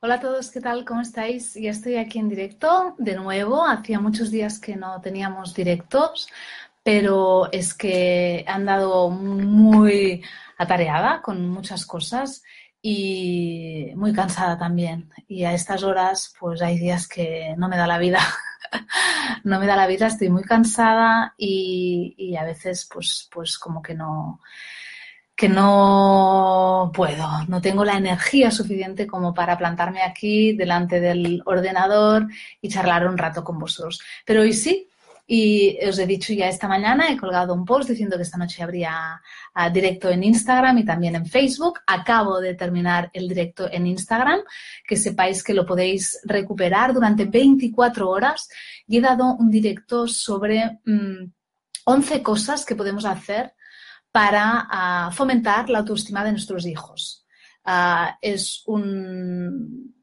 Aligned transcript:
Hola 0.00 0.16
a 0.16 0.20
todos, 0.20 0.50
¿qué 0.50 0.60
tal? 0.60 0.84
¿Cómo 0.84 1.00
estáis? 1.00 1.54
Ya 1.54 1.70
estoy 1.70 1.96
aquí 1.96 2.18
en 2.18 2.28
directo 2.28 2.94
de 2.98 3.16
nuevo. 3.16 3.66
Hacía 3.66 3.98
muchos 3.98 4.30
días 4.30 4.58
que 4.60 4.76
no 4.76 5.00
teníamos 5.00 5.54
directos, 5.54 6.28
pero 6.82 7.50
es 7.50 7.72
que 7.72 8.40
he 8.40 8.44
andado 8.46 9.08
muy 9.08 10.22
atareada 10.58 11.22
con 11.22 11.48
muchas 11.48 11.86
cosas 11.86 12.42
y 12.82 13.90
muy 13.96 14.12
cansada 14.12 14.58
también. 14.58 15.10
Y 15.28 15.44
a 15.44 15.54
estas 15.54 15.82
horas, 15.82 16.34
pues 16.38 16.60
hay 16.60 16.78
días 16.78 17.08
que 17.08 17.54
no 17.56 17.66
me 17.66 17.78
da 17.78 17.86
la 17.86 17.98
vida. 17.98 18.20
no 19.44 19.58
me 19.58 19.66
da 19.66 19.76
la 19.76 19.86
vida, 19.86 20.08
estoy 20.08 20.28
muy 20.28 20.42
cansada 20.42 21.34
y, 21.38 22.36
a 22.38 22.44
veces, 22.44 22.86
pues, 22.92 23.30
pues 23.32 23.58
como 23.58 23.80
que 23.80 23.94
no 23.94 24.40
que 25.36 25.50
no 25.50 26.90
puedo, 26.94 27.28
no 27.46 27.60
tengo 27.60 27.84
la 27.84 27.98
energía 27.98 28.50
suficiente 28.50 29.06
como 29.06 29.34
para 29.34 29.58
plantarme 29.58 30.02
aquí 30.02 30.54
delante 30.54 30.98
del 30.98 31.42
ordenador 31.44 32.26
y 32.62 32.70
charlar 32.70 33.06
un 33.06 33.18
rato 33.18 33.44
con 33.44 33.58
vosotros. 33.58 34.00
Pero 34.24 34.40
hoy 34.40 34.54
sí, 34.54 34.88
y 35.26 35.76
os 35.84 35.98
he 35.98 36.06
dicho 36.06 36.32
ya 36.32 36.48
esta 36.48 36.68
mañana, 36.68 37.10
he 37.10 37.18
colgado 37.18 37.52
un 37.52 37.66
post 37.66 37.90
diciendo 37.90 38.16
que 38.16 38.22
esta 38.22 38.38
noche 38.38 38.62
habría 38.62 39.20
uh, 39.56 39.72
directo 39.72 40.08
en 40.08 40.22
Instagram 40.22 40.78
y 40.78 40.84
también 40.84 41.16
en 41.16 41.26
Facebook. 41.26 41.80
Acabo 41.86 42.40
de 42.40 42.54
terminar 42.54 43.10
el 43.12 43.28
directo 43.28 43.68
en 43.70 43.88
Instagram, 43.88 44.40
que 44.86 44.96
sepáis 44.96 45.42
que 45.42 45.52
lo 45.52 45.66
podéis 45.66 46.20
recuperar 46.24 46.94
durante 46.94 47.24
24 47.26 48.08
horas. 48.08 48.48
Y 48.86 48.98
he 48.98 49.00
dado 49.00 49.34
un 49.34 49.50
directo 49.50 50.06
sobre 50.06 50.78
mmm, 50.84 51.24
11 51.84 52.22
cosas 52.22 52.64
que 52.64 52.76
podemos 52.76 53.04
hacer 53.04 53.55
para 54.16 54.66
uh, 54.72 55.12
fomentar 55.12 55.68
la 55.68 55.80
autoestima 55.80 56.24
de 56.24 56.30
nuestros 56.30 56.64
hijos. 56.64 57.26
Uh, 57.66 58.16
es 58.22 58.62
un 58.64 59.94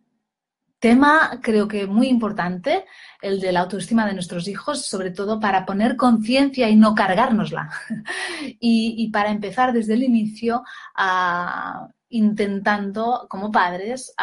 tema, 0.77 1.39
creo 1.41 1.67
que 1.67 1.87
muy 1.87 2.09
importante, 2.09 2.85
el 3.23 3.39
de 3.41 3.51
la 3.51 3.61
autoestima 3.61 4.05
de 4.05 4.13
nuestros 4.13 4.47
hijos, 4.47 4.85
sobre 4.85 5.09
todo 5.09 5.39
para 5.39 5.65
poner 5.65 5.95
conciencia 5.95 6.69
y 6.69 6.75
no 6.75 6.93
cargárnosla. 6.93 7.71
y, 8.59 8.93
y, 8.99 9.09
para 9.09 9.31
empezar 9.31 9.73
desde 9.73 9.95
el 9.95 10.03
inicio 10.03 10.61
uh, 10.95 11.87
intentando, 12.09 13.25
como 13.27 13.51
padres, 13.51 14.13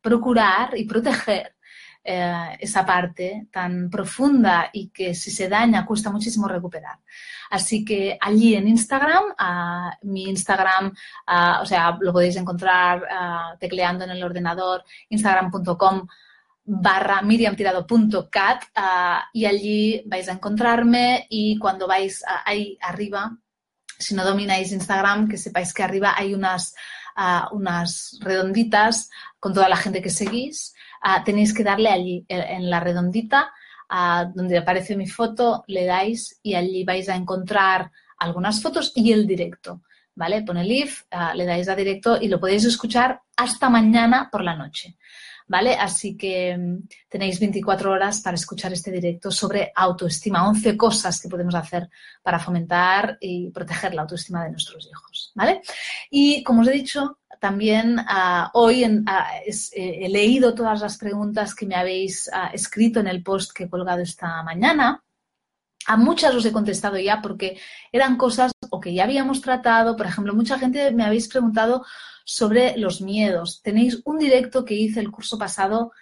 procurar 0.00 0.76
y 0.76 0.84
proteger 0.84 1.54
eh, 2.04 2.56
esa 2.60 2.86
parte 2.86 3.48
tan 3.52 3.90
profunda 3.90 4.70
y 4.72 4.88
que 4.88 5.14
si 5.14 5.30
se 5.30 5.48
daña 5.48 5.84
cuesta 5.84 6.10
muchísimo 6.10 6.48
recuperar. 6.48 6.98
Así 7.50 7.84
que 7.84 8.16
allí 8.20 8.54
en 8.54 8.68
Instagram, 8.68 9.24
uh, 9.24 10.06
mi 10.06 10.24
Instagram, 10.24 10.88
uh, 10.88 11.62
o 11.62 11.66
sea, 11.66 11.96
lo 12.00 12.12
podéis 12.12 12.36
encontrar 12.36 13.02
uh, 13.02 13.58
tecleando 13.58 14.04
en 14.04 14.10
el 14.10 14.22
ordenador, 14.22 14.84
instagram.com 15.08 16.06
barra 16.64 17.22
miriamtirado.cat 17.22 18.62
y 19.32 19.46
allí 19.46 20.02
vais 20.04 20.28
a 20.28 20.32
encontrarme 20.32 21.26
y 21.30 21.58
cuando 21.58 21.86
vais 21.86 22.22
ahí 22.44 22.76
arriba, 22.82 23.38
si 23.98 24.14
no 24.14 24.22
domináis 24.22 24.72
Instagram, 24.72 25.28
que 25.28 25.38
sepáis 25.38 25.72
que 25.72 25.82
arriba 25.82 26.12
hay 26.14 26.34
unas, 26.34 26.74
unas 27.52 28.18
redonditas 28.20 29.08
con 29.40 29.54
toda 29.54 29.70
la 29.70 29.78
gente 29.78 30.02
que 30.02 30.10
seguís. 30.10 30.74
Tenéis 31.24 31.54
que 31.54 31.64
darle 31.64 31.88
allí 31.88 32.24
en 32.28 32.68
la 32.70 32.80
redondita 32.80 33.50
a 33.88 34.30
donde 34.34 34.58
aparece 34.58 34.96
mi 34.96 35.06
foto, 35.06 35.64
le 35.66 35.86
dais 35.86 36.38
y 36.42 36.54
allí 36.54 36.84
vais 36.84 37.08
a 37.08 37.16
encontrar 37.16 37.90
algunas 38.18 38.60
fotos 38.60 38.92
y 38.94 39.12
el 39.12 39.26
directo. 39.26 39.82
¿Vale? 40.14 40.42
Pone 40.42 40.64
live, 40.64 40.90
uh, 41.12 41.36
le 41.36 41.46
dais 41.46 41.68
a 41.68 41.76
directo 41.76 42.18
y 42.20 42.26
lo 42.26 42.40
podéis 42.40 42.64
escuchar 42.64 43.20
hasta 43.36 43.70
mañana 43.70 44.28
por 44.30 44.42
la 44.42 44.56
noche. 44.56 44.96
¿Vale? 45.46 45.76
Así 45.76 46.16
que 46.16 46.56
um, 46.58 46.82
tenéis 47.08 47.38
24 47.38 47.92
horas 47.92 48.20
para 48.20 48.34
escuchar 48.34 48.72
este 48.72 48.90
directo 48.90 49.30
sobre 49.30 49.72
autoestima, 49.74 50.48
11 50.48 50.76
cosas 50.76 51.20
que 51.20 51.28
podemos 51.28 51.54
hacer 51.54 51.88
para 52.20 52.40
fomentar 52.40 53.16
y 53.20 53.48
proteger 53.50 53.94
la 53.94 54.02
autoestima 54.02 54.42
de 54.42 54.50
nuestros 54.50 54.88
hijos. 54.90 55.30
¿Vale? 55.36 55.62
Y 56.10 56.42
como 56.42 56.62
os 56.62 56.68
he 56.68 56.72
dicho, 56.72 57.20
también 57.40 57.98
uh, 57.98 58.48
hoy 58.52 58.84
en, 58.84 59.04
es, 59.46 59.72
eh, 59.74 60.04
he 60.04 60.08
leído 60.08 60.54
todas 60.54 60.80
las 60.80 60.98
preguntas 60.98 61.54
que 61.54 61.66
me 61.66 61.74
habéis 61.74 62.28
uh, 62.32 62.54
escrito 62.54 63.00
en 63.00 63.06
el 63.06 63.22
post 63.22 63.52
que 63.52 63.64
he 63.64 63.68
colgado 63.68 64.00
esta 64.00 64.42
mañana. 64.42 65.02
A 65.86 65.96
muchas 65.96 66.34
os 66.34 66.44
he 66.44 66.52
contestado 66.52 66.98
ya 66.98 67.22
porque 67.22 67.58
eran 67.92 68.16
cosas 68.16 68.52
o 68.70 68.80
que 68.80 68.92
ya 68.92 69.04
habíamos 69.04 69.40
tratado. 69.40 69.96
Por 69.96 70.06
ejemplo, 70.06 70.34
mucha 70.34 70.58
gente 70.58 70.92
me 70.92 71.04
habéis 71.04 71.28
preguntado 71.28 71.84
sobre 72.24 72.76
los 72.76 73.00
miedos. 73.00 73.62
Tenéis 73.62 74.02
un 74.04 74.18
directo 74.18 74.64
que 74.64 74.74
hice 74.74 75.00
el 75.00 75.10
curso 75.10 75.38
pasado 75.38 75.92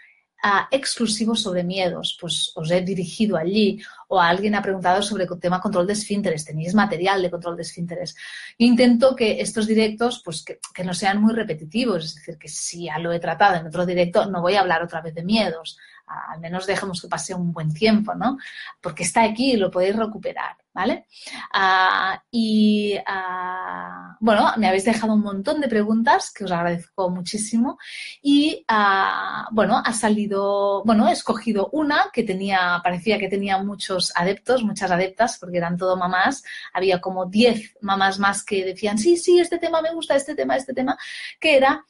uh, 0.45 0.67
exclusivo 0.71 1.35
sobre 1.35 1.65
miedos, 1.65 2.17
pues 2.21 2.53
os 2.55 2.71
he 2.71 2.81
dirigido 2.81 3.37
allí 3.37 3.83
o 4.09 4.21
alguien 4.21 4.55
ha 4.55 4.63
preguntado 4.63 5.03
sobre 5.03 5.25
el 5.25 5.41
tema 5.41 5.61
control 5.61 5.87
de 5.87 5.95
esfínteres, 5.95 6.45
tenéis 6.45 6.75
material 6.75 7.23
de 7.23 7.31
control 7.31 7.57
de 7.57 7.63
esfínteres. 7.63 8.17
Intento 8.59 9.17
que 9.17 9.41
estos 9.41 9.67
directos 9.67 10.23
pues 10.25 10.45
que, 10.45 10.61
que, 10.75 10.85
no 10.85 10.95
sean 10.95 11.21
muy 11.21 11.35
repetitivos, 11.35 12.05
es 12.05 12.15
decir, 12.15 12.39
que 12.39 12.49
si 12.49 12.85
ya 12.85 12.99
lo 12.99 13.13
he 13.13 13.19
tratado 13.19 13.57
en 13.57 13.67
otro 13.67 13.85
directo, 13.85 14.27
no 14.27 14.41
voy 14.41 14.55
a 14.55 14.61
hablar 14.61 14.83
otra 14.83 15.01
vez 15.01 15.15
de 15.15 15.25
miedos, 15.25 15.79
al 16.07 16.41
menos 16.41 16.67
dejemos 16.67 17.01
que 17.01 17.09
pase 17.09 17.35
un 17.35 17.53
buen 17.53 17.73
tiempo, 17.73 18.15
¿no? 18.15 18.39
Porque 18.81 19.03
está 19.03 19.23
aquí 19.23 19.53
y 19.53 19.57
lo 19.57 19.71
podéis 19.71 19.97
recuperar. 19.97 20.57
¿vale? 20.77 21.07
Uh, 21.55 22.21
y 22.31 22.99
uh, 22.99 24.15
bueno, 24.21 24.53
me 24.59 24.69
habéis 24.69 24.85
dejado 24.85 25.15
un 25.15 25.23
montón 25.23 25.59
de 25.63 25.69
preguntas 25.69 26.31
que 26.31 26.45
os 26.45 26.53
agradezco 26.53 27.09
muchísimo 27.09 27.79
y 28.21 28.63
uh, 28.71 29.49
bueno, 29.53 29.81
ha 29.83 29.93
salido, 29.95 30.85
bueno, 30.85 31.09
he 31.09 31.13
escogido 31.13 31.71
una 31.73 32.11
que 32.13 32.25
tenía, 32.25 32.79
parecía 32.85 33.19
que 33.19 33.31
tenía 33.31 33.57
muchos 33.57 34.13
adeptos, 34.15 34.65
muchas 34.65 34.91
adeptas, 34.91 35.39
porque 35.39 35.57
eran 35.57 35.79
todo 35.79 35.97
mamás, 35.97 36.45
había 36.75 37.01
como 37.01 37.25
10 37.25 37.79
mamás 37.81 38.19
más 38.19 38.45
que 38.45 38.63
decían, 38.63 38.99
sí, 38.99 39.17
sí, 39.17 39.39
este 39.39 39.57
tema 39.57 39.81
me 39.81 39.95
gusta, 39.95 40.15
este 40.15 40.35
tema, 40.35 40.57
este 40.57 40.75
tema, 40.75 40.99
que 41.41 41.57
era 41.57 41.87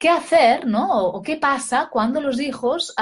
qué 0.00 0.08
hacer, 0.08 0.66
¿no? 0.66 0.98
O, 0.98 1.22
qué 1.22 1.36
pasa 1.36 1.90
cuando 1.92 2.20
los 2.20 2.40
hijos 2.40 2.94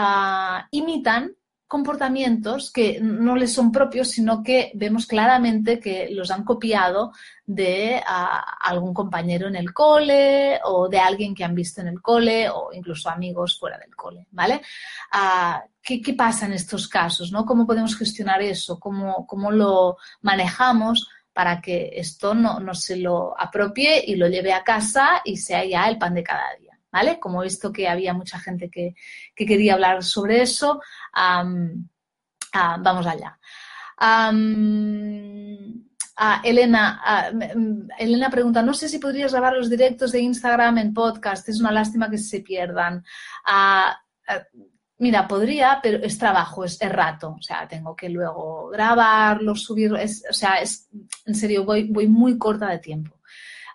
imitan 0.72 1.32
comportamientos 1.68 2.72
que 2.72 2.98
no 3.00 3.36
les 3.36 3.52
son 3.52 3.70
propios, 3.70 4.08
sino 4.08 4.42
que 4.42 4.72
vemos 4.74 5.06
claramente 5.06 5.78
que 5.78 6.08
los 6.10 6.30
han 6.30 6.42
copiado 6.42 7.12
de 7.44 8.02
uh, 8.02 8.40
algún 8.60 8.94
compañero 8.94 9.46
en 9.48 9.54
el 9.54 9.72
cole 9.74 10.58
o 10.64 10.88
de 10.88 10.98
alguien 10.98 11.34
que 11.34 11.44
han 11.44 11.54
visto 11.54 11.82
en 11.82 11.88
el 11.88 12.00
cole 12.00 12.48
o 12.48 12.70
incluso 12.72 13.10
amigos 13.10 13.58
fuera 13.60 13.78
del 13.78 13.94
cole, 13.94 14.26
¿vale? 14.30 14.62
Uh, 15.12 15.60
¿qué, 15.82 16.00
¿qué, 16.00 16.14
pasa 16.14 16.46
en 16.46 16.54
estos 16.54 16.88
casos? 16.88 17.30
¿no? 17.30 17.44
¿Cómo 17.44 17.66
podemos 17.66 17.96
gestionar 17.96 18.40
eso? 18.42 18.80
¿Cómo, 18.80 19.26
cómo 19.26 19.52
lo 19.52 19.98
manejamos? 20.22 21.08
para 21.30 21.60
que 21.60 21.92
esto 21.94 22.34
no, 22.34 22.58
no 22.58 22.74
se 22.74 22.96
lo 22.96 23.40
apropie 23.40 24.02
y 24.04 24.16
lo 24.16 24.26
lleve 24.26 24.52
a 24.52 24.64
casa 24.64 25.22
y 25.24 25.36
sea 25.36 25.64
ya 25.64 25.88
el 25.88 25.96
pan 25.96 26.14
de 26.14 26.24
cada 26.24 26.56
día. 26.58 26.67
¿Vale? 26.92 27.18
Como 27.18 27.42
he 27.42 27.46
visto 27.46 27.72
que 27.72 27.88
había 27.88 28.14
mucha 28.14 28.38
gente 28.38 28.70
que, 28.70 28.94
que 29.34 29.46
quería 29.46 29.74
hablar 29.74 30.02
sobre 30.02 30.42
eso, 30.42 30.80
uh, 31.14 32.80
vamos 32.80 33.06
allá. 33.06 33.38
Uh, 34.00 35.84
Elena, 36.42 37.30
uh, 37.34 37.86
Elena 37.98 38.30
pregunta, 38.30 38.62
no 38.62 38.74
sé 38.74 38.88
si 38.88 38.98
podrías 38.98 39.32
grabar 39.32 39.54
los 39.54 39.70
directos 39.70 40.12
de 40.12 40.20
Instagram 40.20 40.78
en 40.78 40.94
podcast, 40.94 41.48
es 41.48 41.60
una 41.60 41.72
lástima 41.72 42.10
que 42.10 42.18
se 42.18 42.40
pierdan. 42.40 43.04
Mira, 45.00 45.28
podría, 45.28 45.78
pero 45.80 45.98
es 46.02 46.18
trabajo, 46.18 46.64
es, 46.64 46.80
es, 46.82 46.90
rato. 46.90 47.36
O 47.38 47.42
sea, 47.42 47.68
tengo 47.68 47.94
que 47.94 48.08
luego 48.08 48.68
grabarlo, 48.68 49.54
subirlo. 49.54 49.96
Es, 49.96 50.24
o 50.28 50.32
sea, 50.32 50.56
es, 50.56 50.88
en 51.24 51.36
serio, 51.36 51.64
voy, 51.64 51.84
voy 51.84 52.08
muy 52.08 52.36
corta 52.36 52.68
de 52.68 52.78
tiempo. 52.78 53.17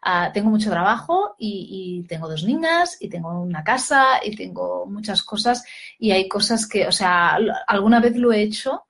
Uh, 0.05 0.33
tengo 0.33 0.49
mucho 0.49 0.69
trabajo 0.69 1.35
y, 1.37 2.05
tengo 2.09 2.27
dos 2.27 2.43
niñas 2.43 2.97
y 2.99 3.07
tengo 3.07 3.41
una 3.41 3.63
casa 3.63 4.19
y 4.21 4.35
tengo 4.35 4.85
muchas 4.85 5.23
cosas 5.23 5.63
y 5.97 6.11
hay 6.11 6.27
cosas 6.27 6.67
que, 6.67 6.85
o 6.85 6.91
sea, 6.91 7.37
alguna 7.67 8.01
vez 8.01 8.17
lo 8.17 8.33
he 8.33 8.41
hecho, 8.41 8.83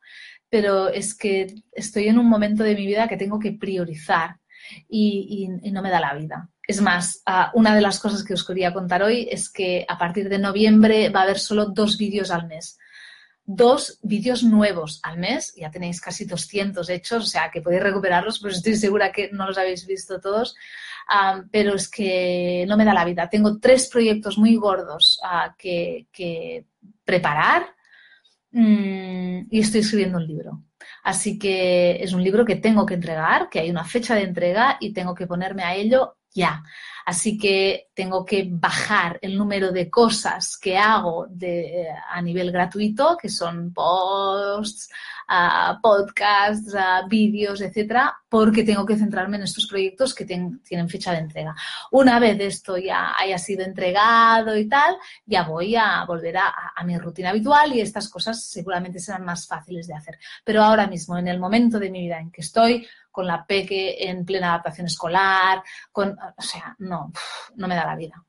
pero 0.49 0.89
es 0.89 1.13
que 1.15 1.53
estoy 1.71 2.07
en 2.07 2.17
un 2.17 2.27
momento 2.27 2.63
de 2.63 2.73
mi 2.73 2.87
vida 2.87 3.07
que 3.07 3.17
tengo 3.17 3.37
que 3.37 3.51
priorizar 3.51 4.37
y, 4.89 5.59
y, 5.61 5.71
no 5.71 5.83
me 5.83 5.91
da 5.91 5.99
la 5.99 6.15
vida. 6.15 6.49
Es 6.67 6.81
más, 6.81 7.21
uh, 7.27 7.55
una 7.57 7.75
de 7.75 7.81
las 7.81 7.99
cosas 7.99 8.23
que 8.23 8.33
os 8.33 8.45
quería 8.45 8.73
contar 8.73 9.03
hoy 9.03 9.27
es 9.29 9.51
que 9.51 9.85
a 9.87 9.97
partir 9.99 10.29
de 10.29 10.39
noviembre 10.39 11.09
va 11.09 11.19
a 11.19 11.23
haber 11.23 11.37
solo 11.37 11.67
dos 11.67 11.97
vídeos 11.97 12.31
al 12.31 12.47
mes 12.47 12.79
dos 13.45 13.99
vídeos 14.01 14.43
nuevos 14.43 14.99
al 15.03 15.17
mes, 15.17 15.53
ya 15.55 15.69
tenéis 15.69 15.99
casi 15.99 16.25
200 16.25 16.89
hechos, 16.89 17.23
o 17.23 17.27
sea 17.27 17.51
que 17.51 17.61
podéis 17.61 17.83
recuperarlos, 17.83 18.39
pues 18.39 18.55
estoy 18.55 18.75
segura 18.75 19.11
que 19.11 19.31
no 19.31 19.47
los 19.47 19.57
habéis 19.57 19.85
visto 19.85 20.19
todos 20.21 20.55
pero 21.51 21.75
es 21.75 21.89
que 21.89 22.65
no 22.67 22.77
me 22.77 22.85
da 22.85 22.93
la 22.93 23.05
vida. 23.05 23.29
Tengo 23.29 23.59
tres 23.59 23.89
proyectos 23.89 24.37
muy 24.37 24.55
gordos 24.55 25.19
uh, 25.23 25.51
que, 25.57 26.65
preparar 27.05 27.67
um, 28.51 29.45
y 29.49 29.59
estoy 29.59 29.81
escribiendo 29.81 30.17
un 30.17 30.27
libro. 30.27 30.63
Así 31.03 31.37
que 31.37 32.01
es 32.01 32.13
un 32.13 32.23
libro 32.23 32.45
que 32.45 32.55
tengo 32.55 32.85
que 32.85 32.93
entregar, 32.93 33.49
que 33.49 33.59
hay 33.59 33.69
una 33.69 33.83
fecha 33.83 34.15
de 34.15 34.23
entrega 34.23 34.77
y 34.79 34.93
tengo 34.93 35.13
que 35.13 35.27
ponerme 35.27 35.63
a 35.63 35.75
ello 35.75 36.15
ya. 36.33 36.63
Así 37.05 37.37
que 37.37 37.89
tengo 37.93 38.23
que 38.23 38.47
bajar 38.49 39.19
el 39.21 39.37
número 39.37 39.71
de 39.71 39.89
cosas 39.89 40.57
que 40.57 40.77
hago 40.77 41.27
de, 41.29 41.87
a 42.09 42.21
nivel 42.21 42.49
gratuito, 42.51 43.17
que 43.21 43.27
son 43.27 43.73
posts, 43.73 44.89
uh, 45.27 45.81
podcasts, 45.81 46.73
vídeos, 47.09 47.59
etcétera, 47.59 48.17
porque 48.29 48.63
tengo 48.63 48.85
que 48.85 48.95
centrarme 48.95 49.35
en 49.35 49.43
estos 49.43 49.67
proyectos 49.67 50.15
que 50.15 50.23
tienen 50.23 50.89
fecha 50.89 51.11
de 51.11 51.19
entrega. 51.19 51.53
Una 51.91 52.19
vez 52.19 52.39
esto 52.39 52.77
ya 52.77 53.13
haya 53.19 53.37
sido 53.37 53.65
entregado 53.65 54.55
y 54.55 54.69
tal, 54.69 54.95
ya 55.25 55.43
voy 55.43 55.75
a 55.75 56.05
volver 56.05 56.37
a 56.37 56.83
mi 56.85 56.97
rutina 56.97 57.31
habitual 57.31 57.73
y 57.73 57.81
estas 57.81 58.07
cosas 58.07 58.43
seguramente 58.45 58.99
serán 58.99 59.25
más 59.25 59.45
fáciles 59.45 59.87
de 59.87 59.93
hacer. 59.93 60.17
Pero 60.45 60.63
ahora 60.63 60.87
mismo, 60.87 61.17
en 61.17 61.27
el 61.27 61.39
momento 61.39 61.79
de 61.79 61.91
mi 61.91 62.03
vida 62.03 62.19
en 62.19 62.31
que 62.31 62.41
estoy, 62.41 62.87
con 63.13 63.27
la 63.27 63.45
peque 63.45 63.95
en 64.09 64.25
plena 64.25 64.49
adaptación 64.49 64.87
escolar, 64.87 65.63
con, 65.91 66.17
o 66.19 66.41
sea, 66.41 66.75
no, 66.79 67.13
no 67.55 67.67
me 67.67 67.75
da 67.75 67.85
la 67.85 67.95
vida. 67.95 68.25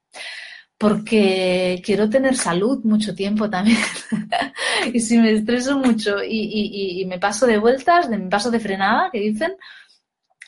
Porque 0.77 1.81
quiero 1.83 2.11
tener 2.11 2.37
salud 2.37 2.85
mucho 2.85 3.15
tiempo 3.15 3.49
también. 3.49 3.79
y 4.93 5.01
si 5.01 5.17
me 5.17 5.33
estreso 5.33 5.79
mucho 5.79 6.23
y, 6.23 7.03
me 7.09 7.19
paso 7.19 7.47
de 7.47 7.57
vueltas, 7.57 8.11
me 8.11 8.19
paso 8.29 8.51
de 8.51 8.61
frenada, 8.61 9.09
que 9.11 9.21
dicen, 9.21 9.55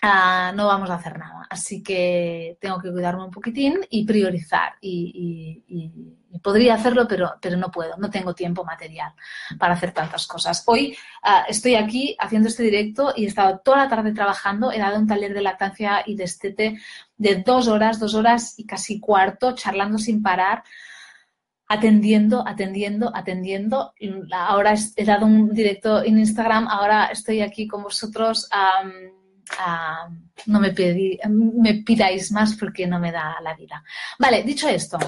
ah, 0.02 0.52
no 0.54 0.66
vamos 0.66 0.90
a 0.90 0.96
hacer 0.96 1.18
nada. 1.18 1.46
Así 1.48 1.82
que 1.82 2.58
tengo 2.60 2.78
que 2.78 2.92
cuidarme 2.92 3.24
un 3.24 3.30
poquitín 3.30 3.80
y 3.88 4.04
priorizar. 4.04 4.74
Y, 4.82 5.64
podría 6.42 6.74
hacerlo, 6.74 7.06
pero, 7.08 7.34
pero 7.40 7.56
no 7.56 7.70
puedo, 7.70 7.96
no 7.96 8.10
tengo 8.10 8.34
tiempo 8.34 8.64
material 8.64 9.12
para 9.58 9.74
hacer 9.74 9.92
tantas 9.92 10.26
cosas. 10.26 10.62
Hoy 10.66 10.96
ah, 11.22 11.44
estoy 11.48 11.74
aquí 11.74 12.16
haciendo 12.18 12.48
este 12.48 12.62
directo 12.62 13.12
y 13.16 13.24
he 13.24 13.28
estado 13.28 13.58
toda 13.58 13.78
la 13.78 13.88
tarde 13.88 14.12
trabajando, 14.12 14.72
he 14.72 14.78
dado 14.78 14.98
un 14.98 15.06
taller 15.06 15.34
de 15.34 15.42
lactancia 15.42 16.02
y 16.06 16.16
de 16.16 16.24
estete 16.24 16.78
de 17.16 17.36
dos 17.36 17.68
horas, 17.68 17.98
dos 17.98 18.14
horas 18.14 18.54
y 18.58 18.66
casi 18.66 19.00
cuarto, 19.00 19.52
charlando 19.54 19.98
sin 19.98 20.22
parar 20.22 20.62
atendiendo, 21.68 22.46
atendiendo, 22.46 23.10
atendiendo. 23.14 23.92
Ahora 24.32 24.74
he 24.96 25.04
dado 25.04 25.26
un 25.26 25.52
directo 25.52 26.02
en 26.02 26.18
Instagram, 26.18 26.68
ahora 26.68 27.06
estoy 27.06 27.40
aquí 27.40 27.66
con 27.66 27.82
vosotros. 27.82 28.48
no 30.46 30.60
me, 30.60 30.74
me 31.28 31.74
pidáis 31.74 32.32
más 32.32 32.56
porque 32.56 32.86
no 32.86 32.98
me 32.98 33.12
da 33.12 33.36
la 33.42 33.54
vida. 33.54 33.82
Vale, 34.18 34.42
dicho 34.42 34.68
esto, 34.68 34.98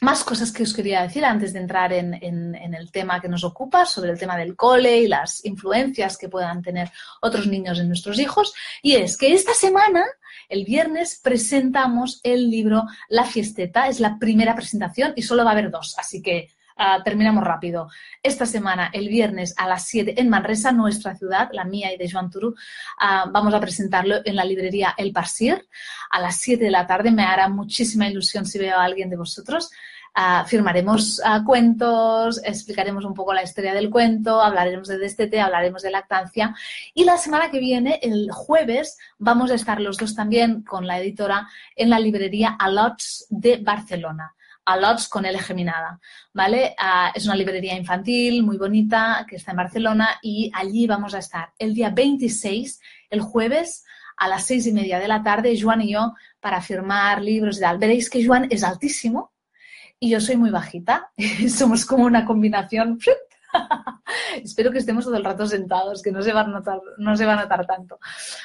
más 0.00 0.24
cosas 0.24 0.52
que 0.52 0.62
os 0.62 0.74
quería 0.74 1.02
decir 1.02 1.24
antes 1.24 1.52
de 1.52 1.60
entrar 1.60 1.92
en, 1.92 2.14
el 2.14 2.90
tema 2.90 3.20
que 3.20 3.28
nos 3.28 3.44
ocupa, 3.44 3.86
sobre 3.86 4.10
el 4.10 4.18
tema 4.18 4.36
del 4.36 4.56
cole 4.56 5.00
y 5.00 5.08
las 5.08 5.44
influencias 5.44 6.16
que 6.16 6.28
puedan 6.28 6.62
tener 6.62 6.90
otros 7.20 7.46
niños 7.46 7.78
en 7.78 7.88
nuestros 7.88 8.18
hijos. 8.18 8.54
Y 8.82 8.96
es 8.96 9.16
que 9.16 9.32
esta 9.32 9.54
semana, 9.54 10.04
el 10.48 10.64
viernes, 10.64 11.20
presentamos 11.22 12.20
el 12.22 12.50
libro 12.50 12.84
La 13.08 13.24
Fiesteta. 13.24 13.88
Es 13.88 14.00
la 14.00 14.18
primera 14.18 14.54
presentación 14.54 15.12
y 15.16 15.22
solo 15.22 15.44
va 15.44 15.50
a 15.50 15.52
haber 15.52 15.70
dos, 15.70 15.94
así 15.98 16.22
que 16.22 16.55
Ah, 16.78 17.00
terminamos 17.02 17.42
rápido. 17.42 17.88
Esta 18.22 18.44
semana, 18.44 18.90
el 18.92 19.08
viernes 19.08 19.54
a 19.56 19.66
las 19.66 19.86
7 19.86 20.20
en 20.20 20.28
Manresa, 20.28 20.72
nuestra 20.72 21.14
ciudad, 21.14 21.48
la 21.52 21.64
mía 21.64 21.90
y 21.94 21.96
de 21.96 22.10
Joan 22.10 22.30
Turu, 22.30 22.54
ah, 22.98 23.24
vamos 23.32 23.54
a 23.54 23.60
presentarlo 23.60 24.16
en 24.22 24.36
la 24.36 24.44
librería 24.44 24.94
El 24.98 25.10
Parsir 25.12 25.66
a 26.10 26.20
las 26.20 26.36
7 26.36 26.62
de 26.62 26.70
la 26.70 26.86
tarde. 26.86 27.10
Me 27.10 27.22
hará 27.24 27.48
muchísima 27.48 28.08
ilusión 28.08 28.44
si 28.44 28.58
veo 28.58 28.76
a 28.76 28.84
alguien 28.84 29.08
de 29.08 29.16
vosotros. 29.16 29.70
Uh, 30.18 30.46
firmaremos 30.46 31.20
cuentos, 31.44 32.40
explicaremos 32.42 33.04
un 33.04 33.12
poco 33.12 33.34
la 33.34 33.42
historia 33.42 33.74
del 33.74 33.90
cuento, 33.90 34.40
hablaremos 34.40 34.88
de 34.88 34.96
destete, 34.96 35.42
hablaremos 35.42 35.82
de 35.82 35.90
lactancia. 35.90 36.54
Y 36.94 37.04
la 37.04 37.18
semana 37.18 37.50
que 37.50 37.58
viene, 37.58 38.00
el 38.02 38.30
jueves, 38.32 38.96
vamos 39.18 39.50
a 39.50 39.56
estar 39.56 39.78
los 39.78 39.98
dos 39.98 40.14
también 40.14 40.62
con 40.62 40.86
la 40.86 40.98
editora 40.98 41.46
en 41.74 41.90
la 41.90 41.98
librería 41.98 42.56
Alots 42.58 43.26
de 43.28 43.58
Barcelona. 43.58 44.35
Alots 44.66 45.08
con 45.08 45.24
L 45.24 45.38
geminada, 45.38 46.00
¿vale? 46.34 46.74
Ah, 46.76 47.12
es 47.14 47.24
una 47.24 47.36
librería 47.36 47.76
infantil 47.76 48.42
muy 48.42 48.58
bonita 48.58 49.24
que 49.28 49.36
está 49.36 49.52
en 49.52 49.58
Barcelona 49.58 50.18
y 50.20 50.50
allí 50.52 50.86
vamos 50.86 51.14
a 51.14 51.18
estar 51.18 51.52
el 51.58 51.72
día 51.72 51.90
26, 51.90 52.80
el 53.10 53.20
jueves, 53.20 53.84
a 54.16 54.28
las 54.28 54.44
seis 54.44 54.66
y 54.66 54.72
media 54.72 54.98
de 54.98 55.08
la 55.08 55.22
tarde, 55.22 55.58
Juan 55.60 55.82
y 55.82 55.92
yo, 55.92 56.14
para 56.40 56.60
firmar 56.60 57.22
libros 57.22 57.58
y 57.58 57.60
tal. 57.60 57.78
Veréis 57.78 58.10
que 58.10 58.26
Juan 58.26 58.48
es 58.50 58.64
altísimo 58.64 59.32
y 60.00 60.10
yo 60.10 60.20
soy 60.20 60.36
muy 60.36 60.50
bajita. 60.50 61.12
Somos 61.48 61.86
como 61.86 62.04
una 62.04 62.24
combinación 62.24 62.98
Espero 64.42 64.70
que 64.70 64.78
estemos 64.78 65.04
todo 65.04 65.16
el 65.16 65.24
rato 65.24 65.46
sentados, 65.46 66.02
que 66.02 66.12
no 66.12 66.22
se 66.22 66.32
va 66.32 66.40
a 66.42 66.46
notar, 66.46 66.80
no 66.98 67.16
se 67.16 67.26
va 67.26 67.34
a 67.34 67.42
notar 67.42 67.66
tanto. 67.66 67.98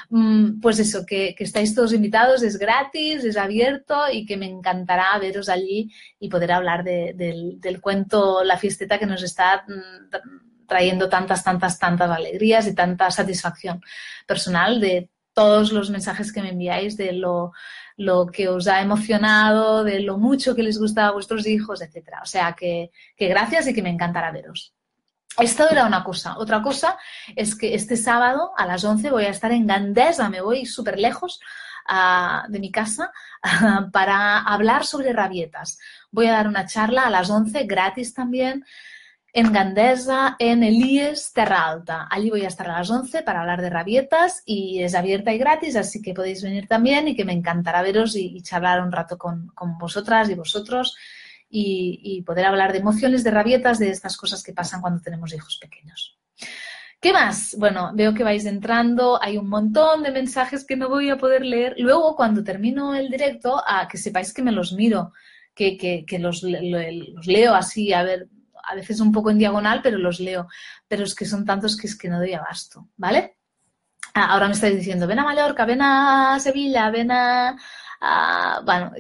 Mm, 0.10 0.60
pues 0.60 0.80
eso, 0.80 1.06
que, 1.06 1.36
estáis 1.38 1.76
todos 1.76 1.94
invitados, 1.94 2.44
es 2.44 2.58
gratis, 2.58 3.24
es 3.24 3.38
abierto 3.38 4.04
y 4.12 4.26
que 4.26 4.38
me 4.38 4.48
encantará 4.48 5.18
veros 5.20 5.50
allí 5.50 5.92
y 6.20 6.30
poder 6.30 6.52
hablar 6.52 6.84
del, 6.84 7.60
cuento 7.82 8.44
La 8.44 8.58
fiesteta 8.58 9.00
que 9.00 9.06
nos 9.06 9.24
está 9.24 9.66
mm, 9.68 10.68
trayendo 10.68 11.10
tantas, 11.10 11.44
tantas, 11.44 11.78
tantas 11.80 12.10
alegrías 12.10 12.68
y 12.68 12.76
tanta 12.76 13.12
satisfacción 13.12 13.82
personal 14.26 14.80
de 14.80 15.10
todos 15.34 15.72
los 15.72 15.90
mensajes 15.90 16.32
que 16.32 16.42
me 16.42 16.50
enviáis 16.50 16.98
de 16.98 17.14
lo, 17.14 17.54
lo 17.98 18.28
que 18.28 18.50
os 18.50 18.68
ha 18.68 18.82
emocionado, 18.82 19.84
de 19.84 20.02
lo 20.02 20.18
mucho 20.18 20.56
que 20.56 20.64
les 20.64 20.78
gusta 20.78 21.08
a 21.08 21.12
vuestros 21.12 21.48
hijos, 21.48 21.82
etcétera. 21.82 22.22
O 22.22 22.26
sea 22.26 22.54
que, 22.54 22.92
que 23.16 23.28
gracias 23.28 23.68
y 23.68 23.74
que 23.74 23.82
me 23.82 23.90
encantará 23.90 24.32
veros. 24.32 24.74
Esto 25.40 25.70
era 25.70 25.86
una 25.86 26.04
cosa. 26.04 26.38
Otra 26.38 26.62
cosa 26.62 26.98
es 27.36 27.56
que 27.56 27.74
este 27.74 27.96
sábado 27.96 28.52
a 28.58 28.66
las 28.66 28.84
11 28.84 29.12
voy 29.12 29.26
a 29.26 29.30
estar 29.30 29.52
en 29.52 29.66
Gandesa, 29.66 30.30
me 30.30 30.42
voy 30.42 30.66
súper 30.66 31.00
lejos 31.00 31.40
ah, 31.88 32.46
de 32.50 32.60
mi 32.60 32.72
casa 32.72 33.12
para 33.94 34.40
hablar 34.40 34.86
sobre 34.86 35.14
rabietas. 35.14 35.80
Voy 36.12 36.28
a 36.28 36.34
dar 36.34 36.48
una 36.48 36.66
charla 36.66 37.04
a 37.04 37.10
las 37.10 37.30
11, 37.30 37.64
gratis 37.64 38.14
también, 38.14 38.66
en 39.34 39.54
Gandesa, 39.54 40.36
en 40.38 40.64
Elíes 40.64 41.32
Terra 41.32 41.66
Alta. 41.66 42.08
Allí 42.12 42.30
voy 42.30 42.44
a 42.44 42.50
estar 42.50 42.70
a 42.70 42.80
las 42.80 42.90
11 42.90 43.24
para 43.24 43.42
hablar 43.42 43.62
de 43.62 43.70
rabietas 43.70 44.44
y 44.46 44.84
es 44.84 44.94
abierta 44.94 45.34
y 45.34 45.38
gratis, 45.38 45.78
así 45.78 46.02
que 46.02 46.14
podéis 46.14 46.44
venir 46.44 46.68
también 46.68 47.08
y 47.08 47.16
que 47.16 47.24
me 47.24 47.32
encantará 47.32 47.82
veros 47.82 48.18
y, 48.18 48.42
charlar 48.42 48.82
un 48.82 48.92
rato 48.92 49.18
con, 49.18 49.48
con 49.56 49.78
vosotras 49.78 50.30
y 50.30 50.36
vosotros 50.36 50.98
y, 51.52 52.22
poder 52.26 52.46
hablar 52.46 52.72
de 52.72 52.80
emociones, 52.80 53.24
de 53.24 53.32
rabietas, 53.32 53.78
de 53.78 53.90
estas 53.90 54.16
cosas 54.16 54.42
que 54.44 54.54
pasan 54.54 54.82
cuando 54.82 55.02
tenemos 55.02 55.34
hijos 55.34 55.58
pequeños. 55.60 56.18
¿Qué 57.00 57.14
más? 57.14 57.56
Bueno, 57.58 57.92
veo 57.94 58.14
que 58.14 58.24
vais 58.24 58.46
entrando, 58.46 59.22
hay 59.22 59.38
un 59.38 59.50
montón 59.50 60.04
de 60.04 60.12
mensajes 60.12 60.66
que 60.66 60.76
no 60.76 60.88
voy 60.88 61.10
a 61.10 61.18
poder 61.18 61.44
leer. 61.44 61.76
Luego, 61.78 62.16
cuando 62.16 62.44
termino 62.44 62.94
el 62.96 63.10
directo, 63.10 63.62
a 63.66 63.88
que 63.88 63.98
sepáis 63.98 64.34
que 64.34 64.44
me 64.44 64.52
los 64.52 64.74
miro, 64.74 65.12
que, 65.54 66.06
los, 66.20 66.44
leo 66.44 67.54
así, 67.54 67.92
a 67.92 68.04
ver, 68.04 68.30
a 68.64 68.76
veces 68.76 69.00
un 69.00 69.12
poco 69.12 69.32
en 69.32 69.40
diagonal, 69.40 69.82
pero 69.82 69.98
los 69.98 70.20
leo. 70.20 70.48
Pero 70.88 71.04
es 71.04 71.16
que 71.16 71.26
son 71.26 71.44
tantos 71.44 71.76
que 71.76 71.88
es 71.88 71.98
que 71.98 72.08
no 72.08 72.20
doy 72.20 72.34
abasto, 72.34 72.88
¿vale? 72.98 73.38
Ah, 74.14 74.34
ahora 74.34 74.48
me 74.48 74.54
estáis 74.54 74.76
diciendo, 74.76 75.08
ven 75.08 75.20
a 75.20 75.24
Mallorca, 75.24 75.66
ven 75.66 75.82
a 75.82 76.38
Sevilla, 76.40 76.90
ven 76.92 77.12
a, 77.12 77.56
bueno, 78.64 78.92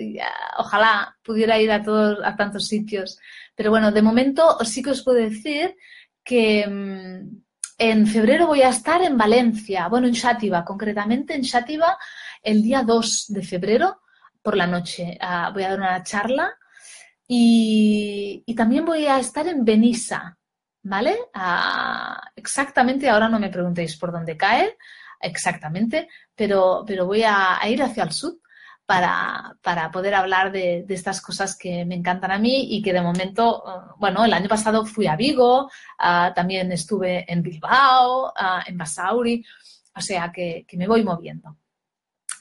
ojalá 0.57 1.17
pudiera 1.23 1.59
ir 1.59 1.71
a 1.71 1.81
todos, 1.81 2.19
a 2.23 2.35
tantos 2.35 2.67
sitios. 2.67 3.19
Pero 3.55 3.71
bueno, 3.71 3.91
de 3.91 4.01
momento 4.01 4.57
sí 4.63 4.81
que 4.81 4.91
os 4.91 5.03
puedo 5.03 5.17
decir 5.17 5.75
que 6.23 6.67
mm, 6.67 7.41
en 7.77 8.07
febrero 8.07 8.47
voy 8.47 8.61
a 8.61 8.69
estar 8.69 9.01
en 9.01 9.17
Valencia, 9.17 9.87
bueno, 9.87 10.07
en 10.07 10.15
Xátiva, 10.15 10.63
concretamente 10.63 11.33
en 11.33 11.43
Xátiva 11.43 11.97
el 12.43 12.61
día 12.61 12.83
2 12.83 13.25
de 13.29 13.43
febrero 13.43 14.01
por 14.41 14.55
la 14.55 14.67
noche. 14.67 15.17
Ah, 15.19 15.49
voy 15.53 15.63
a 15.63 15.69
dar 15.69 15.79
una 15.79 16.03
charla 16.03 16.53
y, 17.27 18.43
también 18.55 18.85
voy 18.85 19.05
a 19.05 19.17
estar 19.19 19.47
en 19.47 19.65
Benissa, 19.65 20.37
¿vale? 20.83 21.17
Ah, 21.33 22.21
exactamente, 22.35 23.09
ahora 23.09 23.29
no 23.29 23.39
me 23.39 23.49
preguntéis 23.49 23.97
por 23.97 24.11
dónde 24.11 24.37
cae 24.37 24.77
exactamente, 25.19 26.09
pero, 26.35 26.83
pero 26.85 27.05
voy 27.05 27.23
a 27.23 27.59
ir 27.67 27.81
hacia 27.81 28.03
el 28.03 28.11
sur 28.11 28.40
para, 29.61 29.89
poder 29.91 30.13
hablar 30.15 30.51
de, 30.51 30.85
estas 30.89 31.21
cosas 31.21 31.57
que 31.57 31.85
me 31.85 31.95
encantan 31.95 32.31
a 32.31 32.37
mí 32.37 32.75
y 32.75 32.81
que 32.81 32.91
de 32.91 33.01
momento, 33.01 33.63
eh, 33.65 33.93
bueno, 33.97 34.25
el 34.25 34.33
año 34.33 34.49
pasado 34.49 34.85
fui 34.85 35.07
a 35.07 35.15
Vigo, 35.15 35.71
ah, 35.97 36.33
también 36.35 36.71
estuve 36.71 37.25
en 37.31 37.41
Bilbao, 37.41 38.33
ah, 38.35 38.63
en 38.67 38.77
Basauri, 38.77 39.45
o 39.95 40.01
sea 40.01 40.31
que, 40.31 40.65
me 40.73 40.87
voy 40.87 41.03
moviendo. 41.03 41.57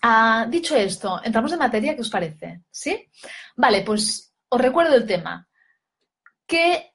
Ah, 0.03 0.47
dicho 0.49 0.75
esto, 0.75 1.21
entramos 1.23 1.53
en 1.53 1.59
materia, 1.59 1.95
¿qué 1.95 2.01
os 2.01 2.11
parece? 2.11 2.63
¿Sí? 2.71 3.09
Vale, 3.55 3.83
pues 3.83 4.35
os 4.49 4.61
recuerdo 4.61 4.97
el 4.97 5.07
tema. 5.07 5.47
¿Qué 6.47 6.95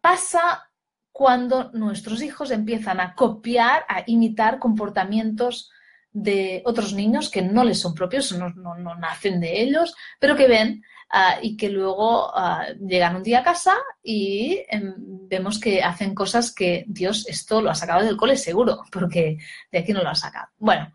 pasa 0.00 0.70
cuando 1.12 1.70
nuestros 1.72 2.22
hijos 2.22 2.50
empiezan 2.50 3.00
a 3.00 3.14
copiar, 3.14 3.84
a 3.88 4.04
imitar 4.06 4.58
comportamientos 4.58 5.70
de 6.16 6.62
otros 6.64 6.94
niños 6.94 7.30
que 7.30 7.42
no 7.42 7.62
les 7.62 7.78
son 7.78 7.94
propios, 7.94 8.32
no, 8.32 8.48
no, 8.48 8.94
nacen 8.96 9.38
de 9.38 9.60
ellos, 9.60 9.94
pero 10.18 10.34
que 10.34 10.48
ven 10.48 10.82
ah, 11.10 11.36
y 11.42 11.56
que 11.58 11.68
luego 11.68 12.30
ah, 12.34 12.66
llegan 12.80 13.16
un 13.16 13.22
día 13.22 13.40
a 13.40 13.44
casa 13.44 13.74
y 14.02 14.62
em, 14.70 14.94
vemos 15.28 15.60
que 15.60 15.82
hacen 15.82 16.14
cosas 16.14 16.54
que 16.54 16.84
Dios 16.88 17.26
esto 17.28 17.60
lo 17.60 17.70
ha 17.70 17.74
sacado 17.74 18.02
del 18.02 18.16
cole 18.16 18.36
seguro, 18.36 18.82
porque 18.90 19.36
de 19.70 19.78
aquí 19.78 19.92
no 19.92 20.02
lo 20.02 20.08
ha 20.08 20.14
sacado. 20.14 20.48
Bueno, 20.56 20.90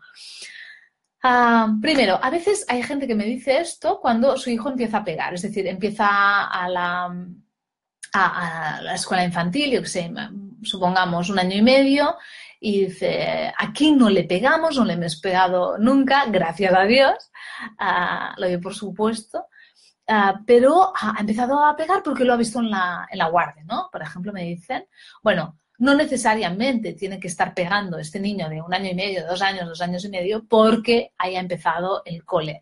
Ah, 1.24 1.72
primero, 1.80 2.18
a 2.20 2.30
veces 2.30 2.66
hay 2.68 2.82
gente 2.82 3.06
que 3.06 3.14
me 3.14 3.24
dice 3.24 3.60
esto 3.60 4.00
cuando 4.00 4.36
su 4.36 4.50
hijo 4.50 4.68
empieza 4.68 4.98
a 4.98 5.04
pegar, 5.04 5.32
es 5.34 5.42
decir, 5.42 5.64
empieza 5.68 6.46
a 6.46 6.68
la, 6.68 7.16
a, 8.12 8.80
la 8.82 8.94
escuela 8.94 9.24
infantil, 9.24 9.70
yo 9.70 9.82
que 9.82 9.88
sé, 9.88 10.10
supongamos 10.62 11.28
un 11.30 11.38
año 11.38 11.56
y 11.56 11.62
medio, 11.62 12.16
y 12.60 12.86
dice, 12.86 13.52
aquí 13.58 13.90
no 13.90 14.08
le 14.08 14.22
pegamos, 14.24 14.76
no 14.76 14.84
le 14.84 14.92
hemos 14.92 15.16
pegado 15.16 15.78
nunca, 15.78 16.26
gracias 16.26 16.72
a 16.72 16.84
Dios, 16.84 17.32
lo 18.36 18.46
digo 18.46 18.60
por 18.60 18.74
supuesto, 18.74 19.46
pero 20.46 20.92
ha 20.94 21.16
empezado 21.18 21.64
a 21.64 21.74
pegar 21.74 22.02
porque 22.04 22.24
lo 22.24 22.34
ha 22.34 22.36
visto 22.36 22.60
en 22.60 22.70
la, 22.70 23.08
en 23.10 23.18
la 23.18 23.28
guardia, 23.28 23.64
¿no? 23.64 23.88
Por 23.90 24.02
ejemplo, 24.02 24.32
me 24.32 24.44
dicen, 24.44 24.86
bueno, 25.22 25.58
no 25.78 25.94
necesariamente 25.96 26.92
tiene 26.92 27.18
que 27.18 27.26
estar 27.26 27.52
pegando 27.52 27.98
este 27.98 28.20
niño 28.20 28.48
de 28.48 28.62
un 28.62 28.72
año 28.72 28.90
y 28.90 28.94
medio, 28.94 29.26
dos 29.26 29.42
años, 29.42 29.66
dos 29.66 29.80
años 29.80 30.04
y 30.04 30.08
medio, 30.10 30.44
porque 30.46 31.12
haya 31.18 31.40
empezado 31.40 32.02
el 32.04 32.24
cole. 32.24 32.60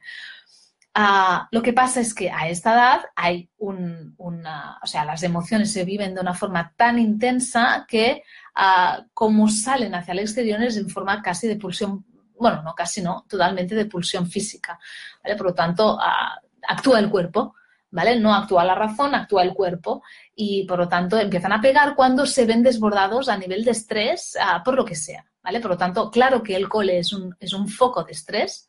Ah, 0.93 1.49
lo 1.53 1.63
que 1.63 1.73
pasa 1.73 2.01
es 2.01 2.13
que 2.13 2.31
a 2.31 2.49
esta 2.49 2.73
edad 2.73 3.01
hay 3.15 3.49
un, 3.59 4.15
una, 4.19 4.79
o 4.83 4.87
sea, 4.87 5.05
las 5.05 5.23
emociones 5.23 5.73
se 5.73 5.85
viven 5.85 6.15
de 6.15 6.21
una 6.21 6.35
forma 6.35 6.73
tan 6.77 6.99
intensa 6.99 7.87
que 7.89 8.25
uh, 8.57 9.05
como 9.15 9.49
salen 9.49 9.95
hacia 9.95 10.13
el 10.13 10.19
exterior 10.19 10.61
es 10.63 10.77
en 10.77 10.91
forma 10.91 11.23
casi 11.23 11.47
de 11.47 11.55
pulsión, 11.55 12.05
bueno, 12.37 12.63
no 12.63 12.75
casi 12.75 13.03
no, 13.03 13.25
totalmente 13.29 13.77
de 13.77 13.87
pulsión 13.87 14.27
física, 14.29 14.81
¿vale? 15.23 15.37
Por 15.37 15.47
lo 15.47 15.55
tanto, 15.55 15.95
uh, 15.95 16.47
actúa 16.67 16.99
el 16.99 17.09
cuerpo, 17.09 17.55
¿vale? 17.93 18.19
No 18.19 18.35
actúa 18.35 18.65
la 18.65 18.75
razón, 18.75 19.15
actúa 19.15 19.45
el 19.45 19.55
cuerpo 19.55 20.03
y 20.35 20.65
por 20.65 20.81
lo 20.81 20.89
tanto 20.89 21.19
empiezan 21.21 21.53
a 21.53 21.61
pegar 21.61 21.95
cuando 21.95 22.27
se 22.27 22.47
ven 22.47 22.65
desbordados 22.65 23.29
a 23.29 23.37
nivel 23.37 23.65
de 23.65 23.71
estrés 23.71 24.37
por 24.65 24.75
lo 24.75 24.85
que 24.85 24.97
sea, 24.97 25.25
¿vale? 25.41 25.61
Por 25.61 25.71
lo 25.71 25.79
tanto, 25.79 26.11
claro 26.11 26.43
que 26.43 26.57
el 26.57 26.69
cole 26.69 26.99
es 26.99 27.13
un, 27.13 27.37
es 27.39 27.53
un 27.53 27.69
foco 27.69 28.03
de 28.03 28.13
estrés, 28.13 28.69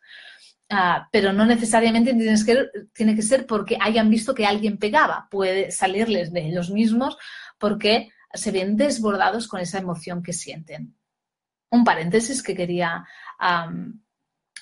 Ah, 0.73 1.09
pero 1.11 1.33
no 1.33 1.45
necesariamente 1.45 2.15
que, 2.45 2.69
tiene 2.93 3.13
que 3.13 3.21
ser 3.21 3.45
porque 3.45 3.77
hayan 3.79 4.09
visto 4.09 4.33
que 4.33 4.45
alguien 4.45 4.77
pegaba. 4.77 5.27
Puede 5.29 5.69
salirles 5.69 6.31
de 6.31 6.47
ellos 6.47 6.69
mismos 6.69 7.17
porque 7.57 8.09
se 8.33 8.51
ven 8.51 8.77
desbordados 8.77 9.49
con 9.49 9.59
esa 9.59 9.79
emoción 9.79 10.23
que 10.23 10.31
sienten. 10.31 10.95
Un 11.69 11.83
paréntesis 11.83 12.41
que 12.41 12.55
quería 12.55 13.05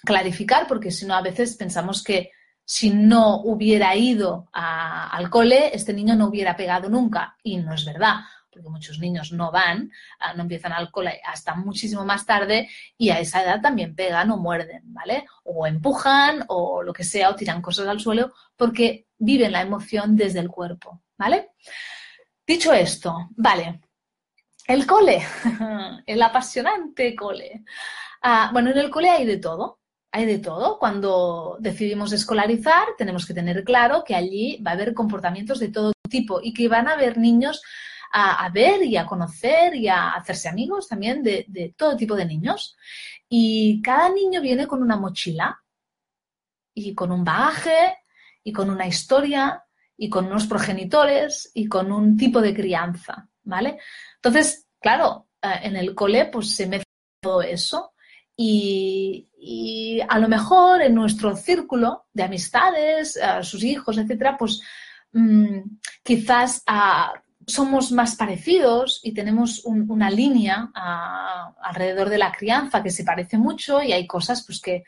clarificar, 0.04 0.68
porque 0.68 0.90
si 0.90 1.06
no, 1.06 1.14
a 1.14 1.22
veces 1.22 1.56
pensamos 1.56 2.04
que 2.04 2.32
si 2.66 2.90
no 2.90 3.42
hubiera 3.42 3.96
ido 3.96 4.50
al 4.52 5.30
cole, 5.30 5.76
este 5.76 5.94
niño 5.94 6.16
no 6.16 6.28
hubiera 6.28 6.56
pegado 6.56 6.90
nunca. 6.90 7.38
Y 7.44 7.58
no 7.58 7.74
es 7.74 7.86
verdad 7.86 8.22
porque 8.52 8.70
muchos 8.70 9.00
niños 9.00 9.32
no 9.32 9.52
van, 9.52 9.92
ah, 10.20 10.34
no 10.34 10.44
empiezan 10.44 10.74
al 10.74 10.92
cole 10.92 11.22
hasta 11.26 11.56
muchísimo 11.56 12.06
más 12.06 12.26
tarde 12.26 12.70
y 12.98 13.10
a 13.10 13.20
esa 13.20 13.44
edad 13.44 13.62
también 13.62 13.96
pegan 13.96 14.32
o 14.32 14.38
muerden, 14.38 14.82
¿vale? 14.86 15.26
O 15.44 15.68
empujan 15.68 16.46
o 16.48 16.84
lo 16.84 16.94
que 16.94 17.04
sea, 17.04 17.30
o 17.30 17.36
tiran 17.36 17.62
cosas 17.62 17.88
al 17.88 18.00
suelo 18.00 18.34
porque 18.56 19.08
viven 19.18 19.52
la 19.52 19.62
emoción 19.62 20.16
desde 20.16 20.40
el 20.40 20.50
cuerpo, 20.50 21.04
¿vale? 21.18 21.52
Dicho 22.46 22.74
esto, 22.74 23.30
vale, 23.32 23.82
el 24.68 24.86
cole, 24.86 25.22
el 26.06 26.22
apasionante 26.22 27.16
cole. 27.16 27.64
Ah, 28.22 28.50
bueno, 28.54 28.72
en 28.72 28.78
el 28.78 28.90
cole 28.90 29.10
hay 29.10 29.26
de 29.26 29.38
todo, 29.38 29.80
hay 30.12 30.26
de 30.26 30.40
todo. 30.40 30.80
Cuando 30.80 31.58
decidimos 31.60 32.12
escolarizar, 32.12 32.88
tenemos 32.98 33.26
que 33.26 33.34
tener 33.34 33.64
claro 33.64 34.04
que 34.04 34.16
allí 34.16 34.62
va 34.66 34.72
a 34.72 34.74
haber 34.76 34.94
comportamientos 34.94 35.60
de 35.60 35.70
todo 35.70 35.94
tipo 36.10 36.40
y 36.42 36.54
que 36.54 36.68
van 36.68 36.88
a 36.88 36.94
haber 36.94 37.18
niños 37.18 37.62
a, 38.12 38.50
ver 38.50 38.84
y 38.84 38.98
a 38.98 39.06
conocer 39.06 39.76
y 39.76 39.88
a 39.88 40.12
hacerse 40.12 40.50
amigos 40.50 40.88
también 40.88 41.22
de, 41.24 41.74
todo 41.78 41.96
tipo 41.96 42.16
de 42.16 42.26
niños. 42.26 42.76
Y 43.28 43.82
cada 43.82 44.10
niño 44.10 44.42
viene 44.42 44.68
con 44.68 44.82
una 44.82 44.96
mochila 44.96 45.62
y 46.74 46.94
con 46.96 47.12
un 47.12 47.24
bagaje 47.24 47.98
y 48.44 48.52
con 48.52 48.70
una 48.70 48.88
historia 48.88 49.64
y 49.98 50.10
con 50.10 50.26
unos 50.26 50.48
progenitores 50.48 51.52
y 51.54 51.68
con 51.68 51.92
un 51.92 52.18
tipo 52.18 52.42
de 52.42 52.54
crianza, 52.54 53.28
¿vale? 53.44 53.78
Entonces, 54.16 54.68
claro, 54.80 55.28
eh, 55.42 55.60
en 55.64 55.76
el 55.76 55.94
cole 55.94 56.26
pues 56.26 56.56
se 56.56 56.68
mezcla 56.68 56.86
todo 57.22 57.42
eso 57.42 57.94
y, 58.36 59.26
a 60.08 60.18
lo 60.20 60.30
mejor 60.30 60.82
en 60.82 60.96
nuestro 60.96 61.36
círculo 61.36 62.06
de 62.14 62.24
amistades, 62.24 63.18
a 63.18 63.44
sus 63.44 63.64
hijos, 63.64 63.98
etcétera, 63.98 64.38
pues 64.38 64.62
mm, 65.12 65.60
quizás 66.04 66.64
a, 66.66 67.14
somos 67.50 67.92
más 67.92 68.16
parecidos 68.16 69.02
y 69.04 69.14
tenemos 69.14 69.64
una 69.66 70.10
línea 70.10 70.72
alrededor 71.62 72.10
de 72.10 72.18
la 72.18 72.32
crianza 72.32 72.84
que 72.84 72.92
se 72.92 73.04
parece 73.04 73.38
mucho 73.38 73.82
y 73.82 73.92
hay 73.92 74.06
cosas 74.08 74.44
pues 74.46 74.62
que, 74.62 74.84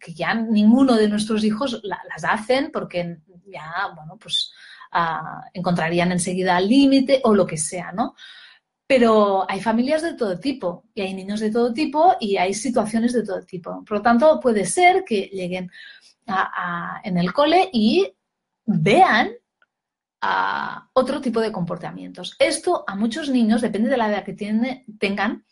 que 0.00 0.14
ya 0.14 0.34
ninguno 0.34 0.94
de 0.94 1.08
nuestros 1.08 1.44
hijos 1.44 1.80
las 1.82 2.24
hacen 2.24 2.70
porque 2.72 3.18
ya, 3.46 3.92
bueno, 3.94 4.16
pues 4.16 4.52
encontrarían 5.52 6.12
enseguida 6.12 6.58
el 6.58 6.68
límite 6.68 7.20
o 7.24 7.34
lo 7.34 7.46
que 7.46 7.56
sea, 7.56 7.92
¿no? 7.92 8.14
Pero 8.86 9.44
hay 9.50 9.60
familias 9.60 10.00
de 10.00 10.14
todo 10.14 10.38
tipo 10.38 10.84
y 10.94 11.02
hay 11.02 11.12
niños 11.12 11.40
de 11.40 11.50
todo 11.50 11.74
tipo 11.74 12.16
y 12.20 12.36
hay 12.38 12.54
situaciones 12.54 13.12
de 13.12 13.22
todo 13.22 13.42
tipo. 13.42 13.84
Por 13.84 13.98
lo 13.98 14.02
tanto, 14.02 14.40
puede 14.40 14.64
ser 14.64 15.04
que 15.04 15.28
lleguen 15.32 15.70
en 17.04 17.18
el 17.18 17.32
cole 17.32 17.68
y 17.72 18.10
vean 18.64 19.30
a 20.20 20.88
otro 20.94 21.20
tipo 21.20 21.40
de 21.40 21.52
comportamientos. 21.52 22.34
Esto 22.38 22.84
a 22.86 22.94
muchos 22.94 23.28
niños, 23.30 23.60
depende 23.60 23.88
de 23.88 23.96
la 23.96 24.08
edad 24.08 24.24
que 24.24 24.32
tengan, 24.98 25.44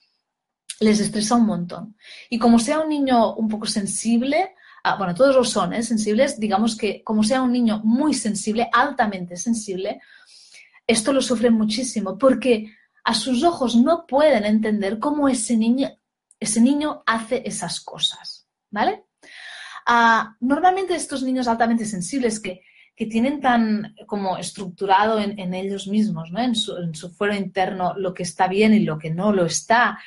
les 0.80 1.00
estresa 1.00 1.37
un 1.37 1.46
montón. 1.46 1.96
Y 2.28 2.38
como 2.38 2.58
sea 2.58 2.80
un 2.80 2.88
niño 2.88 3.35
un 3.35 3.49
poco 3.49 3.66
sensible, 3.66 4.54
ah, 4.82 4.96
bueno, 4.96 5.14
todos 5.14 5.35
lo 5.35 5.44
son, 5.44 5.73
¿eh? 5.73 5.82
sensibles, 5.82 6.38
digamos 6.38 6.76
que 6.76 7.02
como 7.02 7.23
sea 7.23 7.42
un 7.42 7.52
niño 7.52 7.80
muy 7.85 8.14
sensible, 8.14 8.68
altamente 8.73 9.37
sensible, 9.37 10.00
esto 10.87 11.12
lo 11.12 11.23
sufre 11.23 11.50
muchísimo 11.50 12.18
porque 12.18 12.73
a 13.04 13.14
sus 13.14 13.42
ojos 13.42 13.76
no 13.76 14.06
pueden 14.06 14.44
entender 14.44 14.99
cómo 14.99 15.28
ese 15.28 15.56
niño, 15.56 15.90
ese 16.38 16.61
niño 16.61 17.02
hace 17.06 17.42
esas 17.46 17.80
cosas, 17.80 18.46
¿vale? 18.70 19.04
Ah, 19.87 20.37
normalmente 20.40 20.94
estos 20.94 21.23
niños 21.23 21.46
altamente 21.46 21.85
sensibles 21.85 22.40
que 22.40 22.62
que 22.97 23.07
tienen 23.07 23.41
tan 23.43 23.95
como 24.07 24.38
estructurado 24.38 25.21
en, 25.21 25.53
ellos 25.53 25.87
mismos, 25.87 26.31
¿no? 26.33 26.41
en, 26.41 26.55
su, 26.55 27.11
fuero 27.11 27.35
interno, 27.35 27.93
lo 27.95 28.15
que 28.15 28.23
está 28.23 28.49
bien 28.49 28.73
y 28.73 28.81
lo 28.81 28.99
que 28.99 29.11
no 29.11 29.33
lo 29.33 29.45
está, 29.45 29.99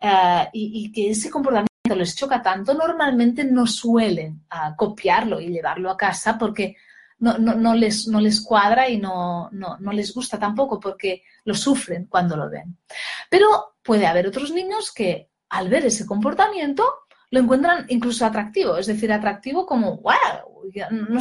eh, 0.00 0.48
y, 0.52 0.90
que 0.90 1.10
ese 1.10 1.30
comportamiento 1.30 1.94
les 1.94 2.16
choca 2.16 2.42
tanto, 2.42 2.74
normalmente 2.74 3.44
no 3.44 3.64
suelen 3.66 4.44
ah, 4.50 4.74
copiarlo 4.76 5.40
y 5.40 5.50
llevarlo 5.50 5.88
a 5.88 5.96
casa 5.96 6.36
porque 6.36 6.76
no, 7.20 7.38
no, 7.38 7.74
les, 7.74 8.08
no 8.08 8.20
les 8.20 8.40
cuadra 8.40 8.88
y 8.88 8.98
no, 8.98 9.48
no, 9.52 9.92
les 9.92 10.12
gusta 10.12 10.36
tampoco 10.38 10.80
porque 10.80 11.22
lo 11.44 11.54
sufren 11.54 12.06
cuando 12.06 12.36
lo 12.36 12.50
ven. 12.50 12.76
Pero 13.30 13.76
puede 13.82 14.06
haber 14.06 14.26
otros 14.26 14.50
niños 14.50 14.92
que 14.92 15.30
al 15.50 15.68
ver 15.68 15.86
ese 15.86 16.04
comportamiento 16.04 16.84
lo 17.30 17.40
encuentran 17.40 17.86
incluso 17.88 18.26
atractivo, 18.26 18.76
es 18.76 18.86
decir, 18.86 19.12
atractivo 19.12 19.64
como, 19.64 19.98
wow, 19.98 20.70
no 20.90 21.20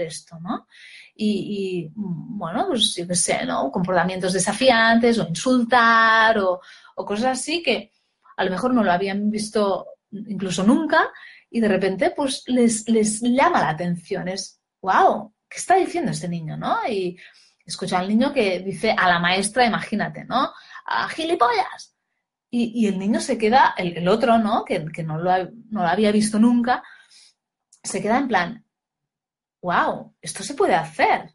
esto, 0.00 0.38
¿no? 0.40 0.66
Y, 1.14 1.90
bueno, 1.94 2.66
pues 2.68 2.94
yo 2.94 3.06
qué 3.06 3.14
sé, 3.14 3.44
¿no? 3.44 3.70
Comportamientos 3.70 4.32
desafiantes 4.32 5.18
o 5.18 5.28
insultar 5.28 6.38
o, 6.38 6.60
cosas 6.94 7.38
así 7.38 7.62
que 7.62 7.90
a 8.36 8.44
lo 8.44 8.50
mejor 8.50 8.72
no 8.72 8.84
lo 8.84 8.92
habían 8.92 9.28
visto 9.30 9.86
incluso 10.12 10.62
nunca 10.62 11.10
y 11.50 11.58
de 11.60 11.68
repente 11.68 12.12
pues 12.14 12.44
les, 12.46 12.88
les 12.88 13.20
llama 13.20 13.60
la 13.60 13.70
atención. 13.70 14.28
Es, 14.28 14.60
wow, 14.80 15.34
¿qué 15.48 15.58
está 15.58 15.76
diciendo 15.76 16.12
este 16.12 16.28
niño, 16.28 16.56
no? 16.56 16.76
Y 16.88 17.18
escucha 17.64 17.98
al 17.98 18.08
niño 18.08 18.32
que 18.32 18.60
dice 18.60 18.94
a 18.96 19.08
la 19.08 19.18
maestra, 19.18 19.66
imagínate, 19.66 20.24
¿no? 20.24 20.52
A 20.86 21.08
gilipollas. 21.08 21.94
Y, 22.54 22.86
el 22.86 22.98
niño 22.98 23.18
se 23.18 23.38
queda, 23.38 23.74
el, 23.78 24.06
otro, 24.08 24.36
¿no? 24.36 24.62
Que, 24.64 24.80
no, 25.02 25.16
lo, 25.16 25.32
no 25.70 25.82
lo 25.82 25.88
había 25.88 26.12
visto 26.12 26.38
nunca, 26.38 26.82
se 27.82 28.02
queda 28.02 28.18
en 28.18 28.28
plan, 28.28 28.64
wow, 29.62 30.14
esto 30.20 30.42
se 30.42 30.54
puede 30.54 30.74
hacer. 30.74 31.34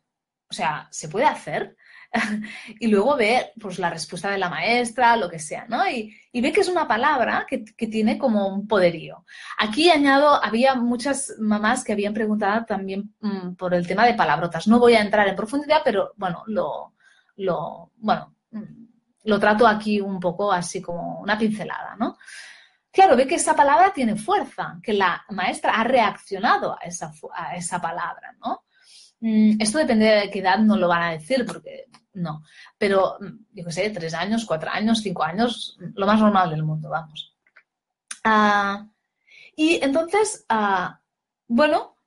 O 0.49 0.53
sea, 0.53 0.87
se 0.91 1.09
puede 1.09 1.25
hacer. 1.25 1.75
y 2.79 2.87
luego 2.87 3.15
ve 3.17 3.51
pues, 3.59 3.79
la 3.79 3.89
respuesta 3.89 4.31
de 4.31 4.37
la 4.37 4.49
maestra, 4.49 5.17
lo 5.17 5.29
que 5.29 5.39
sea, 5.39 5.65
¿no? 5.67 5.87
Y, 5.89 6.13
ve 6.33 6.51
que 6.51 6.61
es 6.61 6.69
una 6.69 6.87
palabra 6.87 7.45
que, 7.47 7.65
tiene 7.87 8.17
como 8.17 8.47
un 8.47 8.67
poderío. 8.67 9.25
Aquí 9.57 9.89
añado, 9.89 10.41
había 10.43 10.75
muchas 10.75 11.33
mamás 11.39 11.83
que 11.83 11.93
habían 11.93 12.13
preguntado 12.13 12.63
también 12.65 13.15
mm, 13.19 13.55
por 13.55 13.73
el 13.73 13.87
tema 13.87 14.05
de 14.05 14.13
palabrotas. 14.13 14.67
No 14.67 14.79
voy 14.79 14.93
a 14.93 15.01
entrar 15.01 15.27
en 15.27 15.35
profundidad, 15.35 15.81
pero 15.83 16.13
bueno, 16.15 16.43
lo, 16.45 16.93
lo, 17.37 17.91
bueno, 17.97 18.35
mm, 18.51 18.85
lo 19.23 19.39
trato 19.39 19.67
aquí 19.67 19.99
un 19.99 20.19
poco 20.19 20.51
así 20.51 20.81
como 20.81 21.19
una 21.19 21.37
pincelada, 21.37 21.95
¿no? 21.97 22.17
Claro, 22.97 23.15
ve 23.15 23.27
que 23.27 23.35
esa 23.35 23.55
palabra 23.55 23.93
tiene 23.93 24.15
fuerza, 24.15 24.79
que 24.81 24.91
la 24.91 25.23
maestra 25.29 25.79
ha 25.79 25.83
reaccionado 25.83 26.75
a 26.75 26.83
esa, 26.83 27.13
a 27.31 27.55
esa 27.55 27.79
palabra, 27.79 28.35
¿no? 28.43 28.63
Mm, 29.19 29.61
esto 29.61 29.77
depende 29.77 30.05
de 30.05 30.31
qué 30.31 30.39
edad 30.39 30.57
no 30.57 30.75
lo 30.77 30.87
van 30.87 31.03
a 31.03 31.11
decir, 31.11 31.45
porque 31.45 31.85
no. 32.13 32.41
Pero, 32.75 33.17
mm, 33.19 33.53
yo 33.53 33.65
qué 33.65 33.71
sé, 33.71 33.91
tres 33.91 34.15
años, 34.15 34.45
cuatro 34.47 34.71
años, 34.71 35.01
cinco 35.03 35.23
años, 35.23 35.77
lo 35.93 36.07
más 36.07 36.19
normal 36.19 36.49
del 36.49 36.63
mundo, 36.63 36.89
vamos. 36.89 37.35
Ah, 38.23 38.87
Y 39.55 39.79
entonces, 39.83 40.43
ah, 40.49 40.99
bueno, 41.47 41.97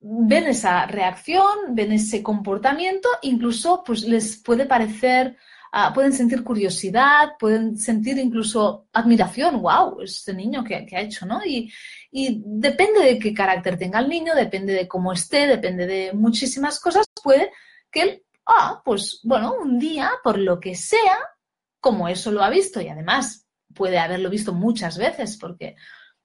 ven 0.00 0.46
esa 0.46 0.86
reacción, 0.86 1.74
ven 1.74 1.90
ese 1.90 2.22
comportamiento, 2.22 3.08
incluso 3.22 3.82
pues 3.84 4.04
les 4.04 4.36
puede 4.36 4.66
parecer, 4.66 5.36
ah, 5.72 5.92
pueden 5.92 6.12
sentir 6.12 6.44
curiosidad, 6.44 7.32
pueden 7.38 7.76
sentir 7.76 8.18
incluso 8.18 8.86
admiración, 8.92 9.60
wow, 9.62 10.00
este 10.02 10.34
niño 10.34 10.62
que, 10.62 10.86
ha 10.92 11.00
hecho, 11.00 11.26
¿no? 11.26 11.44
Y, 11.44 11.72
y, 12.10 12.42
depende 12.44 13.00
de 13.00 13.18
qué 13.18 13.32
carácter 13.32 13.78
tenga 13.78 13.98
el 13.98 14.08
niño, 14.08 14.34
depende 14.34 14.74
de 14.74 14.86
cómo 14.86 15.12
esté, 15.12 15.46
depende 15.46 15.86
de 15.86 16.12
muchísimas 16.12 16.78
cosas, 16.78 17.06
puede 17.22 17.50
que 17.90 18.02
él, 18.02 18.22
ah, 18.46 18.82
pues 18.84 19.20
bueno, 19.24 19.54
un 19.60 19.78
día, 19.78 20.10
por 20.22 20.38
lo 20.38 20.60
que 20.60 20.74
sea, 20.74 21.18
como 21.80 22.08
eso 22.08 22.30
lo 22.30 22.42
ha 22.42 22.50
visto 22.50 22.80
y 22.80 22.88
además 22.88 23.48
puede 23.74 23.98
haberlo 23.98 24.30
visto 24.30 24.52
muchas 24.52 24.98
veces, 24.98 25.36
porque 25.38 25.76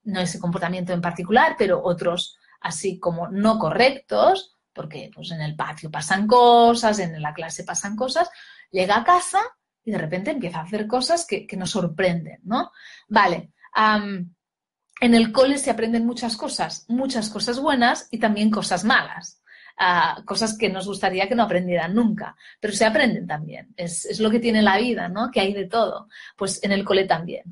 no 0.03 0.19
ese 0.19 0.39
comportamiento 0.39 0.93
en 0.93 1.01
particular, 1.01 1.55
pero 1.57 1.81
otros 1.83 2.37
así 2.61 2.99
como 2.99 3.27
no 3.29 3.59
correctos, 3.59 4.56
porque 4.77 5.11
pues, 5.13 5.31
en 5.31 5.41
el 5.41 5.55
patio 5.55 5.91
pasan 5.91 6.27
cosas, 6.27 6.99
en 6.99 7.21
la 7.21 7.33
clase 7.33 7.65
pasan 7.65 7.95
cosas, 7.95 8.29
llega 8.71 8.95
a 8.95 9.03
casa 9.03 9.39
y 9.83 9.91
de 9.91 9.97
repente 9.97 10.31
empieza 10.31 10.59
a 10.59 10.63
hacer 10.63 10.87
cosas 10.87 11.25
que, 11.25 11.47
nos 11.57 11.71
sorprenden, 11.71 12.39
¿no? 12.43 12.71
Vale. 13.09 13.51
en 15.01 15.13
el 15.13 15.31
cole 15.31 15.57
se 15.57 15.71
aprenden 15.71 16.05
muchas 16.05 16.37
cosas, 16.37 16.85
muchas 16.87 17.29
cosas 17.29 17.59
buenas 17.59 18.07
y 18.11 18.19
también 18.19 18.51
cosas 18.51 18.83
malas. 18.85 19.41
Ah, 19.79 20.23
cosas 20.25 20.57
que 20.57 20.69
nos 20.69 20.87
gustaría 20.87 21.27
que 21.29 21.35
no 21.35 21.43
aprendieran 21.43 21.93
nunca, 21.93 22.35
pero 22.59 22.73
se 22.73 22.83
aprenden 22.83 23.27
también. 23.27 23.73
Es, 23.77 24.19
lo 24.19 24.31
que 24.31 24.39
tiene 24.39 24.63
la 24.63 24.77
vida, 24.77 25.07
¿no? 25.07 25.29
Que 25.29 25.39
hay 25.39 25.53
de 25.53 25.65
todo. 25.65 26.09
Pues 26.35 26.63
en 26.63 26.71
el 26.71 26.83
cole 26.83 27.05
también. 27.05 27.43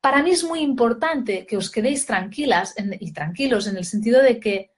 Para 0.00 0.22
mí 0.22 0.30
es 0.30 0.44
muy 0.44 0.60
importante 0.60 1.44
que 1.44 1.56
os 1.56 1.70
quedéis 1.70 2.06
tranquilas 2.06 2.74
y 3.00 3.12
tranquilos 3.12 3.66
en 3.66 3.76
el 3.76 3.84
sentido 3.84 4.22
de 4.22 4.38
que 4.38 4.70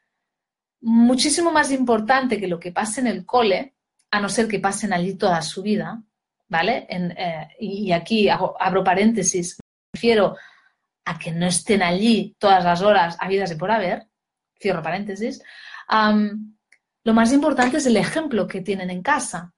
muchísimo 0.80 1.50
más 1.50 1.70
importante 1.70 2.38
que 2.38 2.48
lo 2.48 2.58
que 2.58 2.72
pase 2.72 3.00
en 3.00 3.06
el 3.06 3.24
cole, 3.26 3.74
a 4.10 4.20
no 4.20 4.28
ser 4.28 4.48
que 4.48 4.60
pasen 4.60 4.92
allí 4.92 5.14
toda 5.14 5.42
su 5.42 5.62
vida, 5.62 6.02
¿vale? 6.48 6.86
Eh, 6.88 7.48
y 7.60 7.92
aquí 7.92 8.28
abro 8.28 8.82
paréntesis, 8.82 9.58
me 9.58 9.96
refiero 9.98 10.36
a 11.04 11.18
que 11.18 11.32
no 11.32 11.46
estén 11.46 11.82
allí 11.82 12.36
todas 12.38 12.64
las 12.64 12.82
horas 12.82 13.16
habidas 13.20 13.50
de 13.50 13.56
por 13.56 13.70
haber, 13.70 14.06
cierro 14.60 14.82
paréntesis, 14.82 15.42
lo 17.04 17.14
más 17.14 17.32
importante 17.32 17.78
es 17.78 17.86
el 17.86 17.96
ejemplo 17.96 18.46
que 18.46 18.60
tienen 18.60 18.90
en 18.90 19.02
casa 19.02 19.54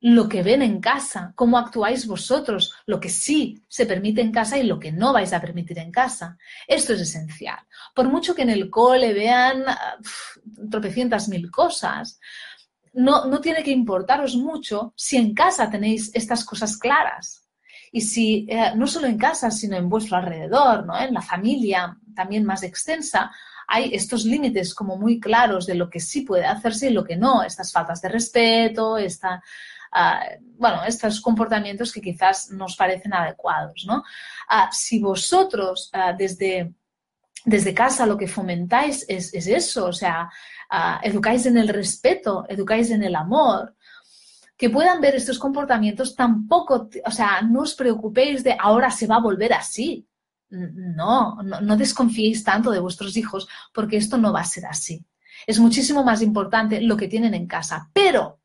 lo 0.00 0.28
que 0.28 0.42
ven 0.42 0.62
en 0.62 0.80
casa, 0.80 1.32
cómo 1.36 1.58
actuáis 1.58 2.06
vosotros, 2.06 2.74
lo 2.86 2.98
que 2.98 3.10
sí 3.10 3.62
se 3.68 3.84
permite 3.84 4.22
en 4.22 4.32
casa 4.32 4.58
y 4.58 4.62
lo 4.62 4.78
que 4.78 4.92
no 4.92 5.12
vais 5.12 5.32
a 5.32 5.40
permitir 5.40 5.78
en 5.78 5.92
casa. 5.92 6.38
Esto 6.66 6.94
es 6.94 7.00
esencial. 7.00 7.58
Por 7.94 8.08
mucho 8.08 8.34
que 8.34 8.42
en 8.42 8.50
el 8.50 8.70
cole 8.70 9.12
vean 9.12 9.64
tropecientas 10.70 11.28
mil 11.28 11.50
cosas, 11.50 12.18
no, 12.94 13.26
no 13.26 13.40
tiene 13.40 13.62
que 13.62 13.70
importaros 13.70 14.36
mucho 14.36 14.94
si 14.96 15.16
en 15.16 15.34
casa 15.34 15.70
tenéis 15.70 16.10
estas 16.14 16.44
cosas 16.44 16.78
claras. 16.78 17.46
Y 17.92 18.00
si 18.00 18.46
eh, 18.48 18.72
no 18.76 18.86
solo 18.86 19.06
en 19.06 19.18
casa, 19.18 19.50
sino 19.50 19.76
en 19.76 19.88
vuestro 19.88 20.16
alrededor, 20.16 20.86
¿no? 20.86 20.98
en 20.98 21.12
la 21.12 21.22
familia 21.22 21.98
también 22.14 22.44
más 22.44 22.62
extensa, 22.62 23.32
hay 23.66 23.94
estos 23.94 24.24
límites 24.24 24.74
como 24.74 24.96
muy 24.96 25.20
claros 25.20 25.66
de 25.66 25.74
lo 25.74 25.90
que 25.90 26.00
sí 26.00 26.22
puede 26.22 26.46
hacerse 26.46 26.88
y 26.88 26.92
lo 26.92 27.04
que 27.04 27.16
no, 27.16 27.42
estas 27.42 27.70
faltas 27.70 28.00
de 28.00 28.08
respeto, 28.08 28.96
esta, 28.96 29.42
bueno, 30.56 30.84
estos 30.84 31.20
comportamientos 31.20 31.92
que 31.92 32.00
quizás 32.00 32.50
nos 32.50 32.76
parecen 32.76 33.14
adecuados, 33.14 33.84
¿no? 33.86 34.04
Ah, 34.48 34.68
si 34.72 35.00
vosotros 35.00 35.90
ah, 35.92 36.12
desde, 36.12 36.74
desde 37.44 37.74
casa 37.74 38.06
lo 38.06 38.16
que 38.16 38.28
fomentáis 38.28 39.04
es, 39.08 39.32
eso, 39.34 39.86
o 39.86 39.92
sea, 39.92 40.30
educáis 41.02 41.46
en 41.46 41.58
el 41.58 41.68
respeto, 41.68 42.44
educáis 42.48 42.90
en 42.90 43.02
el 43.02 43.16
amor, 43.16 43.74
que 44.56 44.70
puedan 44.70 45.00
ver 45.00 45.14
estos 45.14 45.38
comportamientos, 45.38 46.14
tampoco, 46.14 46.90
o 47.04 47.10
sea, 47.10 47.40
no 47.40 47.62
os 47.62 47.74
preocupéis 47.74 48.44
de 48.44 48.54
ahora 48.58 48.90
se 48.90 49.06
va 49.06 49.16
a 49.16 49.22
volver 49.22 49.54
así. 49.54 50.06
No, 50.50 51.40
no, 51.42 51.60
no, 51.60 51.76
desconfiéis 51.76 52.42
tanto 52.42 52.72
de 52.72 52.80
vuestros 52.80 53.16
hijos 53.16 53.48
porque 53.72 53.96
esto 53.96 54.18
no 54.18 54.32
va 54.32 54.40
a 54.40 54.44
ser 54.44 54.66
así. 54.66 55.02
Es 55.46 55.58
muchísimo 55.60 56.04
más 56.04 56.20
importante 56.20 56.80
lo 56.80 56.96
que 56.96 57.08
tienen 57.08 57.34
en 57.34 57.46
casa. 57.46 57.88
Pero 57.94 58.39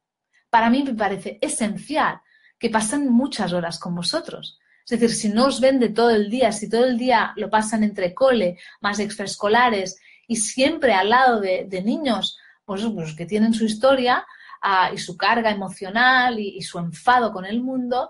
para 0.55 0.69
mí 0.69 0.83
me 0.83 0.93
parece 0.93 1.37
esencial 1.41 2.21
que 2.57 2.69
pasen 2.69 3.11
muchas 3.11 3.51
horas 3.51 3.77
con 3.77 3.93
vosotros. 3.93 4.57
Es 4.85 4.91
decir, 4.91 5.13
si 5.13 5.27
no 5.27 5.47
os 5.47 5.59
ven 5.59 5.81
de 5.81 5.89
todo 5.89 6.11
el 6.11 6.29
día, 6.29 6.53
si 6.53 6.69
todo 6.69 6.85
el 6.85 6.97
día 6.97 7.33
lo 7.35 7.49
pasan 7.49 7.83
entre 7.83 8.13
cole, 8.13 8.57
más 8.79 8.99
extraescolares 8.99 9.99
y 10.29 10.37
siempre 10.37 10.93
al 10.93 11.09
lado 11.09 11.41
de, 11.41 11.81
niños 11.83 12.37
pues, 12.63 12.85
pues, 12.85 13.13
que 13.15 13.25
tienen 13.25 13.53
su 13.53 13.65
historia 13.65 14.25
ah, 14.61 14.91
y 14.93 14.97
su 14.97 15.17
carga 15.17 15.51
emocional 15.51 16.39
y, 16.39 16.61
su 16.61 16.79
enfado 16.79 17.33
con 17.33 17.43
el 17.43 17.61
mundo, 17.61 18.09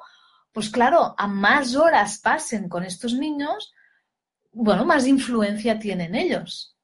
pues 0.52 0.70
claro, 0.70 1.16
a 1.18 1.26
más 1.26 1.76
horas 1.76 2.20
pasen 2.20 2.70
con 2.70 2.84
estos 2.84 3.16
niños, 3.16 3.74
bueno, 4.52 4.86
más 4.86 5.08
influencia 5.08 5.80
tienen 5.80 6.14
ellos. 6.14 6.78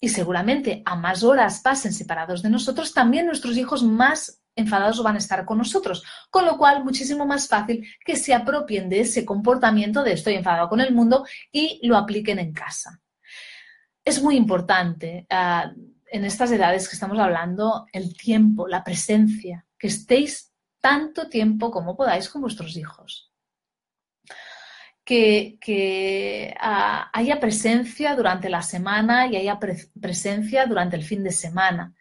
Y 0.00 0.08
seguramente 0.08 0.82
a 0.86 0.96
más 0.96 1.22
horas 1.22 1.60
pasen 1.60 1.92
separados 1.92 2.40
de 2.40 2.48
nosotros, 2.48 2.94
también 2.94 3.26
nuestros 3.26 3.58
hijos 3.58 3.82
más 3.82 4.38
enfadados 4.54 5.02
van 5.02 5.16
a 5.16 5.18
estar 5.18 5.44
con 5.44 5.58
nosotros. 5.58 6.04
Con 6.30 6.46
lo 6.46 6.56
cual, 6.58 6.84
muchísimo 6.84 7.26
más 7.26 7.48
fácil 7.48 7.86
que 8.04 8.16
se 8.16 8.34
apropien 8.34 8.88
de 8.88 9.00
ese 9.00 9.24
comportamiento 9.24 10.02
de 10.02 10.12
estoy 10.12 10.34
enfadado 10.34 10.68
con 10.68 10.80
el 10.80 10.94
mundo 10.94 11.24
y 11.50 11.80
lo 11.86 11.96
apliquen 11.96 12.38
en 12.38 12.52
casa. 12.52 13.00
Es 14.04 14.22
muy 14.22 14.36
importante 14.36 15.26
ah, 15.30 15.72
en 16.10 16.24
estas 16.24 16.52
edades 16.52 16.88
que 16.88 16.94
estamos 16.94 17.18
hablando 17.18 17.86
el 17.92 18.16
tiempo, 18.16 18.68
la 18.68 18.84
presencia, 18.84 19.64
que 19.78 19.86
estéis 19.86 20.52
tanto 20.80 21.28
tiempo 21.28 21.70
como 21.70 21.96
podáis 21.96 22.28
con 22.28 22.42
vuestros 22.42 22.76
hijos. 22.76 23.31
Que, 25.04 26.54
ah, 26.58 27.10
haya 27.12 27.38
presencia 27.40 28.14
durante 28.14 28.48
la 28.48 28.62
semana 28.62 29.26
y 29.26 29.36
haya 29.36 29.58
presencia 30.00 30.64
durante 30.66 30.96
el 30.96 31.02
fin 31.02 31.22
de 31.22 31.32
semana 31.32 31.92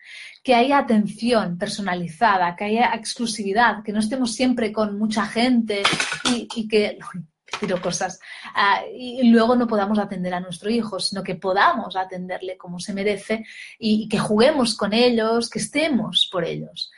que 0.44 0.56
haya 0.56 0.80
atención 0.80 1.58
personalizada, 1.58 2.56
que 2.56 2.66
haya 2.66 2.94
exclusividad, 2.96 3.84
que 3.84 3.92
no 3.92 4.00
estemos 4.00 4.34
siempre 4.34 4.72
con 4.72 4.98
mucha 4.98 5.26
gente 5.26 5.84
y, 6.32 6.68
que 6.68 6.98
tiro 7.60 7.82
cosas 7.82 8.20
ah, 8.56 8.82
y 8.92 9.30
luego 9.30 9.56
no 9.56 9.68
podamos 9.68 10.00
atender 10.00 10.34
a 10.34 10.40
nuestro 10.40 10.70
hijo, 10.70 11.00
sino 11.00 11.22
que 11.22 11.36
podamos 11.36 11.96
atenderle 11.96 12.58
como 12.58 12.80
se 12.80 12.94
merece 12.94 13.46
y, 13.78 14.08
que 14.10 14.18
juguemos 14.18 14.76
con 14.76 14.94
ellos, 14.94 15.50
que 15.50 15.60
estemos 15.60 16.28
por 16.32 16.44
ellos. 16.46 16.92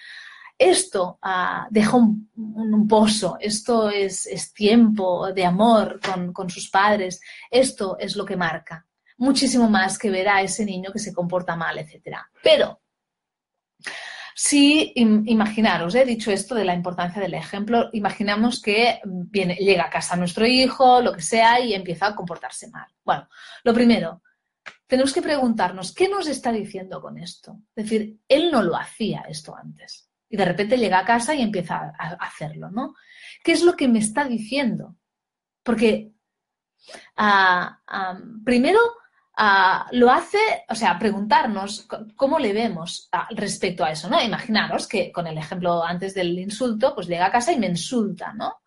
Esto 0.69 1.19
uh, 1.23 1.67
deja 1.69 1.97
un, 1.97 2.87
pozo, 2.87 3.37
esto 3.39 3.89
es, 3.89 4.53
tiempo 4.53 5.31
de 5.33 5.45
amor 5.45 5.99
con, 5.99 6.31
con 6.31 6.49
sus 6.49 6.69
padres, 6.69 7.19
esto 7.49 7.97
es 7.99 8.15
lo 8.15 8.25
que 8.25 8.37
marca 8.37 8.85
muchísimo 9.17 9.69
más 9.69 9.97
que 9.97 10.09
ver 10.09 10.27
a 10.27 10.41
ese 10.41 10.65
niño 10.65 10.91
que 10.91 10.99
se 10.99 11.13
comporta 11.13 11.55
mal, 11.55 11.77
etc. 11.77 12.17
Pero 12.41 12.81
si 14.35 14.91
imaginaros, 14.95 15.95
he 15.95 16.05
dicho 16.05 16.31
esto 16.31 16.55
de 16.55 16.65
la 16.65 16.73
importancia 16.73 17.21
del 17.21 17.33
ejemplo, 17.35 17.89
imaginamos 17.93 18.61
que 18.61 18.99
llega 19.31 19.85
a 19.85 19.89
casa 19.89 20.15
nuestro 20.15 20.45
hijo, 20.45 21.01
lo 21.01 21.13
que 21.13 21.21
sea, 21.21 21.59
y 21.59 21.73
empieza 21.73 22.07
a 22.07 22.15
comportarse 22.15 22.69
mal. 22.69 22.87
Bueno, 23.03 23.29
lo 23.63 23.73
primero, 23.73 24.23
tenemos 24.87 25.13
que 25.13 25.21
preguntarnos, 25.21 25.93
¿qué 25.93 26.09
nos 26.09 26.27
está 26.27 26.51
diciendo 26.51 27.01
con 27.01 27.17
esto? 27.17 27.59
Es 27.75 27.85
decir, 27.85 28.19
él 28.27 28.51
no 28.51 28.63
lo 28.63 28.75
hacía 28.75 29.25
esto 29.29 29.55
antes. 29.55 30.09
Y 30.33 30.37
de 30.37 30.45
repente 30.45 30.77
llega 30.77 30.97
a 30.97 31.05
casa 31.05 31.35
y 31.35 31.43
empieza 31.43 31.93
a 31.97 32.13
hacerlo, 32.25 32.71
¿no? 32.71 32.95
¿Qué 33.43 33.51
es 33.51 33.61
lo 33.61 33.75
que 33.75 33.87
me 33.87 33.99
está 33.99 34.25
diciendo? 34.25 34.95
Porque 35.61 36.11
ah, 37.15 37.79
ah, 37.85 38.19
primero 38.43 38.79
Ah, 39.35 39.87
lo 39.93 40.11
hace, 40.11 40.37
o 40.69 40.75
sea, 40.75 40.99
preguntarnos 40.99 41.87
cómo 42.15 42.37
le 42.37 42.53
vemos 42.53 43.09
respecto 43.31 43.83
a 43.83 43.91
eso, 43.91 44.07
¿no? 44.07 44.21
Imaginaros 44.21 44.87
que 44.87 45.11
con 45.11 45.25
el 45.25 45.37
ejemplo 45.39 45.83
antes 45.83 46.13
del 46.13 46.37
insulto, 46.37 46.93
pues 46.93 47.07
llega 47.07 47.25
a 47.25 47.31
casa 47.31 47.51
y 47.51 47.57
me 47.57 47.65
insulta, 47.65 48.31
¿no? 48.33 48.61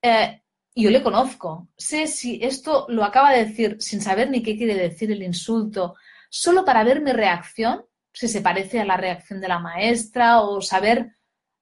Eh, 0.00 0.42
yo 0.74 0.90
le 0.90 1.02
conozco, 1.02 1.68
sé 1.76 2.06
si 2.06 2.40
esto 2.42 2.86
lo 2.88 3.04
acaba 3.04 3.32
de 3.32 3.44
decir 3.44 3.76
sin 3.80 4.00
saber 4.00 4.30
ni 4.30 4.42
qué 4.42 4.56
quiere 4.56 4.74
decir 4.74 5.12
el 5.12 5.22
insulto, 5.22 5.94
solo 6.30 6.64
para 6.64 6.82
ver 6.82 7.02
mi 7.02 7.12
reacción, 7.12 7.84
si 8.12 8.28
se 8.28 8.40
parece 8.40 8.80
a 8.80 8.84
la 8.84 8.96
reacción 8.96 9.40
de 9.40 9.48
la 9.48 9.58
maestra 9.58 10.40
o 10.40 10.60
saber, 10.60 11.16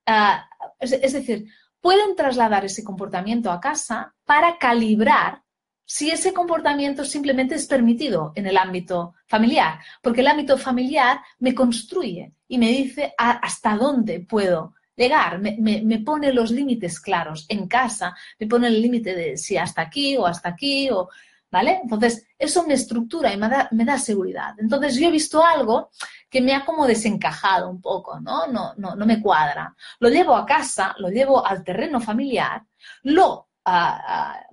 ah, 0.06 0.48
es 0.80 1.12
decir, 1.12 1.46
pueden 1.80 2.16
trasladar 2.16 2.64
ese 2.64 2.84
comportamiento 2.84 3.50
a 3.50 3.61
casa 3.61 4.14
para 4.24 4.58
calibrar 4.58 5.42
si 5.90 6.11
ese 6.11 6.34
comportamiento 6.34 7.02
simplemente 7.02 7.54
es 7.54 7.66
permitido 7.66 8.32
en 8.34 8.46
el 8.46 8.58
ámbito 8.58 9.14
familiar, 9.26 9.78
porque 10.02 10.20
el 10.20 10.26
ámbito 10.26 10.58
familiar 10.58 11.20
me 11.38 11.54
construye 11.54 12.34
y 12.46 12.58
me 12.58 12.68
dice 12.68 13.14
hasta 13.16 13.74
dónde 13.74 14.20
puedo 14.20 14.74
llegar, 14.96 15.40
me, 15.40 15.98
pone 16.00 16.30
los 16.30 16.50
límites 16.50 17.00
claros 17.00 17.46
en 17.48 17.66
casa, 17.68 18.14
me 18.38 18.46
pone 18.46 18.66
el 18.66 18.82
límite 18.82 19.14
de 19.14 19.38
si 19.38 19.56
hasta 19.56 19.80
aquí 19.80 20.14
o 20.18 20.26
hasta 20.26 20.50
aquí, 20.50 20.90
o 20.90 21.08
¿Vale? 21.50 21.80
Entonces, 21.82 22.26
eso 22.38 22.66
me 22.66 22.74
estructura 22.74 23.32
y 23.32 23.38
me 23.38 23.48
da, 23.48 23.68
me 23.72 23.84
da, 23.87 23.98
seguridad. 23.98 24.54
Entonces, 24.58 24.96
yo 24.96 25.08
he 25.08 25.11
visto 25.11 25.42
algo 25.42 25.90
que 26.28 26.42
me 26.42 26.54
ha 26.54 26.64
como 26.64 26.87
desencajado 26.87 27.70
un 27.70 27.80
poco, 27.80 28.20
¿no? 28.20 28.46
No, 28.48 28.74
no, 28.76 28.94
no 28.94 29.06
me 29.06 29.22
cuadra. 29.22 29.74
Lo 29.98 30.11
llevo 30.11 30.37
a 30.37 30.44
casa, 30.44 30.94
lo 30.98 31.08
llevo 31.08 31.46
al 31.46 31.64
terreno 31.64 32.00
familiar, 32.00 32.62
lo 33.02 33.48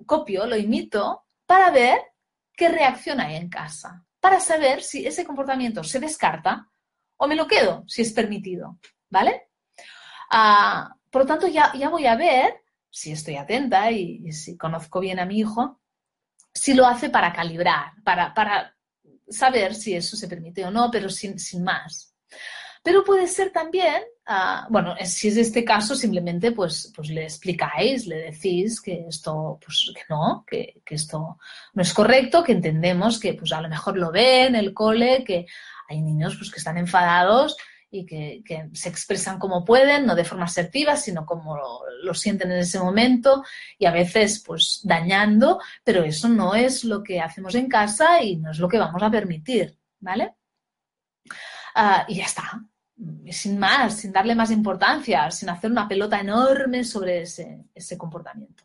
copio, 0.04 0.46
lo 0.46 0.56
imito 0.56 1.24
para 1.46 1.70
ver 1.70 1.98
qué 2.52 2.68
reacción 2.68 3.20
hay 3.20 3.36
en 3.36 3.48
casa, 3.48 4.04
para 4.20 4.40
saber 4.40 4.82
si 4.82 5.06
ese 5.06 5.24
comportamiento 5.24 5.84
se 5.84 6.00
descarta 6.00 6.68
o 7.16 7.26
me 7.26 7.36
lo 7.36 7.46
quedo, 7.46 7.84
si 7.86 8.02
es 8.02 8.12
permitido, 8.12 8.78
¿vale? 9.08 9.48
Ah, 10.30 10.94
por 11.10 11.22
lo 11.22 11.26
tanto, 11.26 11.46
ya, 11.46 11.72
ya 11.74 11.88
voy 11.88 12.06
a 12.06 12.16
ver, 12.16 12.62
si 12.90 13.12
estoy 13.12 13.36
atenta 13.36 13.90
y, 13.90 14.32
si 14.32 14.56
conozco 14.56 15.00
bien 15.00 15.18
a 15.18 15.26
mi 15.26 15.38
hijo, 15.38 15.80
si 16.56 16.74
lo 16.74 16.86
hace 16.86 17.10
para 17.10 17.32
calibrar, 17.32 17.92
para, 18.02 18.32
para 18.32 18.74
saber 19.28 19.74
si 19.74 19.94
eso 19.94 20.16
se 20.16 20.26
permite 20.26 20.64
o 20.64 20.70
no, 20.70 20.90
pero 20.90 21.08
sin, 21.10 21.38
sin 21.38 21.62
más. 21.62 22.14
Pero 22.82 23.04
puede 23.04 23.26
ser 23.26 23.50
también, 23.50 24.02
uh, 24.28 24.70
bueno, 24.70 24.94
si 25.04 25.28
es 25.28 25.36
este 25.36 25.64
caso, 25.64 25.94
simplemente 25.94 26.52
pues, 26.52 26.92
pues 26.94 27.10
le 27.10 27.24
explicáis, 27.24 28.06
le 28.06 28.30
decís 28.30 28.80
que 28.80 29.06
esto, 29.08 29.58
pues 29.62 29.92
que 29.94 30.02
no, 30.08 30.44
que, 30.46 30.80
que, 30.84 30.94
esto 30.94 31.38
no 31.74 31.82
es 31.82 31.92
correcto, 31.92 32.44
que 32.44 32.52
entendemos 32.52 33.18
que 33.18 33.34
pues 33.34 33.52
a 33.52 33.60
lo 33.60 33.68
mejor 33.68 33.98
lo 33.98 34.12
ven 34.12 34.54
en 34.54 34.56
el 34.56 34.72
cole, 34.72 35.24
que 35.24 35.46
hay 35.88 36.00
niños 36.00 36.36
pues 36.36 36.50
que 36.50 36.58
están 36.58 36.78
enfadados 36.78 37.56
y 37.90 38.04
que, 38.04 38.42
se 38.72 38.88
expresan 38.88 39.38
como 39.38 39.64
pueden, 39.64 40.06
no 40.06 40.14
de 40.14 40.24
forma 40.24 40.44
asertiva, 40.44 40.96
sino 40.96 41.24
como 41.24 41.56
lo, 42.02 42.14
sienten 42.14 42.50
en 42.52 42.58
ese 42.58 42.78
momento 42.78 43.44
y 43.78 43.86
a 43.86 43.90
veces 43.90 44.42
pues 44.44 44.80
dañando, 44.82 45.60
pero 45.84 46.02
eso 46.04 46.28
no 46.28 46.54
es 46.54 46.84
lo 46.84 47.02
que 47.02 47.20
hacemos 47.20 47.54
en 47.54 47.68
casa 47.68 48.22
y 48.22 48.36
no 48.36 48.50
es 48.50 48.58
lo 48.58 48.68
que 48.68 48.78
vamos 48.78 49.02
a 49.02 49.10
permitir, 49.10 49.78
¿vale? 50.00 50.34
Uh, 51.74 52.04
y 52.08 52.16
ya 52.16 52.24
está 52.24 52.60
sin 53.30 53.58
más, 53.58 53.98
sin 53.98 54.12
darle 54.12 54.34
más 54.34 54.50
importancia, 54.50 55.30
sin 55.30 55.50
hacer 55.50 55.70
una 55.70 55.86
pelota 55.86 56.20
enorme 56.20 56.84
sobre 56.84 57.22
ese, 57.22 57.64
ese 57.74 57.98
comportamiento. 57.98 58.64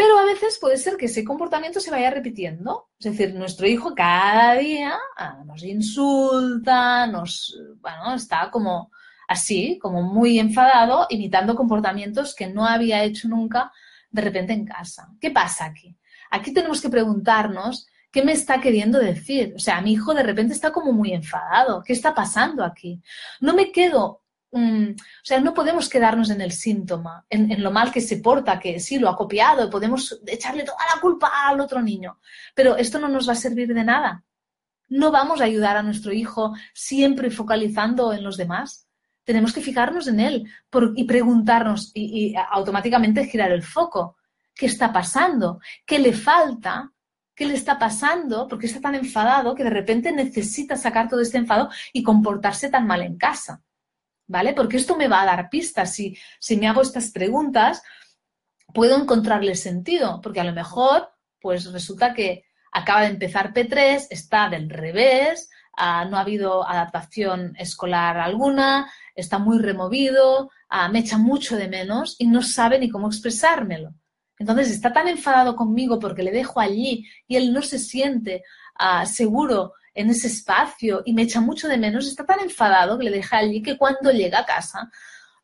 Pero 0.00 0.18
a 0.18 0.24
veces 0.24 0.56
puede 0.58 0.78
ser 0.78 0.96
que 0.96 1.04
ese 1.04 1.26
comportamiento 1.26 1.78
se 1.78 1.90
vaya 1.90 2.10
repitiendo. 2.10 2.88
Es 2.98 3.04
decir, 3.04 3.34
nuestro 3.34 3.66
hijo 3.66 3.94
cada 3.94 4.54
día 4.54 4.98
ah, 5.14 5.42
nos 5.44 5.62
insulta, 5.62 7.06
nos, 7.06 7.54
bueno, 7.82 8.14
está 8.14 8.50
como 8.50 8.90
así, 9.28 9.78
como 9.78 10.00
muy 10.00 10.38
enfadado, 10.38 11.06
imitando 11.10 11.54
comportamientos 11.54 12.34
que 12.34 12.46
no 12.46 12.64
había 12.64 13.04
hecho 13.04 13.28
nunca 13.28 13.70
de 14.10 14.22
repente 14.22 14.54
en 14.54 14.64
casa. 14.64 15.10
¿Qué 15.20 15.30
pasa 15.32 15.66
aquí? 15.66 15.94
Aquí 16.30 16.54
tenemos 16.54 16.80
que 16.80 16.88
preguntarnos 16.88 17.86
¿Qué 18.10 18.24
me 18.24 18.32
está 18.32 18.60
queriendo 18.60 18.98
decir? 18.98 19.52
O 19.54 19.60
sea, 19.60 19.80
mi 19.80 19.92
hijo 19.92 20.14
de 20.14 20.24
repente 20.24 20.52
está 20.52 20.72
como 20.72 20.92
muy 20.92 21.12
enfadado. 21.12 21.82
¿Qué 21.84 21.92
está 21.92 22.12
pasando 22.12 22.64
aquí? 22.64 23.00
No 23.40 23.54
me 23.54 23.70
quedo, 23.70 24.19
o 24.52 24.94
sea, 25.22 25.40
no 25.40 25.54
podemos 25.54 25.88
quedarnos 25.88 26.30
en 26.30 26.40
el 26.40 26.52
síntoma, 26.52 27.24
en, 27.30 27.62
lo 27.62 27.70
mal 27.70 27.92
que 27.92 28.00
se 28.00 28.16
porta, 28.16 28.58
que 28.58 28.80
sí, 28.80 28.98
lo 28.98 29.08
ha 29.08 29.16
copiado, 29.16 29.70
podemos 29.70 30.20
echarle 30.26 30.64
toda 30.64 30.78
la 30.92 31.00
culpa 31.00 31.30
al 31.46 31.60
otro 31.60 31.80
niño, 31.80 32.18
pero 32.54 32.76
esto 32.76 32.98
no 32.98 33.08
nos 33.08 33.28
va 33.28 33.32
a 33.32 33.36
servir 33.36 33.72
de 33.72 33.84
nada. 33.84 34.24
No 34.88 35.12
vamos 35.12 35.40
a 35.40 35.44
ayudar 35.44 35.76
a 35.76 35.82
nuestro 35.82 36.12
hijo 36.12 36.52
siempre 36.74 37.30
focalizando 37.30 38.12
en 38.12 38.24
los 38.24 38.36
demás. 38.36 38.88
Tenemos 39.22 39.52
que 39.52 39.60
fijarnos 39.60 40.08
en 40.08 40.18
él 40.18 40.50
y 40.96 41.04
preguntarnos 41.04 41.92
y 41.94 42.34
automáticamente 42.50 43.26
girar 43.26 43.52
el 43.52 43.62
foco. 43.62 44.16
¿Qué 44.52 44.66
está 44.66 44.92
pasando? 44.92 45.60
¿Qué 45.86 46.00
le 46.00 46.12
falta? 46.12 46.92
qué 47.32 47.46
le 47.46 47.54
está 47.54 47.78
pasando, 47.78 48.46
porque 48.46 48.66
está 48.66 48.82
tan 48.82 48.94
enfadado 48.96 49.54
que 49.54 49.64
de 49.64 49.70
repente 49.70 50.12
necesita 50.12 50.76
sacar 50.76 51.08
todo 51.08 51.22
este 51.22 51.38
enfado 51.38 51.70
y 51.90 52.02
comportarse 52.02 52.68
tan 52.68 52.86
mal 52.86 53.00
en 53.00 53.16
casa. 53.16 53.62
¿Vale? 54.30 54.52
Porque 54.52 54.76
esto 54.76 54.96
me 54.96 55.08
va 55.08 55.22
a 55.22 55.26
dar 55.26 55.50
pistas. 55.50 55.92
Si, 55.92 56.16
si 56.38 56.56
me 56.56 56.68
hago 56.68 56.82
estas 56.82 57.10
preguntas, 57.10 57.82
puedo 58.72 58.96
encontrarle 58.96 59.56
sentido, 59.56 60.20
porque 60.22 60.38
a 60.38 60.44
lo 60.44 60.52
mejor, 60.52 61.10
pues 61.40 61.72
resulta 61.72 62.14
que 62.14 62.44
acaba 62.70 63.00
de 63.00 63.08
empezar 63.08 63.52
P3, 63.52 64.06
está 64.08 64.48
del 64.48 64.70
revés, 64.70 65.50
ah, 65.76 66.04
no 66.04 66.16
ha 66.16 66.20
habido 66.20 66.64
adaptación 66.64 67.56
escolar 67.58 68.18
alguna, 68.18 68.88
está 69.16 69.40
muy 69.40 69.58
removido, 69.58 70.52
ah, 70.68 70.88
me 70.88 71.00
echa 71.00 71.18
mucho 71.18 71.56
de 71.56 71.66
menos 71.66 72.14
y 72.20 72.28
no 72.28 72.40
sabe 72.40 72.78
ni 72.78 72.88
cómo 72.88 73.08
expresármelo. 73.08 73.94
Entonces 74.38 74.70
está 74.70 74.92
tan 74.92 75.08
enfadado 75.08 75.56
conmigo 75.56 75.98
porque 75.98 76.22
le 76.22 76.30
dejo 76.30 76.60
allí 76.60 77.04
y 77.26 77.34
él 77.34 77.52
no 77.52 77.62
se 77.62 77.80
siente 77.80 78.44
uh, 78.78 79.06
seguro 79.06 79.74
en 79.94 80.10
ese 80.10 80.28
espacio 80.28 81.02
y 81.04 81.12
me 81.12 81.22
echa 81.22 81.40
mucho 81.40 81.68
de 81.68 81.78
menos, 81.78 82.06
está 82.06 82.24
tan 82.24 82.40
enfadado 82.40 82.98
que 82.98 83.04
le 83.04 83.10
deja 83.10 83.38
allí 83.38 83.62
que 83.62 83.76
cuando 83.76 84.10
llega 84.10 84.40
a 84.40 84.46
casa 84.46 84.90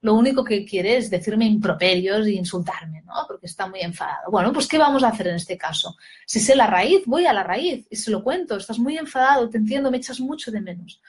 lo 0.03 0.15
único 0.15 0.45
que 0.45 0.65
quiere 0.65 0.99
es 0.99 1.11
decirme 1.11 1.47
improperios 1.47 2.27
e 2.27 2.33
insultarme, 2.33 3.03
¿no? 3.03 3.15
Porque 3.27 3.47
está 3.47 3.67
muy 3.67 3.81
enfadado. 3.81 4.31
Bueno, 4.31 4.53
pues 4.53 4.69
¿qué 4.69 4.79
vamos 4.79 5.03
a 5.03 5.09
hacer 5.09 5.29
en 5.29 5.37
este 5.37 5.59
caso? 5.59 5.97
Si 6.27 6.39
sé 6.39 6.55
la 6.55 6.67
raíz, 6.67 7.03
voy 7.07 7.27
a 7.27 7.33
la 7.33 7.43
raíz 7.43 7.87
y 7.91 7.97
se 7.97 8.11
lo 8.11 8.23
cuento, 8.23 8.57
estás 8.57 8.79
muy 8.79 8.97
enfadado, 8.99 9.49
te 9.49 9.59
entiendo, 9.59 9.91
me 9.91 9.97
echas 9.97 10.21
mucho 10.21 10.53
de 10.53 10.61
menos. 10.61 11.01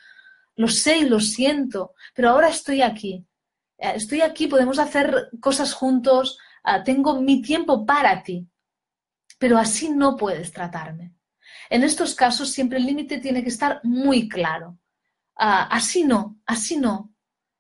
Lo 0.56 0.68
sé 0.68 0.98
y 1.00 1.10
lo 1.10 1.20
siento, 1.20 1.94
pero 2.16 2.30
ahora 2.30 2.48
estoy 2.48 2.82
aquí. 2.82 3.24
Eh, 3.78 3.94
estoy 3.96 4.22
aquí, 4.22 4.48
podemos 4.48 4.80
hacer 4.80 5.30
cosas 5.40 5.74
juntos, 5.74 6.40
Ah, 6.70 6.84
tengo 6.84 7.22
mi 7.22 7.42
tiempo 7.42 7.86
para 7.86 8.22
ti, 8.24 8.46
pero 9.40 9.58
así 9.58 9.88
no 9.88 10.18
puedes 10.18 10.52
tratarme. 10.52 11.14
En 11.70 11.84
estos 11.84 12.16
casos 12.16 12.50
siempre 12.50 12.78
el 12.78 12.86
límite 12.86 13.20
tiene 13.20 13.44
que 13.44 13.50
estar 13.50 13.82
muy 13.84 14.28
claro. 14.28 14.78
Ah, 15.36 15.68
así 15.72 16.04
no, 16.04 16.40
así 16.46 16.78
no. 16.78 17.14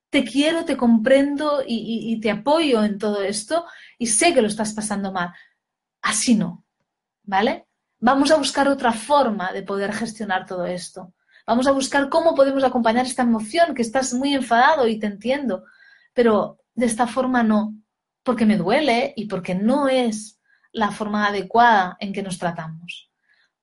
Te 0.10 0.24
quiero, 0.24 0.66
te 0.66 0.78
comprendo 0.78 1.62
y, 1.66 2.14
y 2.14 2.20
te 2.20 2.32
apoyo 2.32 2.84
en 2.84 2.98
todo 2.98 3.22
esto 3.22 3.66
y 3.98 4.08
sé 4.08 4.34
que 4.34 4.42
lo 4.42 4.48
estás 4.48 4.74
pasando 4.74 5.12
mal. 5.12 5.34
Así 6.02 6.36
no, 6.36 6.66
¿vale? 7.24 7.68
Vamos 8.00 8.32
a 8.32 8.38
buscar 8.38 8.68
otra 8.68 8.94
forma 8.94 9.52
de 9.52 9.64
poder 9.64 9.92
gestionar 9.94 10.46
todo 10.46 10.66
esto. 10.66 11.14
Vamos 11.46 11.68
a 11.68 11.72
buscar 11.72 12.10
cómo 12.10 12.36
podemos 12.36 12.64
acompañar 12.64 13.06
esta 13.06 13.24
emoción, 13.24 13.74
que 13.74 13.82
estás 13.82 14.14
muy 14.14 14.34
enfadado 14.34 14.88
y 14.88 15.00
te 15.00 15.08
entiendo, 15.08 15.64
pero 16.14 16.60
de 16.76 16.86
esta 16.86 17.08
forma 17.08 17.44
no 17.44 17.74
porque 18.28 18.46
me 18.46 18.58
duele 18.58 19.14
y 19.16 19.26
porque 19.28 19.56
no 19.56 19.88
es 19.88 20.42
la 20.74 20.92
forma 20.92 21.28
adecuada 21.28 21.96
en 22.02 22.12
que 22.12 22.22
nos 22.22 22.38
tratamos. 22.38 23.07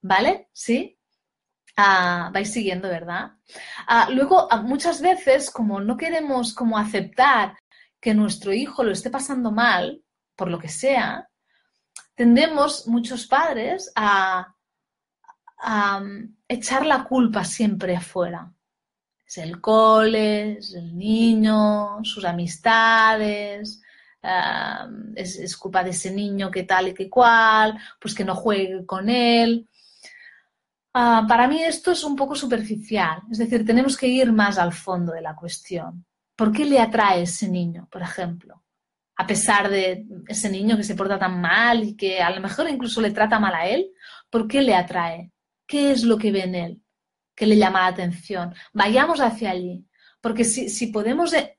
¿Vale? 0.04 0.50
¿Sí? 0.52 0.98
Ah, 1.78 2.30
vais 2.30 2.52
siguiendo, 2.52 2.88
¿verdad? 2.88 3.32
Ah, 3.86 4.08
luego, 4.10 4.46
ah, 4.52 4.60
muchas 4.60 5.00
veces, 5.00 5.50
como 5.50 5.80
no 5.80 5.96
queremos 5.96 6.52
como 6.52 6.76
aceptar 6.76 7.56
que 7.98 8.12
nuestro 8.12 8.52
hijo 8.52 8.84
lo 8.84 8.92
esté 8.92 9.08
pasando 9.08 9.50
mal, 9.50 10.02
por 10.36 10.50
lo 10.50 10.58
que 10.58 10.68
sea, 10.68 11.30
tendemos 12.14 12.86
muchos 12.86 13.26
padres 13.26 13.90
a, 13.96 14.54
echar 16.48 16.84
la 16.84 17.04
culpa 17.04 17.42
siempre 17.42 17.96
afuera. 17.96 18.52
Es 19.26 19.38
el 19.38 19.58
cole, 19.62 20.58
es 20.58 20.74
el 20.74 20.94
niño, 20.98 22.04
sus 22.04 22.26
amistades, 22.26 23.80
es, 25.14 25.56
culpa 25.56 25.82
de 25.82 25.90
ese 25.90 26.10
niño 26.10 26.50
que 26.50 26.64
tal 26.64 26.88
y 26.88 26.94
que 26.94 27.08
cual, 27.08 27.78
pues 27.98 28.14
que 28.14 28.24
no 28.24 28.34
juegue 28.34 28.84
con 28.84 29.08
él. 29.08 29.66
Ah, 30.96 31.24
para 31.26 31.48
mí 31.48 31.60
esto 31.60 31.90
es 31.90 32.04
un 32.04 32.14
poco 32.14 32.36
superficial, 32.36 33.22
es 33.28 33.38
decir, 33.38 33.66
tenemos 33.66 33.96
que 33.96 34.06
ir 34.06 34.32
más 34.32 34.58
al 34.58 34.72
fondo 34.72 35.12
de 35.12 35.22
la 35.22 35.34
cuestión. 35.34 36.06
¿Por 36.36 36.52
qué 36.52 36.64
le 36.64 36.78
atrae 36.78 37.22
ese 37.22 37.48
niño, 37.48 37.88
por 37.90 38.00
ejemplo? 38.00 38.62
A 39.16 39.26
pesar 39.26 39.68
de 39.68 40.06
ese 40.28 40.48
niño 40.48 40.76
que 40.76 40.84
se 40.84 40.94
porta 40.94 41.18
tan 41.18 41.40
mal 41.40 41.82
y 41.82 41.96
que 41.96 42.22
a 42.22 42.30
lo 42.30 42.40
mejor 42.40 42.68
incluso 42.68 43.00
le 43.00 43.10
trata 43.10 43.40
mal 43.40 43.54
a 43.54 43.66
él, 43.66 43.90
¿por 44.30 44.46
qué 44.46 44.62
le 44.62 44.76
atrae? 44.76 45.32
¿Qué 45.66 45.90
es 45.90 46.04
lo 46.04 46.16
que 46.16 46.30
ve 46.30 46.44
en 46.44 46.54
él 46.54 46.82
que 47.34 47.46
le 47.46 47.56
llama 47.56 47.80
la 47.80 47.88
atención? 47.88 48.54
Vayamos 48.72 49.20
hacia 49.20 49.50
allí, 49.50 49.84
porque 50.20 50.44
si, 50.44 50.68
si 50.68 50.88
podemos 50.88 51.32
eh, 51.32 51.56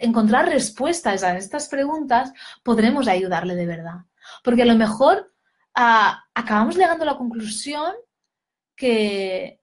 encontrar 0.00 0.50
respuestas 0.50 1.22
a 1.22 1.34
estas 1.38 1.68
preguntas, 1.68 2.30
podremos 2.62 3.08
ayudarle 3.08 3.54
de 3.54 3.66
verdad. 3.66 4.00
Porque 4.42 4.62
a 4.62 4.66
lo 4.66 4.74
mejor 4.74 5.32
acabamos 5.72 6.76
llegando 6.76 7.04
a 7.04 7.06
la 7.06 7.16
conclusión 7.16 7.94
que 8.76 9.60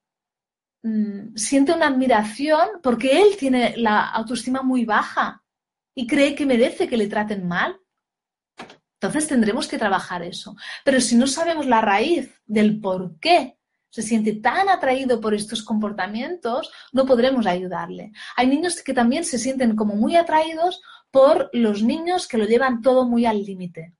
mm, 0.84 1.36
siente 1.36 1.74
una 1.74 1.88
admiración 1.88 2.80
porque 2.82 3.22
él 3.22 3.38
tiene 3.38 3.76
la 3.78 4.10
autoestima 4.10 4.62
muy 4.62 4.86
baja 4.86 5.44
y 5.94 6.08
cree 6.08 6.36
que 6.36 6.46
merece 6.46 6.88
que 6.88 6.98
le 6.98 7.08
traten 7.08 7.48
mal. 7.48 7.78
Entonces 9.00 9.28
tendremos 9.28 9.68
que 9.68 9.80
trabajar 9.80 10.22
eso. 10.24 10.56
Pero 10.86 11.02
si 11.02 11.16
no 11.16 11.28
sabemos 11.28 11.66
la 11.66 11.82
raíz 11.82 12.42
del 12.46 12.80
por 12.80 13.18
qué 13.20 13.58
se 13.90 14.02
siente 14.02 14.34
tan 14.34 14.70
atraído 14.70 15.20
por 15.20 15.34
estos 15.34 15.64
comportamientos, 15.64 16.72
no 16.94 17.06
podremos 17.06 17.46
ayudarle. 17.46 18.14
Hay 18.38 18.48
niños 18.48 18.82
que 18.82 18.94
también 18.94 19.26
se 19.26 19.38
sienten 19.38 19.76
como 19.76 19.96
muy 19.96 20.16
atraídos 20.16 20.82
por 21.12 21.50
los 21.52 21.84
niños 21.84 22.28
que 22.28 22.38
lo 22.38 22.46
llevan 22.46 22.82
todo 22.82 23.06
muy 23.06 23.26
al 23.26 23.44
límite. 23.44 23.94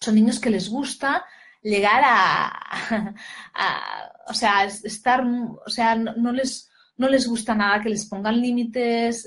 Son 0.00 0.14
niños 0.14 0.38
que 0.38 0.50
les 0.50 0.68
gusta 0.68 1.24
llegar 1.66 2.02
a, 3.54 4.12
o 4.28 4.34
sea, 4.34 4.64
estar, 4.64 5.24
o 5.24 5.70
sea, 5.70 5.96
no, 5.96 6.32
les, 6.32 6.70
no 6.96 7.08
les 7.08 7.26
gusta 7.26 7.54
nada 7.54 7.80
que 7.82 7.88
les 7.88 8.06
pongan 8.06 8.40
límites, 8.40 9.22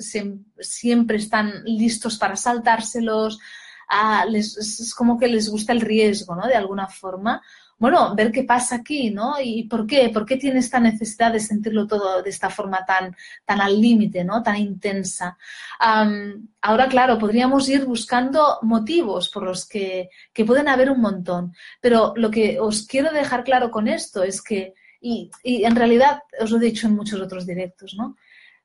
siempre 0.59 1.17
están 1.17 1.63
listos 1.65 2.17
para 2.17 2.35
saltárselos, 2.35 3.39
es 4.33 4.93
como 4.95 5.17
que 5.17 5.27
les 5.27 5.49
gusta 5.49 5.73
el 5.73 5.81
riesgo, 5.81 6.35
¿no? 6.35 6.47
De 6.47 6.55
alguna 6.55 6.87
forma. 6.87 7.41
Bueno, 7.79 8.13
ver 8.13 8.31
qué 8.31 8.43
pasa 8.43 8.75
aquí, 8.75 9.09
¿no? 9.09 9.35
Y 9.41 9.63
por 9.63 9.87
qué, 9.87 10.09
por 10.09 10.25
qué 10.25 10.37
tiene 10.37 10.59
esta 10.59 10.79
necesidad 10.79 11.31
de 11.31 11.39
sentirlo 11.39 11.87
todo 11.87 12.21
de 12.21 12.29
esta 12.29 12.49
forma 12.49 12.85
tan, 12.85 13.15
tan 13.45 13.61
al 13.61 13.79
límite, 13.81 14.23
¿no? 14.23 14.43
Tan 14.43 14.57
intensa. 14.57 15.37
ahora, 16.61 16.87
claro, 16.89 17.17
podríamos 17.17 17.67
ir 17.69 17.85
buscando 17.85 18.59
motivos 18.63 19.29
por 19.29 19.43
los 19.43 19.65
que, 19.67 20.09
que 20.33 20.45
pueden 20.45 20.67
haber 20.67 20.91
un 20.91 21.01
montón. 21.01 21.53
Pero 21.81 22.13
lo 22.15 22.29
que 22.29 22.59
os 22.59 22.85
quiero 22.85 23.11
dejar 23.11 23.43
claro 23.43 23.71
con 23.71 23.87
esto 23.87 24.23
es 24.23 24.41
que, 24.41 24.73
y, 25.01 25.31
en 25.43 25.75
realidad 25.75 26.21
os 26.39 26.51
lo 26.51 26.57
he 26.57 26.61
dicho 26.61 26.87
en 26.87 26.95
muchos 26.95 27.21
otros 27.21 27.45
directos, 27.47 27.95
¿no? 27.97 28.17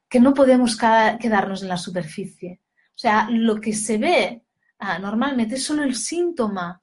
Que 0.09 0.21
no 0.21 0.35
podemos 0.35 0.77
quedarnos 0.77 1.63
en 1.63 1.69
la 1.69 1.77
superficie. 1.77 2.61
O 2.89 2.99
sea, 2.99 3.29
lo 3.31 3.61
que 3.61 3.73
se 3.73 3.99
ve 3.99 4.45
Ah, 4.87 4.99
normalmente 4.99 5.55
es 5.55 5.65
solo 5.65 5.83
el 5.83 5.95
síntoma 5.95 6.81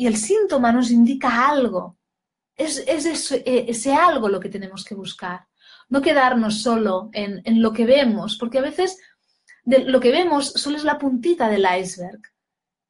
y 0.00 0.06
el 0.06 0.16
síntoma 0.16 0.72
nos 0.72 0.90
indica 0.90 1.46
algo. 1.46 1.98
Es, 2.56 2.78
e, 2.86 3.66
ese, 3.68 3.92
algo 3.92 4.30
lo 4.30 4.40
que 4.40 4.48
tenemos 4.48 4.82
que 4.82 4.94
buscar. 4.94 5.46
No 5.90 6.00
quedarnos 6.00 6.62
solo 6.62 7.10
en, 7.12 7.60
lo 7.60 7.74
que 7.74 7.84
vemos, 7.84 8.38
porque 8.38 8.60
a 8.60 8.62
veces 8.62 8.96
lo 9.66 10.00
que 10.00 10.10
vemos 10.10 10.54
solo 10.54 10.78
es 10.78 10.84
la 10.84 10.96
puntita 10.96 11.50
del 11.50 11.66
iceberg 11.78 12.22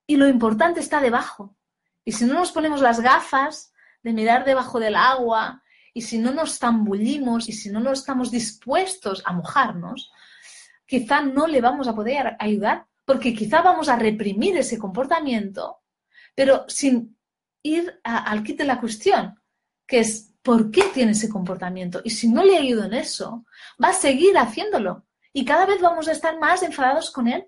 y 0.07 0.19
lo 0.19 0.29
importante 0.29 0.79
está 0.79 1.01
debajo. 1.01 1.57
Y 2.05 2.13
si 2.13 2.27
no 2.27 2.35
nos 2.35 2.53
ponemos 2.53 2.81
las 2.81 3.01
gafas 3.01 3.73
de 4.05 4.13
mirar 4.13 4.45
debajo 4.45 4.79
del 4.79 4.95
agua 4.95 5.65
y 5.93 6.03
si 6.03 6.17
no 6.17 6.33
nos 6.33 6.61
zambullimos 6.61 7.49
y 7.49 7.53
si 7.53 7.71
no 7.71 7.81
nos 7.81 7.99
estamos 7.99 8.31
dispuestos 8.31 9.21
a 9.27 9.33
mojarnos, 9.33 10.13
quizá 10.87 11.23
no 11.23 11.49
le 11.49 11.61
vamos 11.61 11.89
a 11.89 11.95
poder 11.97 12.37
ayudar 12.39 12.87
porque 13.05 13.35
quizá 13.35 13.63
vamos 13.63 13.89
a 13.89 13.97
reprimir 13.97 14.57
ese 14.57 14.79
comportamiento, 14.79 15.80
pero 16.41 16.65
sin 16.69 17.19
ir 17.63 18.01
al 18.03 18.43
kit 18.43 18.57
de 18.57 18.65
la 18.65 18.81
cuestión, 18.81 19.39
que 19.87 19.99
es 19.99 20.33
¿por 20.41 20.71
qué 20.71 20.85
tiene 20.95 21.13
ese 21.13 21.29
comportamiento? 21.29 22.01
Y 22.03 22.09
si 22.09 22.29
no 22.29 22.43
le 22.43 22.57
ayudo 22.57 22.85
en 22.85 22.95
eso, 22.95 23.45
va 23.77 23.89
a 23.89 23.93
seguir 23.93 24.39
haciéndolo. 24.39 25.05
Y 25.35 25.45
cada 25.45 25.67
vez 25.67 25.83
vamos 25.83 26.09
a 26.09 26.13
estar 26.13 26.39
más 26.39 26.63
enfadados 26.63 27.11
con 27.11 27.29
él, 27.29 27.47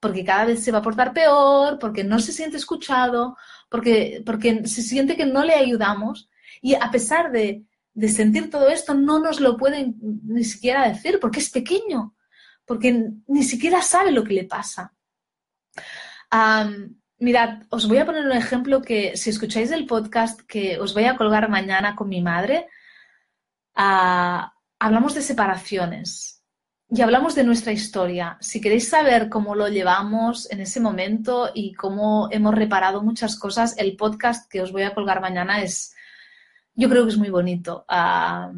porque 0.00 0.22
cada 0.22 0.44
vez 0.44 0.62
se 0.62 0.70
va 0.70 0.80
a 0.80 0.82
portar 0.82 1.14
peor, 1.14 1.78
porque 1.78 2.04
no 2.04 2.18
se 2.18 2.32
siente 2.32 2.58
escuchado, 2.58 3.38
porque, 3.70 4.22
porque 4.26 4.66
se 4.66 4.82
siente 4.82 5.16
que 5.16 5.24
no 5.24 5.42
le 5.42 5.54
ayudamos. 5.54 6.28
Y 6.60 6.74
a 6.74 6.90
pesar 6.90 7.32
de, 7.32 7.64
de 7.94 8.08
sentir 8.10 8.50
todo 8.50 8.68
esto, 8.68 8.92
no 8.92 9.18
nos 9.18 9.40
lo 9.40 9.56
pueden 9.56 9.96
ni 10.26 10.44
siquiera 10.44 10.86
decir, 10.86 11.18
porque 11.18 11.38
es 11.40 11.48
pequeño 11.48 12.14
porque 12.66 13.10
ni 13.26 13.42
siquiera 13.42 13.82
sabe 13.82 14.10
lo 14.10 14.24
que 14.24 14.34
le 14.34 14.44
pasa. 14.44 14.94
Mirad, 17.18 17.62
os 17.70 17.88
voy 17.88 17.98
a 17.98 18.06
poner 18.06 18.24
un 18.24 18.32
ejemplo 18.32 18.82
que 18.82 19.16
si 19.16 19.30
escucháis 19.30 19.70
el 19.70 19.86
podcast 19.86 20.40
que 20.42 20.78
os 20.78 20.94
voy 20.94 21.04
a 21.04 21.16
colgar 21.16 21.48
mañana 21.48 21.96
con 21.96 22.08
mi 22.08 22.20
madre, 22.20 22.66
ah, 23.74 24.52
hablamos 24.78 25.14
de 25.14 25.22
separaciones 25.22 26.42
y 26.90 27.02
hablamos 27.02 27.34
de 27.34 27.44
nuestra 27.44 27.72
historia. 27.72 28.36
Si 28.40 28.60
queréis 28.60 28.88
saber 28.88 29.28
cómo 29.28 29.54
lo 29.54 29.68
llevamos 29.68 30.50
en 30.50 30.60
ese 30.60 30.80
momento 30.80 31.50
y 31.54 31.72
cómo 31.74 32.28
hemos 32.30 32.54
reparado 32.54 33.02
muchas 33.02 33.38
cosas, 33.38 33.76
el 33.78 33.96
podcast 33.96 34.50
que 34.50 34.60
os 34.60 34.72
voy 34.72 34.82
a 34.82 34.94
colgar 34.94 35.20
mañana 35.20 35.62
es, 35.62 35.94
yo 36.74 36.88
creo 36.88 37.04
que 37.04 37.10
es 37.10 37.18
muy 37.18 37.30
bonito. 37.30 37.84
Ah, 37.88 38.52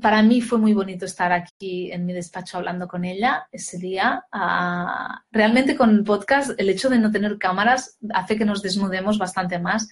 para 0.00 0.22
mí 0.22 0.40
fue 0.40 0.58
muy 0.58 0.72
bonito 0.72 1.04
estar 1.04 1.32
aquí 1.32 1.90
en 1.90 2.06
mi 2.06 2.12
despacho 2.12 2.58
hablando 2.58 2.86
con 2.86 3.04
ella 3.04 3.48
ese 3.50 3.78
día. 3.78 4.24
Ah, 4.30 5.24
realmente 5.32 5.76
con 5.76 6.04
podcast 6.04 6.52
el 6.58 6.68
hecho 6.68 6.88
de 6.88 6.98
no 6.98 7.10
tener 7.10 7.38
cámaras 7.38 7.98
hace 8.12 8.36
que 8.36 8.44
nos 8.44 8.62
desnudemos 8.62 9.18
bastante 9.18 9.58
más 9.58 9.88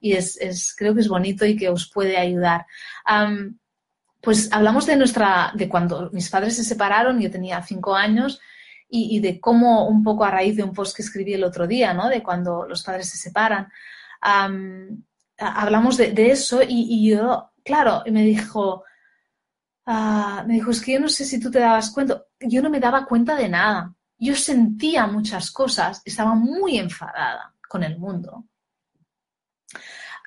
y 0.00 0.12
es, 0.12 0.74
creo 0.76 0.94
que 0.94 1.02
es 1.02 1.08
bonito 1.08 1.44
y 1.44 1.56
que 1.56 1.68
os 1.68 1.90
puede 1.90 2.16
ayudar. 2.16 2.66
pues 4.20 4.50
hablamos 4.52 4.86
de 4.86 4.96
nuestra, 4.96 5.52
de 5.54 5.68
cuando 5.68 6.10
mis 6.12 6.30
padres 6.30 6.56
se 6.56 6.64
separaron, 6.64 7.20
yo 7.20 7.30
tenía 7.30 7.62
cinco 7.62 7.94
años 7.94 8.40
y, 8.88 9.20
de 9.20 9.38
cómo 9.38 9.86
un 9.86 10.02
poco 10.02 10.24
a 10.24 10.30
raíz 10.30 10.56
de 10.56 10.62
un 10.62 10.72
post 10.72 10.96
que 10.96 11.02
escribí 11.02 11.34
el 11.34 11.44
otro 11.44 11.66
día, 11.66 11.92
¿no? 11.92 12.08
De 12.08 12.22
cuando 12.22 12.66
los 12.66 12.82
padres 12.82 13.10
se 13.10 13.18
separan. 13.18 13.68
hablamos 15.38 15.98
de, 15.98 16.30
eso 16.30 16.62
y, 16.62 16.86
y 16.88 17.10
yo, 17.10 17.50
claro, 17.62 18.02
me 18.06 18.22
dijo, 18.22 18.84
Ah, 19.90 20.44
me 20.46 20.52
dijo, 20.52 20.70
es 20.70 20.82
que 20.82 20.92
yo 20.92 21.00
no 21.00 21.08
sé 21.08 21.24
si 21.24 21.40
tú 21.40 21.50
te 21.50 21.60
dabas 21.60 21.90
cuenta, 21.90 22.22
yo 22.40 22.60
no 22.60 22.68
me 22.68 22.78
daba 22.78 23.06
cuenta 23.06 23.34
de 23.34 23.48
nada. 23.48 23.94
Yo 24.18 24.34
sentía 24.34 25.06
muchas 25.06 25.50
cosas, 25.50 26.02
estaba 26.04 26.34
muy 26.34 26.76
enfadada 26.76 27.54
con 27.66 27.82
el 27.82 27.98
mundo. 27.98 28.44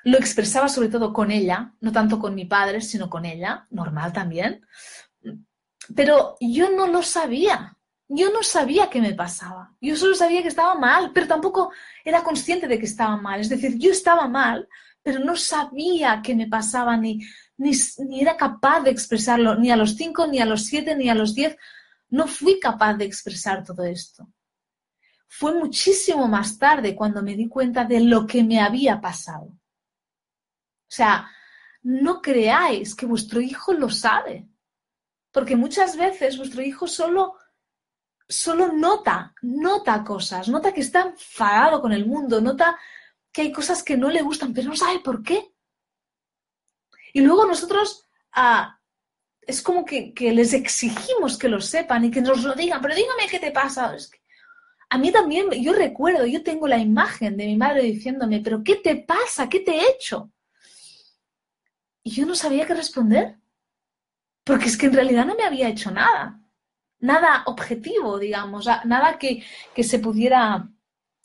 Lo 0.02 0.18
expresaba 0.18 0.68
sobre 0.68 0.88
todo 0.88 1.12
con 1.12 1.30
ella, 1.30 1.74
no 1.80 1.92
tanto 1.92 2.18
con 2.18 2.34
mi 2.34 2.44
padre, 2.44 2.80
sino 2.80 3.08
con 3.08 3.24
ella, 3.24 3.68
normal 3.70 4.12
también. 4.12 4.66
Pero 5.94 6.34
yo 6.40 6.70
no 6.70 6.88
lo 6.88 7.00
sabía. 7.04 7.76
Yo 8.08 8.32
no 8.32 8.42
sabía 8.42 8.90
qué 8.90 9.00
me 9.00 9.14
pasaba. 9.14 9.76
Yo 9.80 9.94
solo 9.94 10.16
sabía 10.16 10.42
que 10.42 10.48
estaba 10.48 10.74
mal, 10.74 11.12
pero 11.14 11.28
tampoco 11.28 11.70
era 12.04 12.24
consciente 12.24 12.66
de 12.66 12.80
que 12.80 12.86
estaba 12.86 13.16
mal. 13.16 13.40
Es 13.40 13.48
decir, 13.48 13.78
yo 13.78 13.92
estaba 13.92 14.26
mal, 14.26 14.68
pero 15.04 15.20
no 15.20 15.36
sabía 15.36 16.20
qué 16.20 16.34
me 16.34 16.48
pasaba 16.48 16.96
ni 16.96 17.20
ni, 17.62 18.20
era 18.20 18.36
capaz 18.36 18.80
de 18.80 18.90
expresarlo, 18.90 19.54
ni 19.56 19.70
a 19.70 19.76
los 19.76 19.94
cinco, 19.96 20.26
ni 20.26 20.40
a 20.40 20.44
los 20.44 20.64
siete, 20.64 20.96
ni 20.96 21.08
a 21.08 21.14
los 21.14 21.34
diez. 21.34 21.56
No 22.10 22.26
fui 22.26 22.58
capaz 22.58 22.94
de 22.94 23.04
expresar 23.04 23.64
todo 23.64 23.84
esto. 23.84 24.28
Fue 25.28 25.54
muchísimo 25.54 26.28
más 26.28 26.58
tarde 26.58 26.94
cuando 26.94 27.22
me 27.22 27.34
di 27.34 27.48
cuenta 27.48 27.84
de 27.84 28.00
lo 28.00 28.26
que 28.26 28.42
me 28.42 28.60
había 28.60 29.00
pasado. 29.00 29.46
O 29.46 30.94
sea, 30.94 31.30
no 31.82 32.20
creáis 32.20 32.94
que 32.94 33.06
vuestro 33.06 33.40
hijo 33.40 33.72
lo 33.72 33.88
sabe, 33.88 34.46
porque 35.30 35.56
muchas 35.56 35.96
veces 35.96 36.36
vuestro 36.36 36.62
hijo 36.62 36.86
solo, 36.86 37.36
solo 38.28 38.72
nota, 38.72 39.34
nota 39.40 40.04
cosas, 40.04 40.48
nota 40.48 40.72
que 40.72 40.82
está 40.82 41.02
enfadado 41.02 41.80
con 41.80 41.92
el 41.92 42.04
mundo, 42.04 42.40
nota 42.40 42.78
que 43.32 43.42
hay 43.42 43.52
cosas 43.52 43.82
que 43.82 43.96
no 43.96 44.10
le 44.10 44.20
gustan, 44.20 44.52
pero 44.52 44.68
no 44.68 44.76
sabe 44.76 45.00
por 45.00 45.22
qué. 45.22 45.51
Y 47.12 47.20
luego 47.20 47.46
nosotros 47.46 48.04
ah, 48.32 48.78
es 49.46 49.62
como 49.62 49.84
que, 49.84 50.12
les 50.18 50.52
exigimos 50.52 51.36
que 51.36 51.48
lo 51.48 51.60
sepan 51.60 52.04
y 52.04 52.10
que 52.10 52.20
nos 52.20 52.42
lo 52.42 52.54
digan, 52.54 52.80
pero 52.80 52.94
dígame 52.94 53.28
qué 53.30 53.38
te 53.38 53.50
pasa. 53.50 53.94
a 54.90 54.98
mí 54.98 55.10
también, 55.10 55.50
yo 55.50 55.72
recuerdo, 55.72 56.26
yo 56.26 56.42
tengo 56.42 56.68
la 56.68 56.78
imagen 56.78 57.36
de 57.36 57.46
mi 57.46 57.56
madre 57.56 57.82
diciéndome, 57.82 58.40
pero 58.40 58.62
¿qué 58.62 58.76
te 58.76 58.96
pasa? 58.96 59.48
¿Qué 59.48 59.60
te 59.60 59.72
he 59.72 59.90
hecho? 59.90 60.30
Y 62.04 62.10
yo 62.10 62.26
no 62.26 62.34
sabía 62.34 62.66
qué 62.66 62.74
responder, 62.74 63.38
porque 64.44 64.66
es 64.66 64.76
que 64.76 64.86
en 64.86 64.94
realidad 64.94 65.26
no 65.26 65.34
me 65.34 65.44
había 65.44 65.68
hecho 65.68 65.90
nada, 65.90 66.40
nada 66.98 67.42
objetivo, 67.46 68.18
digamos, 68.18 68.66
nada 68.84 69.18
que, 69.18 69.44
se 69.82 69.98
pudiera 69.98 70.68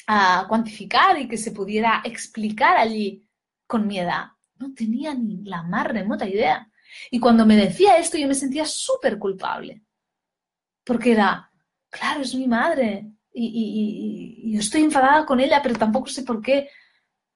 ah, 0.08 0.45
cuantificar 0.50 1.19
y 1.19 1.28
que 1.28 1.38
se 1.38 1.52
pudiera 1.52 2.02
explicar 2.04 2.78
allí 2.78 3.28
con 3.67 3.88
mi 3.88 4.00
edad. 4.00 4.37
No 4.60 4.74
tenía 4.74 5.13
ni 5.13 5.43
la 5.43 5.63
más 5.63 5.88
remota 5.88 6.28
idea. 6.28 6.70
Y 7.12 7.20
cuando 7.20 7.46
me 7.46 7.56
decía 7.56 7.98
esto 7.98 8.17
yo 8.17 8.28
me 8.28 8.36
sentía 8.36 8.65
súper 8.65 9.17
culpable. 9.17 9.84
Porque 10.84 11.12
era, 11.12 11.52
claro, 11.89 12.22
es 12.22 12.34
mi 12.34 12.48
madre. 12.48 13.12
Y, 13.34 14.52
yo 14.54 14.60
estoy 14.60 14.84
enfadada 14.84 15.26
con 15.26 15.39
ella, 15.39 15.62
pero 15.62 15.76
tampoco 15.76 16.08
sé 16.08 16.24
por 16.24 16.41
qué. 16.41 16.70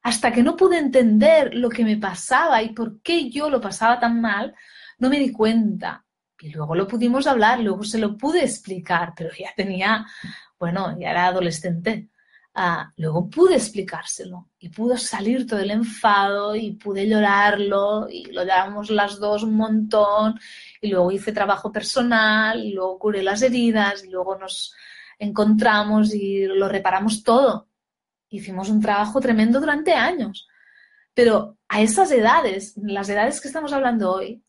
Hasta 0.04 0.32
que 0.32 0.42
no 0.42 0.56
pude 0.56 0.80
entender 0.80 1.54
lo 1.54 1.70
que 1.70 1.84
me 1.84 1.98
pasaba 1.98 2.64
y 2.64 2.70
por 2.70 3.02
qué 3.02 3.30
yo 3.30 3.50
lo 3.50 3.62
pasaba 3.62 4.00
tan 4.00 4.20
mal, 4.20 4.56
no 4.98 5.10
me 5.10 5.20
di 5.20 5.32
cuenta. 5.32 6.06
Y 6.40 6.50
luego 6.50 6.74
lo 6.74 6.88
pudimos 6.88 7.28
hablar, 7.28 7.60
luego 7.60 7.84
se 7.84 8.00
lo 8.00 8.18
pude 8.18 8.44
explicar, 8.44 9.14
pero 9.16 9.30
ya 9.38 9.54
tenía, 9.56 10.08
bueno, 10.58 10.98
ya 11.00 11.12
era 11.12 11.28
adolescente. 11.28 12.10
Ah, 12.54 12.92
luego 12.98 13.30
pude 13.30 13.56
explicárselo 13.56 14.50
y 14.60 14.68
pudo 14.70 14.98
salir 14.98 15.48
todo 15.48 15.60
el 15.62 15.72
enfado 15.72 16.54
y 16.54 16.72
pude 16.74 17.08
llorarlo 17.08 18.10
y 18.10 18.26
lo 18.26 18.44
lloramos 18.44 18.90
las 18.90 19.20
dos 19.20 19.44
un 19.44 19.56
montón 19.56 20.38
y 20.82 20.90
luego 20.90 21.14
hice 21.14 21.32
trabajo 21.32 21.72
personal 21.72 22.62
y 22.62 22.74
luego 22.74 23.00
curé 23.00 23.24
las 23.24 23.42
heridas 23.42 24.04
luego 24.10 24.38
nos 24.38 24.74
encontramos 25.22 26.14
y 26.14 26.46
lo 26.48 26.68
reparamos 26.68 27.24
todo. 27.24 27.70
Hicimos 28.30 28.70
un 28.70 28.82
trabajo 28.82 29.20
tremendo 29.20 29.60
durante 29.60 29.94
años. 29.94 30.48
Pero 31.14 31.58
a 31.70 31.82
esas 31.82 32.12
edades, 32.12 32.74
las 32.78 33.08
edades 33.08 33.40
que 33.40 33.48
estamos 33.48 33.72
hablando 33.72 34.12
hoy, 34.12 34.44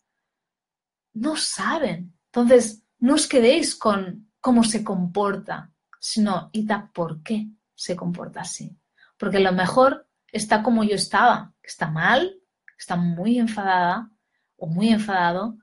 no 1.14 1.36
saben. 1.36 2.16
Entonces, 2.26 2.82
no 2.98 3.14
os 3.14 3.26
quedéis 3.28 3.74
con 3.74 4.32
cómo 4.40 4.64
se 4.64 4.82
comporta, 4.82 5.70
sino, 6.00 6.48
¿y 6.52 6.66
por 6.94 7.22
qué? 7.22 7.48
Se 7.83 7.97
comporta 7.97 8.42
así. 8.42 8.79
Porque 9.18 9.38
a 9.38 9.40
lo 9.40 9.53
mejor 9.53 10.09
está 10.29 10.62
como 10.62 10.85
yo 10.85 10.95
estaba. 10.95 11.53
está 11.62 11.88
mal, 11.88 12.40
está 12.79 12.97
muy 12.97 13.38
enfadada 13.38 14.09
o 14.57 14.66
muy 14.66 14.88
enfadado 14.90 15.59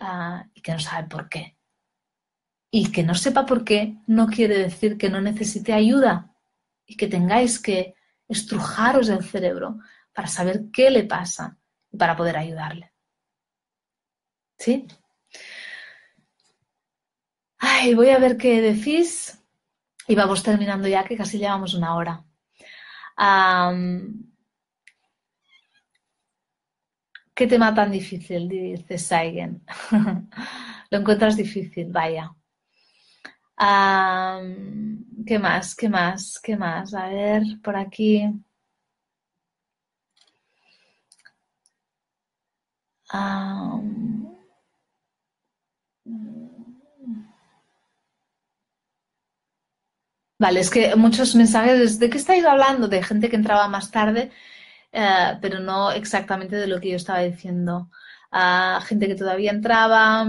ah, 0.00 0.46
y 0.52 0.60
que 0.62 0.72
no 0.72 0.80
sabe 0.80 1.08
por 1.08 1.28
qué. 1.28 1.56
Y 2.72 2.90
que 2.90 3.04
no 3.04 3.14
sepa 3.14 3.46
por 3.46 3.64
qué 3.64 3.96
no 4.06 4.26
quiere 4.26 4.58
decir 4.58 4.98
que 4.98 5.10
no 5.10 5.20
necesite 5.20 5.72
ayuda 5.72 6.34
y 6.86 6.96
que 6.96 7.06
tengáis 7.06 7.60
que 7.60 7.94
estrujaros 8.28 9.08
el 9.08 9.24
cerebro 9.24 9.78
para 10.12 10.26
saber 10.26 10.70
qué 10.72 10.90
le 10.90 11.04
pasa 11.04 11.56
y 11.90 11.96
para 11.96 12.16
poder 12.16 12.36
ayudarle. 12.36 12.92
¿Sí? 14.58 14.86
Ay, 17.58 17.94
voy 17.94 18.10
a 18.10 18.18
ver 18.18 18.36
qué 18.36 18.60
decís. 18.60 19.39
Y 20.08 20.14
vamos 20.14 20.42
terminando 20.42 20.88
ya, 20.88 21.04
que 21.04 21.16
casi 21.16 21.38
llevamos 21.38 21.74
una 21.74 21.94
hora. 21.94 22.24
¿Qué 27.34 27.46
tema 27.46 27.74
tan 27.74 27.90
difícil? 27.90 28.48
Dice 28.48 28.98
Saigen. 28.98 29.62
Lo 30.90 30.98
encuentras 30.98 31.36
difícil, 31.36 31.90
vaya. 31.92 32.34
¿Qué 35.26 35.38
más? 35.38 35.74
¿Qué 35.74 35.88
más? 35.88 36.40
¿Qué 36.42 36.56
más? 36.56 36.94
A 36.94 37.08
ver, 37.08 37.42
por 37.62 37.76
aquí. 37.76 38.24
Vale, 50.40 50.60
es 50.60 50.70
que 50.70 50.96
muchos 50.96 51.34
mensajes, 51.36 51.98
¿de 51.98 52.08
qué 52.08 52.16
estáis 52.16 52.46
hablando? 52.46 52.88
De 52.88 53.02
gente 53.02 53.28
que 53.28 53.36
entraba 53.36 53.68
más 53.68 53.90
tarde, 53.90 54.30
eh, 54.90 55.38
pero 55.42 55.60
no 55.60 55.90
exactamente 55.92 56.56
de 56.56 56.66
lo 56.66 56.80
que 56.80 56.88
yo 56.90 56.96
estaba 56.96 57.20
diciendo. 57.20 57.90
Ah, 58.32 58.80
gente 58.88 59.06
que 59.06 59.14
todavía 59.16 59.50
entraba. 59.50 60.26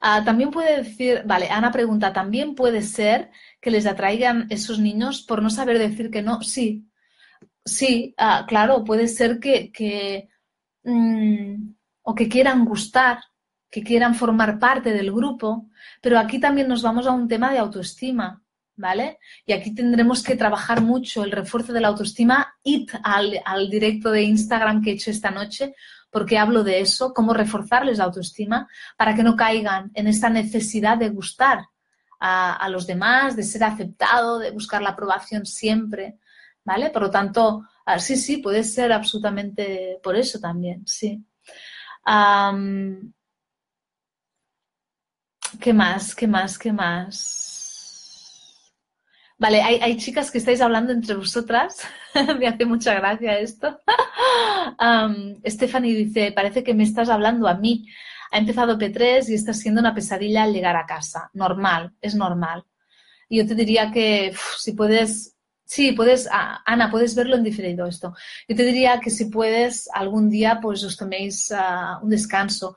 Ah, 0.00 0.22
también 0.24 0.50
puede 0.50 0.78
decir, 0.82 1.22
vale, 1.26 1.48
Ana 1.48 1.70
pregunta, 1.70 2.12
¿también 2.12 2.54
puede 2.56 2.82
ser 2.82 3.30
que 3.60 3.70
les 3.70 3.86
atraigan 3.86 4.46
esos 4.50 4.78
niños 4.80 5.22
por 5.22 5.40
no 5.42 5.48
saber 5.50 5.78
decir 5.78 6.10
que 6.10 6.22
no? 6.22 6.42
Sí, 6.42 6.88
sí, 7.64 8.14
ah, 8.18 8.46
claro, 8.48 8.84
puede 8.84 9.08
ser 9.08 9.40
que, 9.40 10.28
mm, 10.84 11.74
o 12.02 12.14
que 12.14 12.28
quieran 12.28 12.64
gustar, 12.64 13.20
que 13.70 13.82
quieran 13.82 14.14
formar 14.14 14.58
parte 14.58 14.92
del 14.92 15.12
grupo, 15.12 15.68
pero 16.00 16.18
aquí 16.18 16.38
también 16.38 16.68
nos 16.68 16.82
vamos 16.82 17.06
a 17.06 17.12
un 17.12 17.28
tema 17.28 17.50
de 17.50 17.58
autoestima, 17.58 18.42
¿vale? 18.76 19.18
Y 19.44 19.52
aquí 19.52 19.74
tendremos 19.74 20.22
que 20.22 20.36
trabajar 20.36 20.82
mucho 20.82 21.24
el 21.24 21.32
refuerzo 21.32 21.72
de 21.72 21.80
la 21.80 21.88
autoestima. 21.88 22.54
Id 22.62 22.90
al, 23.02 23.70
directo 23.70 24.10
de 24.10 24.22
Instagram 24.22 24.82
que 24.82 24.90
he 24.90 24.94
hecho 24.94 25.10
esta 25.10 25.30
noche, 25.30 25.74
porque 26.10 26.38
hablo 26.38 26.62
de 26.62 26.80
eso, 26.80 27.12
cómo 27.12 27.34
reforzarles 27.34 27.98
la 27.98 28.04
autoestima 28.04 28.68
para 28.96 29.14
que 29.14 29.22
no 29.22 29.36
caigan 29.36 29.90
en 29.94 30.06
esta 30.06 30.30
necesidad 30.30 30.96
de 30.96 31.10
gustar 31.10 31.66
a, 32.18 32.68
los 32.70 32.86
demás, 32.86 33.36
de 33.36 33.42
ser 33.42 33.64
aceptado, 33.64 34.38
de 34.38 34.50
buscar 34.50 34.80
la 34.80 34.90
aprobación 34.90 35.44
siempre, 35.44 36.18
¿vale? 36.64 36.90
Por 36.90 37.02
lo 37.02 37.10
tanto, 37.10 37.64
ah, 37.84 37.98
sí, 37.98 38.16
sí, 38.16 38.38
puede 38.38 38.64
ser 38.64 38.92
absolutamente 38.92 40.00
por 40.02 40.16
eso 40.16 40.40
también, 40.40 40.86
sí. 40.86 41.22
¿Qué 45.60 45.72
más? 45.72 46.14
¿Qué 46.14 46.26
más? 46.26 46.58
¿Qué 46.58 46.72
más? 46.72 47.36
Vale, 49.38 49.62
hay, 49.62 49.96
chicas 49.98 50.30
que 50.30 50.38
estáis 50.38 50.60
hablando 50.60 50.92
entre 50.92 51.14
vosotras. 51.14 51.80
me 52.38 52.46
hace 52.46 52.64
mucha 52.64 52.94
gracia 52.94 53.38
esto. 53.38 53.78
Stephanie 55.46 55.94
dice, 55.94 56.32
parece 56.32 56.64
que 56.64 56.74
me 56.74 56.84
estás 56.84 57.08
hablando 57.08 57.46
a 57.46 57.54
mí. 57.54 57.86
Ha 58.32 58.38
empezado 58.38 58.78
P3 58.78 59.28
y 59.28 59.34
está 59.34 59.52
siendo 59.52 59.80
una 59.80 59.94
pesadilla 59.94 60.44
al 60.44 60.52
llegar 60.52 60.76
a 60.76 60.86
casa. 60.86 61.30
Normal, 61.34 61.92
es 62.00 62.14
normal. 62.14 62.64
Yo 63.28 63.46
te 63.46 63.54
diría 63.54 63.90
que 63.92 64.34
si 64.58 64.72
puedes, 64.72 65.36
sí, 65.64 65.92
puedes, 65.92 66.28
Ana, 66.30 66.90
puedes 66.90 67.14
verlo 67.14 67.36
en 67.36 67.44
diferido 67.44 67.86
esto. 67.86 68.14
Yo 68.48 68.56
te 68.56 68.64
diría 68.64 69.00
que 69.00 69.10
si 69.10 69.26
puedes 69.26 69.88
algún 69.92 70.30
día, 70.30 70.60
pues 70.62 70.82
os 70.82 70.96
toméis 70.96 71.52
ah, 71.52 72.00
un 72.02 72.10
descanso 72.10 72.76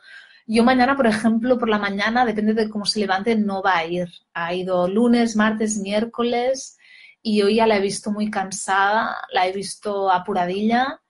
yo 0.52 0.64
mañana, 0.64 0.96
por 0.96 1.06
ejemplo, 1.06 1.60
por 1.60 1.70
la 1.70 1.78
mañana, 1.78 2.26
depende 2.26 2.56
de 2.56 2.70
cómo 2.70 2.84
se 2.84 3.00
levante, 3.00 3.36
no 3.36 3.62
va 3.62 3.78
a 3.78 3.86
ir. 3.86 4.10
Ha 4.34 4.52
ido 4.56 4.88
lunes, 4.88 5.36
martes, 5.36 5.78
miércoles 5.78 6.76
y 7.22 7.44
hoy 7.44 7.58
ya 7.58 7.68
la 7.68 7.78
he 7.78 7.82
visto 7.82 8.10
muy 8.12 8.32
cansada, 8.32 9.16
la 9.32 9.46
he 9.46 9.52
visto 9.54 10.12
apuradilla 10.12 11.02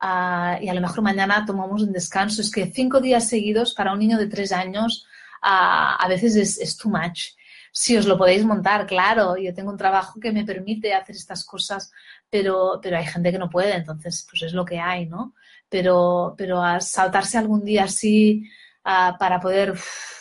ah, 0.00 0.58
y 0.60 0.68
a 0.68 0.74
lo 0.74 0.80
mejor 0.80 1.02
mañana 1.02 1.44
tomamos 1.46 1.82
un 1.82 1.92
descanso. 1.92 2.40
Es 2.40 2.50
que 2.50 2.72
cinco 2.72 3.00
días 3.00 3.28
seguidos 3.28 3.72
para 3.72 3.92
un 3.92 4.00
niño 4.00 4.18
de 4.18 4.26
tres 4.26 4.50
años 4.50 5.06
ah, 5.42 5.94
a 5.94 6.08
veces 6.08 6.34
es, 6.34 6.58
es 6.58 6.76
too 6.76 6.90
much. 6.90 7.36
Si 7.70 7.96
os 7.96 8.04
lo 8.04 8.18
podéis 8.18 8.44
montar, 8.44 8.84
claro, 8.84 9.36
yo 9.36 9.54
tengo 9.54 9.70
un 9.70 9.76
trabajo 9.76 10.18
que 10.18 10.32
me 10.32 10.44
permite 10.44 10.92
hacer 10.92 11.14
estas 11.14 11.44
cosas, 11.44 11.92
pero, 12.28 12.80
pero 12.82 12.96
hay 12.96 13.06
gente 13.06 13.30
que 13.30 13.38
no 13.38 13.48
puede, 13.48 13.76
entonces 13.76 14.26
pues 14.28 14.42
es 14.42 14.52
lo 14.54 14.64
que 14.64 14.80
hay, 14.80 15.06
¿no? 15.06 15.34
Pero, 15.68 16.34
pero 16.36 16.60
saltarse 16.80 17.38
algún 17.38 17.64
día 17.64 17.84
así 17.84 18.50
para 18.82 19.40
poder 19.40 19.74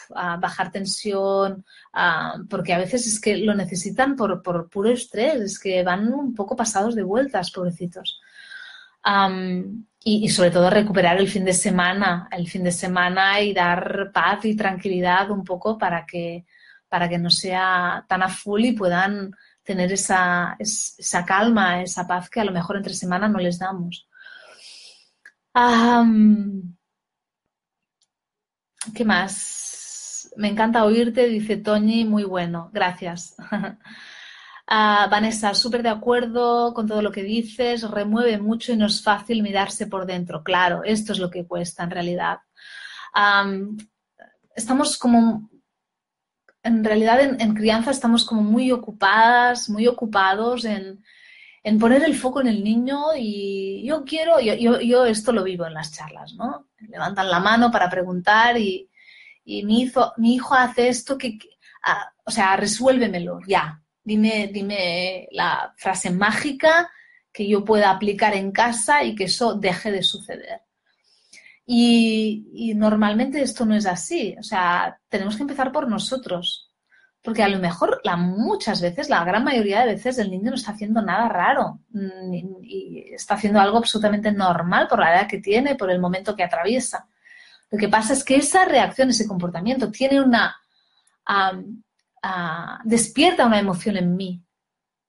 bajar 0.10 0.72
tensión, 0.72 1.65
porque 2.50 2.74
a 2.74 2.78
veces 2.78 3.08
es 3.08 3.20
que 3.20 3.38
lo 3.38 3.54
necesitan 3.54 4.15
por, 4.15 4.41
puro 4.41 4.89
estrés, 4.89 5.41
es 5.41 5.60
que 5.60 5.84
van 5.84 6.13
un 6.13 6.34
poco 6.34 6.56
pasados 6.56 6.96
de 6.96 7.04
vueltas, 7.04 7.52
pobrecitos. 7.52 8.20
y, 10.04 10.30
sobre 10.30 10.52
todo 10.52 10.70
recuperar 10.70 11.17
el 11.17 11.28
fin 11.28 11.46
de 11.46 11.54
semana, 11.54 12.28
el 12.32 12.48
fin 12.48 12.63
de 12.63 12.72
semana 12.72 13.41
y 13.41 13.54
dar 13.54 14.12
paz 14.13 14.46
y 14.46 14.56
tranquilidad 14.56 15.32
un 15.32 15.43
poco 15.43 15.78
para 15.78 16.06
que, 16.06 16.46
para 16.89 17.10
que 17.10 17.17
no 17.17 17.30
sea 17.30 18.06
tan 18.08 18.24
a 18.24 18.30
full 18.30 18.65
y 18.65 18.72
puedan 18.74 19.32
tener 19.63 19.91
esa, 19.91 20.56
esa 20.60 21.26
calma, 21.26 21.82
esa 21.82 22.08
paz 22.08 22.30
que 22.30 22.39
a 22.39 22.46
lo 22.46 22.54
mejor 22.54 22.78
entre 22.78 22.93
semana 22.93 23.28
no 23.28 23.39
les 23.39 23.60
damos. 23.60 24.08
¿Qué 28.93 29.06
más? 29.06 30.32
Me 30.36 30.50
encanta 30.50 30.86
oírte, 30.86 31.28
dice 31.28 31.58
Toñi, 31.58 32.06
muy 32.06 32.23
bueno, 32.23 32.69
gracias. 32.73 33.36
Ah, 34.69 35.08
Vanessa, 35.10 35.54
súper 35.54 35.82
de 35.82 35.88
acuerdo 35.88 36.73
con 36.73 36.88
todo 36.88 37.02
lo 37.02 37.10
que 37.10 37.23
dices, 37.23 37.89
remueve 37.89 38.38
mucho 38.38 38.73
y 38.73 38.76
no 38.76 38.88
es 38.88 39.02
fácil 39.02 39.41
mirarse 39.41 39.88
por 39.88 40.06
dentro. 40.06 40.43
Claro, 40.43 40.84
esto 40.84 41.13
es 41.13 41.19
lo 41.19 41.32
que 41.32 41.47
cuesta 41.47 41.86
en 41.86 41.91
realidad. 41.91 42.39
estamos 44.54 44.97
como, 44.97 45.50
en 46.63 46.84
realidad 46.84 47.21
en, 47.21 47.54
crianza 47.56 47.91
estamos 47.91 48.26
como 48.26 48.41
muy 48.43 48.69
ocupadas, 48.73 49.69
muy 49.69 49.88
ocupados 49.88 50.65
en, 50.65 51.02
poner 51.80 52.04
el 52.04 52.16
foco 52.16 52.42
en 52.42 52.48
el 52.48 52.64
niño 52.64 53.08
y 53.18 53.84
yo 53.86 54.06
quiero, 54.06 54.40
yo, 54.40 54.80
yo 54.80 55.06
esto 55.06 55.32
lo 55.32 55.44
vivo 55.44 55.66
en 55.66 55.74
las 55.74 55.92
charlas, 55.92 56.34
¿no? 56.36 56.68
levantan 56.90 57.30
la 57.30 57.40
mano 57.40 57.72
para 57.72 57.90
preguntar 57.90 58.58
y, 58.58 58.90
mi, 59.46 59.82
hijo, 59.82 60.14
mi 60.18 60.36
hijo 60.36 60.54
hace 60.56 60.90
esto 60.90 61.18
que, 61.18 61.38
ah, 61.84 62.12
o 62.26 62.32
sea, 62.32 62.56
resuélvemelo, 62.58 63.40
ya. 63.48 63.82
Dime, 64.04 64.50
dime 64.54 65.28
la 65.32 65.74
frase 65.78 66.12
mágica 66.12 66.90
que 67.32 67.48
yo 67.48 67.64
pueda 67.64 67.92
aplicar 67.92 68.34
en 68.36 68.52
casa 68.52 69.04
y 69.04 69.16
que 69.16 69.26
eso 69.26 69.56
deje 69.56 69.92
de 69.92 70.04
suceder. 70.04 70.62
Y, 71.66 72.48
y, 72.54 72.74
normalmente 72.74 73.42
esto 73.42 73.66
no 73.66 73.76
es 73.76 73.86
así. 73.86 74.36
O 74.40 74.44
sea, 74.44 74.98
tenemos 75.10 75.36
que 75.36 75.42
empezar 75.42 75.72
por 75.72 75.90
nosotros. 75.90 76.67
Porque 77.28 77.44
a 77.44 77.50
lo 77.50 77.60
mejor 77.60 78.00
la, 78.06 78.16
muchas 78.16 78.80
veces, 78.80 79.10
la 79.10 79.22
gran 79.26 79.44
mayoría 79.44 79.82
de 79.82 79.96
veces, 79.96 80.18
el 80.18 80.32
niño 80.32 80.52
no 80.52 80.56
está 80.56 80.72
haciendo 80.72 81.02
nada 81.02 81.28
raro 81.28 81.82
mm, 81.90 82.34
y, 82.63 83.04
está 83.13 83.34
haciendo 83.34 83.60
algo 83.60 83.80
absolutamente 83.80 84.32
normal 84.32 84.88
por 84.88 85.00
la 85.00 85.13
edad 85.13 85.28
que 85.28 85.40
tiene, 85.40 85.75
por 85.75 85.92
el 85.92 86.00
momento 86.00 86.38
que 86.38 86.44
atraviesa. 86.46 87.10
Lo 87.69 87.78
que 87.78 87.90
pasa 87.90 88.13
es 88.13 88.23
que 88.23 88.38
esa 88.38 88.63
reacción, 88.63 89.10
ese 89.10 89.28
comportamiento, 89.28 89.92
tiene 89.92 90.21
una. 90.21 90.56
despierta 92.86 93.46
una 93.46 93.60
emoción 93.60 93.98
en 93.98 94.15
mí. 94.15 94.42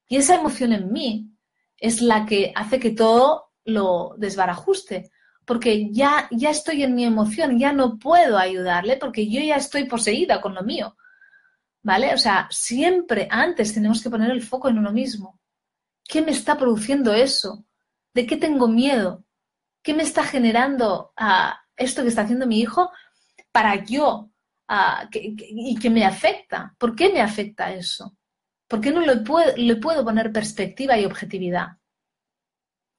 Y 0.09 0.17
esa 0.17 0.35
emoción 0.35 0.73
en 0.73 0.93
mí 0.93 1.31
es 1.77 2.03
la 2.03 2.27
que 2.27 2.53
hace 2.53 2.81
que 2.81 2.91
todo 2.91 3.53
lo 3.65 4.17
desbarajuste. 4.19 5.13
Porque 5.45 5.93
ya, 5.93 6.27
ya 6.33 6.51
estoy 6.51 6.83
en 6.83 6.97
mi 6.97 7.05
emoción, 7.05 7.61
ya 7.61 7.73
no 7.73 7.97
puedo 7.97 8.39
ayudarle 8.39 8.97
porque 8.97 9.31
yo 9.31 9.41
ya 9.41 9.55
estoy 9.55 9.85
poseída 9.85 10.41
con 10.41 10.57
lo 10.57 10.65
mío. 10.65 10.97
¿Vale? 11.83 12.15
O 12.15 12.19
sea, 12.19 12.49
siempre 12.51 13.29
antes 13.31 13.73
tenemos 13.73 14.03
que 14.03 14.11
poner 14.11 14.31
el 14.31 14.43
foco 14.43 14.69
en 14.69 14.79
uno 14.79 14.93
mismo. 14.93 15.41
¿Qué 16.05 16.23
me 16.23 16.33
está 16.33 16.57
produciendo 16.57 17.13
eso? 17.13 17.65
¿De 18.15 18.27
qué 18.27 18.37
tengo 18.37 18.69
miedo? 18.69 19.25
¿Qué 19.83 19.95
me 19.95 20.03
está 20.03 20.25
generando 20.25 21.13
ah, 21.17 21.61
esto 21.77 22.03
que 22.03 22.09
está 22.09 22.23
haciendo 22.23 22.47
mi 22.47 22.61
hijo 22.61 22.91
para 23.53 23.85
yo 23.85 24.31
ah, 24.67 25.09
y 25.13 25.79
que 25.79 25.91
me 25.91 26.05
afecta? 26.05 26.75
¿Por 26.79 26.97
qué 26.97 27.13
me 27.13 27.21
afecta 27.21 27.73
eso? 27.73 28.17
¿Por 28.67 28.81
qué 28.81 28.91
no 28.91 29.01
le 29.01 29.17
puedo, 29.19 29.57
le 29.57 29.77
puedo 29.77 30.05
poner 30.05 30.33
perspectiva 30.33 30.99
y 30.99 31.07
objetividad? 31.07 31.79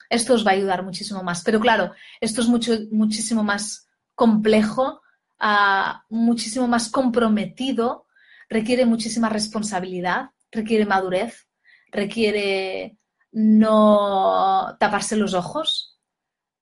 Esto 0.10 0.34
os 0.34 0.46
va 0.46 0.52
a 0.52 0.56
ayudar 0.56 0.84
muchísimo 0.84 1.22
más. 1.22 1.44
Pero 1.44 1.60
claro, 1.60 1.94
esto 2.20 2.42
es 2.42 2.48
mucho, 2.48 2.74
muchísimo 2.92 3.44
más 3.44 3.88
complejo, 4.16 5.02
uh, 5.40 5.94
muchísimo 6.10 6.68
más 6.68 6.90
comprometido, 6.90 8.08
requiere 8.50 8.86
muchísima 8.86 9.30
responsabilidad, 9.30 10.32
requiere 10.52 10.86
madurez, 10.86 11.48
requiere 11.92 12.98
no 13.32 14.76
taparse 14.80 15.16
los 15.16 15.34
ojos, 15.34 16.00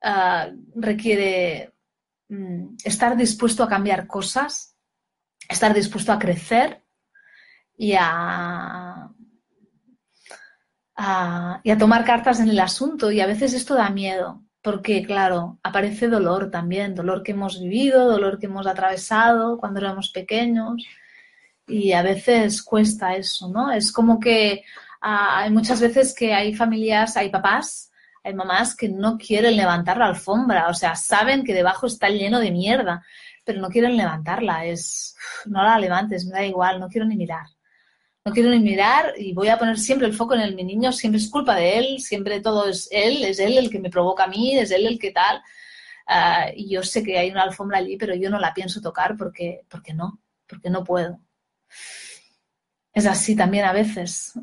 uh, 0.04 0.52
requiere 0.76 1.74
um, 2.30 2.76
estar 2.84 3.16
dispuesto 3.16 3.64
a 3.64 3.70
cambiar 3.70 4.06
cosas, 4.08 4.76
estar 5.48 5.74
dispuesto 5.74 6.12
a 6.12 6.20
crecer 6.20 6.84
y 7.78 7.94
a, 7.98 9.10
y 11.64 11.72
a 11.72 11.78
tomar 11.78 12.04
cartas 12.04 12.40
en 12.40 12.50
el 12.50 12.60
asunto. 12.60 13.12
Y 13.12 13.22
a 13.22 13.28
veces 13.28 13.54
esto 13.54 13.76
da 13.76 13.90
miedo, 13.90 14.44
porque 14.62 15.04
claro, 15.04 15.60
aparece 15.64 16.08
dolor 16.08 16.52
también, 16.52 16.96
dolor 16.96 17.24
que 17.24 17.32
hemos 17.32 17.62
vivido, 17.62 18.10
dolor 18.10 18.40
que 18.40 18.48
hemos 18.48 18.68
atravesado 18.68 19.58
cuando 19.58 19.80
éramos 19.80 20.10
pequeños. 20.10 20.86
Y 21.68 21.92
a 21.92 22.02
veces 22.02 22.64
cuesta 22.64 23.16
eso, 23.16 23.50
¿no? 23.50 23.72
Es 23.72 23.92
como 23.92 24.20
que 24.20 24.64
ah, 25.02 25.40
hay 25.42 25.52
muchas 25.52 25.82
veces 25.82 26.16
que 26.16 26.34
hay 26.34 26.56
familias, 26.56 27.18
hay 27.18 27.30
papás, 27.30 27.92
hay 28.24 28.34
mamás 28.34 28.76
que 28.76 28.90
no 28.90 29.18
quieren 29.18 29.56
levantar 29.56 29.98
la 29.98 30.08
alfombra, 30.08 30.70
o 30.70 30.74
sea, 30.74 30.96
saben 30.96 31.44
que 31.44 31.54
debajo 31.54 31.88
está 31.88 32.10
lleno 32.10 32.40
de 32.40 32.52
mierda, 32.52 33.06
pero 33.44 33.62
no 33.62 33.70
quieren 33.70 33.96
levantarla, 33.98 34.66
es, 34.66 35.16
no 35.46 35.64
la 35.64 35.80
levantes, 35.80 36.26
me 36.26 36.34
da 36.34 36.46
igual, 36.46 36.80
no 36.80 36.90
quiero 36.90 37.06
ni 37.06 37.16
mirar 37.16 37.48
no 38.28 38.34
quiero 38.34 38.50
ni 38.50 38.60
mirar 38.60 39.14
y 39.18 39.32
voy 39.34 39.48
a 39.48 39.58
poner 39.58 39.80
siempre 39.80 40.06
el 40.06 40.14
foco 40.14 40.36
en 40.36 40.42
el 40.42 40.54
mi 40.54 40.66
niño, 40.66 40.92
siempre 40.92 41.18
es 41.18 41.30
culpa 41.30 41.56
de 41.56 41.78
él, 41.78 42.00
siempre 42.02 42.42
todo 42.42 42.68
es 42.68 42.90
él, 42.92 43.24
es 43.24 43.40
él 43.40 43.58
el 43.58 43.70
que 43.70 43.80
me 43.80 43.90
provoca 43.90 44.26
a 44.26 44.28
mí, 44.28 44.58
es 44.58 44.72
él 44.72 44.86
el 44.86 45.00
que 45.00 45.12
tal. 45.12 45.42
Uh, 46.10 46.52
y 46.54 46.70
yo 46.70 46.84
sé 46.84 47.04
que 47.04 47.18
hay 47.18 47.32
una 47.32 47.44
alfombra 47.44 47.78
allí, 47.78 47.96
pero 47.96 48.16
yo 48.16 48.30
no 48.30 48.38
la 48.38 48.54
pienso 48.54 48.82
tocar 48.82 49.16
porque, 49.16 49.62
porque 49.70 49.94
no, 49.94 50.20
porque 50.46 50.70
no 50.70 50.84
puedo. 50.84 51.22
Es 52.94 53.06
así 53.06 53.36
también 53.36 53.66
a 53.66 53.74
veces. 53.74 54.34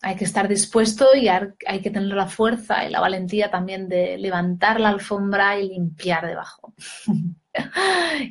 Hay 0.00 0.14
que 0.14 0.24
estar 0.24 0.46
dispuesto 0.46 1.08
y 1.14 1.26
hay 1.26 1.80
que 1.82 1.90
tener 1.90 2.14
la 2.14 2.28
fuerza 2.28 2.84
y 2.84 2.90
la 2.90 3.00
valentía 3.00 3.50
también 3.50 3.88
de 3.88 4.16
levantar 4.16 4.80
la 4.80 4.90
alfombra 4.90 5.58
y 5.58 5.68
limpiar 5.68 6.26
debajo. 6.26 6.74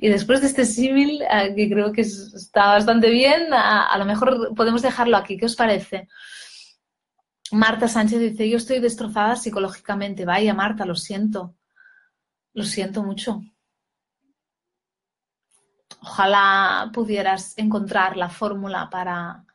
Y 0.02 0.08
después 0.08 0.40
de 0.40 0.48
este 0.48 0.64
símil, 0.64 1.22
eh, 1.22 1.54
que 1.56 1.70
creo 1.70 1.92
que 1.92 2.02
está 2.02 2.68
bastante 2.68 3.10
bien, 3.10 3.54
a, 3.54 3.98
lo 3.98 4.06
mejor 4.06 4.56
podemos 4.56 4.82
dejarlo 4.82 5.18
aquí. 5.18 5.38
¿Qué 5.38 5.46
os 5.46 5.58
parece? 5.58 6.08
Marta 7.52 7.88
Sánchez 7.88 8.20
dice, 8.20 8.50
yo 8.50 8.58
estoy 8.58 8.80
destrozada 8.80 9.36
psicológicamente. 9.36 10.26
Vaya, 10.26 10.54
Marta, 10.54 10.86
lo 10.86 10.96
siento. 10.96 11.56
Lo 12.54 12.64
siento 12.64 13.04
mucho. 13.04 13.42
Ojalá 16.02 16.90
pudieras 16.94 17.58
encontrar 17.58 18.18
la 18.18 18.30
fórmula 18.30 18.90
para, 18.90 19.46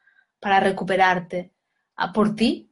para 0.41 0.61
recuperarte 0.61 1.53
por 2.13 2.35
ti, 2.35 2.71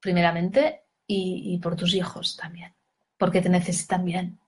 primeramente, 0.00 0.84
y 1.06 1.58
por 1.58 1.74
tus 1.74 1.94
hijos 1.94 2.36
también, 2.36 2.72
porque 3.18 3.42
te 3.42 3.48
necesitan 3.48 4.04
bien. 4.04 4.40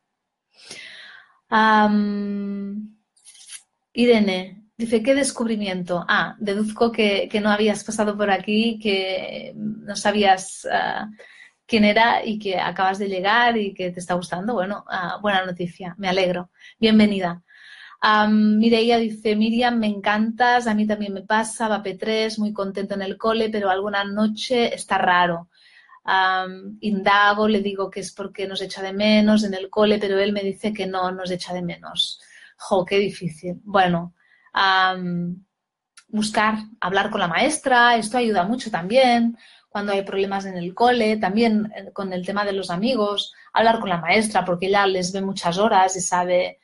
Irene 3.93 4.62
dice, 4.77 5.03
¿qué 5.03 5.14
descubrimiento? 5.14 6.05
Ah, 6.09 6.35
deduzco 6.39 6.91
que, 6.91 7.29
no 7.43 7.51
habías 7.51 7.85
pasado 7.85 8.16
por 8.16 8.31
aquí, 8.31 8.79
que 8.83 9.53
no 9.55 9.95
sabías 9.95 10.66
ah, 10.70 11.11
quién 11.66 11.85
era 11.85 12.25
y 12.25 12.39
que 12.39 12.59
acabas 12.59 12.99
de 12.99 13.09
llegar 13.09 13.57
y 13.59 13.75
que 13.75 13.91
te 13.91 14.01
está 14.01 14.14
gustando. 14.14 14.55
Bueno, 14.55 14.85
ah, 14.89 15.18
buena 15.20 15.45
noticia, 15.45 15.95
me 15.99 16.09
alegro. 16.09 16.51
Bienvenida. 16.81 17.43
Mireia 18.30 18.98
dice, 18.98 19.36
Miriam, 19.36 19.78
me 19.78 19.86
encantas, 19.86 20.66
a 20.66 20.74
mí 20.74 20.86
también 20.86 21.12
me 21.12 21.22
pasa, 21.22 21.68
va 21.68 21.82
P3, 21.82 22.38
muy 22.38 22.53
contento 22.53 22.94
en 22.94 23.03
el 23.03 23.16
cole, 23.16 23.48
pero 23.48 23.70
alguna 23.70 24.05
noche 24.05 24.74
está 24.74 24.98
raro 24.98 25.48
indago, 26.80 27.48
le 27.48 27.61
digo 27.61 27.90
que 27.90 28.00
es 28.00 28.12
porque 28.12 28.46
nos 28.46 28.61
echa 28.61 28.82
de 28.82 28.92
menos 28.92 29.44
en 29.44 29.55
el 29.55 29.70
cole, 29.70 29.98
pero 29.98 30.18
él 30.18 30.32
me 30.32 30.42
dice 30.42 30.72
que 30.72 30.86
no 30.86 31.12
nos 31.12 31.30
echa 31.30 31.55
de 31.55 31.62
menos. 31.62 32.20
Jo, 32.57 32.84
qué 32.84 32.98
difícil. 32.98 33.61
Bueno, 33.64 34.14
buscar, 36.09 36.59
hablar 36.80 37.11
con 37.11 37.20
la 37.20 37.28
maestra, 37.28 37.96
esto 37.96 38.18
ayuda 38.18 38.44
mucho 38.44 38.70
también 38.70 39.36
cuando 39.68 39.92
hay 39.92 40.03
problemas 40.03 40.44
en 40.44 40.59
el 40.59 40.74
cole, 40.74 41.16
también 41.16 41.72
eh, 41.74 41.92
con 41.94 42.12
el 42.12 42.26
tema 42.26 42.44
de 42.44 42.53
los 42.53 42.68
amigos, 42.68 43.32
hablar 43.55 43.80
con 43.80 43.88
la 43.88 43.96
maestra 43.96 44.44
porque 44.44 44.66
ella 44.66 44.86
les 44.86 45.12
ve 45.12 45.22
muchas 45.22 45.57
horas 45.57 45.96
y 45.96 46.03
sabe 46.03 46.59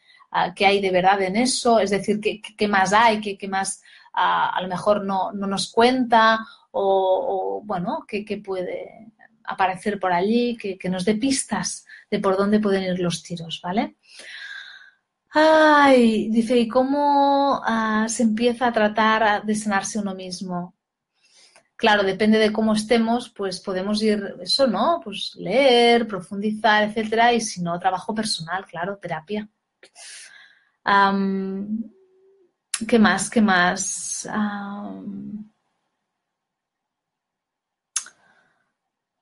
qué 0.54 0.66
hay 0.66 0.80
de 0.80 0.90
verdad 0.90 1.22
en 1.22 1.36
eso, 1.36 1.78
es 1.80 1.90
decir, 1.90 2.20
qué, 2.20 2.68
más 2.68 2.92
hay, 2.92 3.20
qué, 3.20 3.48
más 3.48 3.82
uh, 4.14 4.56
a 4.56 4.60
lo 4.60 4.68
mejor 4.68 5.04
no, 5.04 5.32
no 5.32 5.46
nos 5.46 5.70
cuenta 5.72 6.40
o, 6.70 7.62
bueno, 7.64 8.04
qué, 8.06 8.24
qué 8.24 8.38
puede 8.38 9.12
aparecer 9.44 9.98
por 9.98 10.12
allí, 10.12 10.56
que, 10.56 10.88
nos 10.88 11.04
dé 11.04 11.14
pistas 11.14 11.86
de 12.10 12.18
por 12.20 12.36
dónde 12.36 12.60
pueden 12.60 12.84
ir 12.84 13.00
los 13.00 13.22
tiros, 13.22 13.60
¿vale? 13.62 13.96
Ay, 15.30 16.28
dice, 16.30 16.56
¿y 16.58 16.68
cómo 16.68 17.60
ah, 17.64 18.06
se 18.08 18.22
empieza 18.22 18.66
a 18.66 18.72
tratar 18.72 19.44
de 19.44 19.54
sanarse 19.54 19.98
uno 19.98 20.14
mismo? 20.14 20.74
Claro, 21.76 22.02
depende 22.02 22.38
de 22.38 22.52
cómo 22.52 22.74
estemos, 22.74 23.28
pues 23.30 23.60
podemos 23.60 24.02
ir, 24.02 24.34
eso, 24.40 24.66
¿no? 24.66 25.00
Pues 25.02 25.34
leer, 25.36 26.08
profundizar, 26.08 26.84
etcétera, 26.84 27.32
y 27.32 27.40
si 27.40 27.62
no, 27.62 27.78
trabajo 27.78 28.14
personal, 28.14 28.66
claro, 28.66 28.98
terapia. 28.98 29.48
¿Qué 32.86 32.98
más? 32.98 33.28
¿Qué 33.28 33.42
más? 33.42 34.26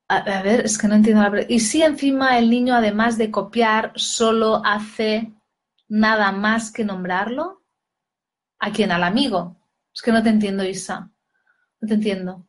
A, 0.08 0.22
ver, 0.42 0.64
es 0.64 0.78
que 0.78 0.86
no 0.86 0.94
entiendo 0.94 1.22
la 1.22 1.30
pregunta. 1.30 1.52
¿Y 1.52 1.58
si 1.58 1.82
encima 1.82 2.38
el 2.38 2.48
niño, 2.50 2.74
además 2.74 3.18
de 3.18 3.32
copiar, 3.32 3.92
solo 3.96 4.62
hace 4.64 5.32
nada 5.88 6.30
más 6.30 6.70
que 6.70 6.84
nombrarlo? 6.84 7.64
¿A 8.60 8.70
quién? 8.70 8.92
¿Al 8.92 9.02
amigo? 9.02 9.56
Es 9.92 10.02
que 10.02 10.12
no 10.12 10.22
te 10.22 10.28
entiendo, 10.28 10.64
Isa. 10.64 11.10
No 11.80 11.88
te 11.88 11.94
entiendo. 11.94 12.46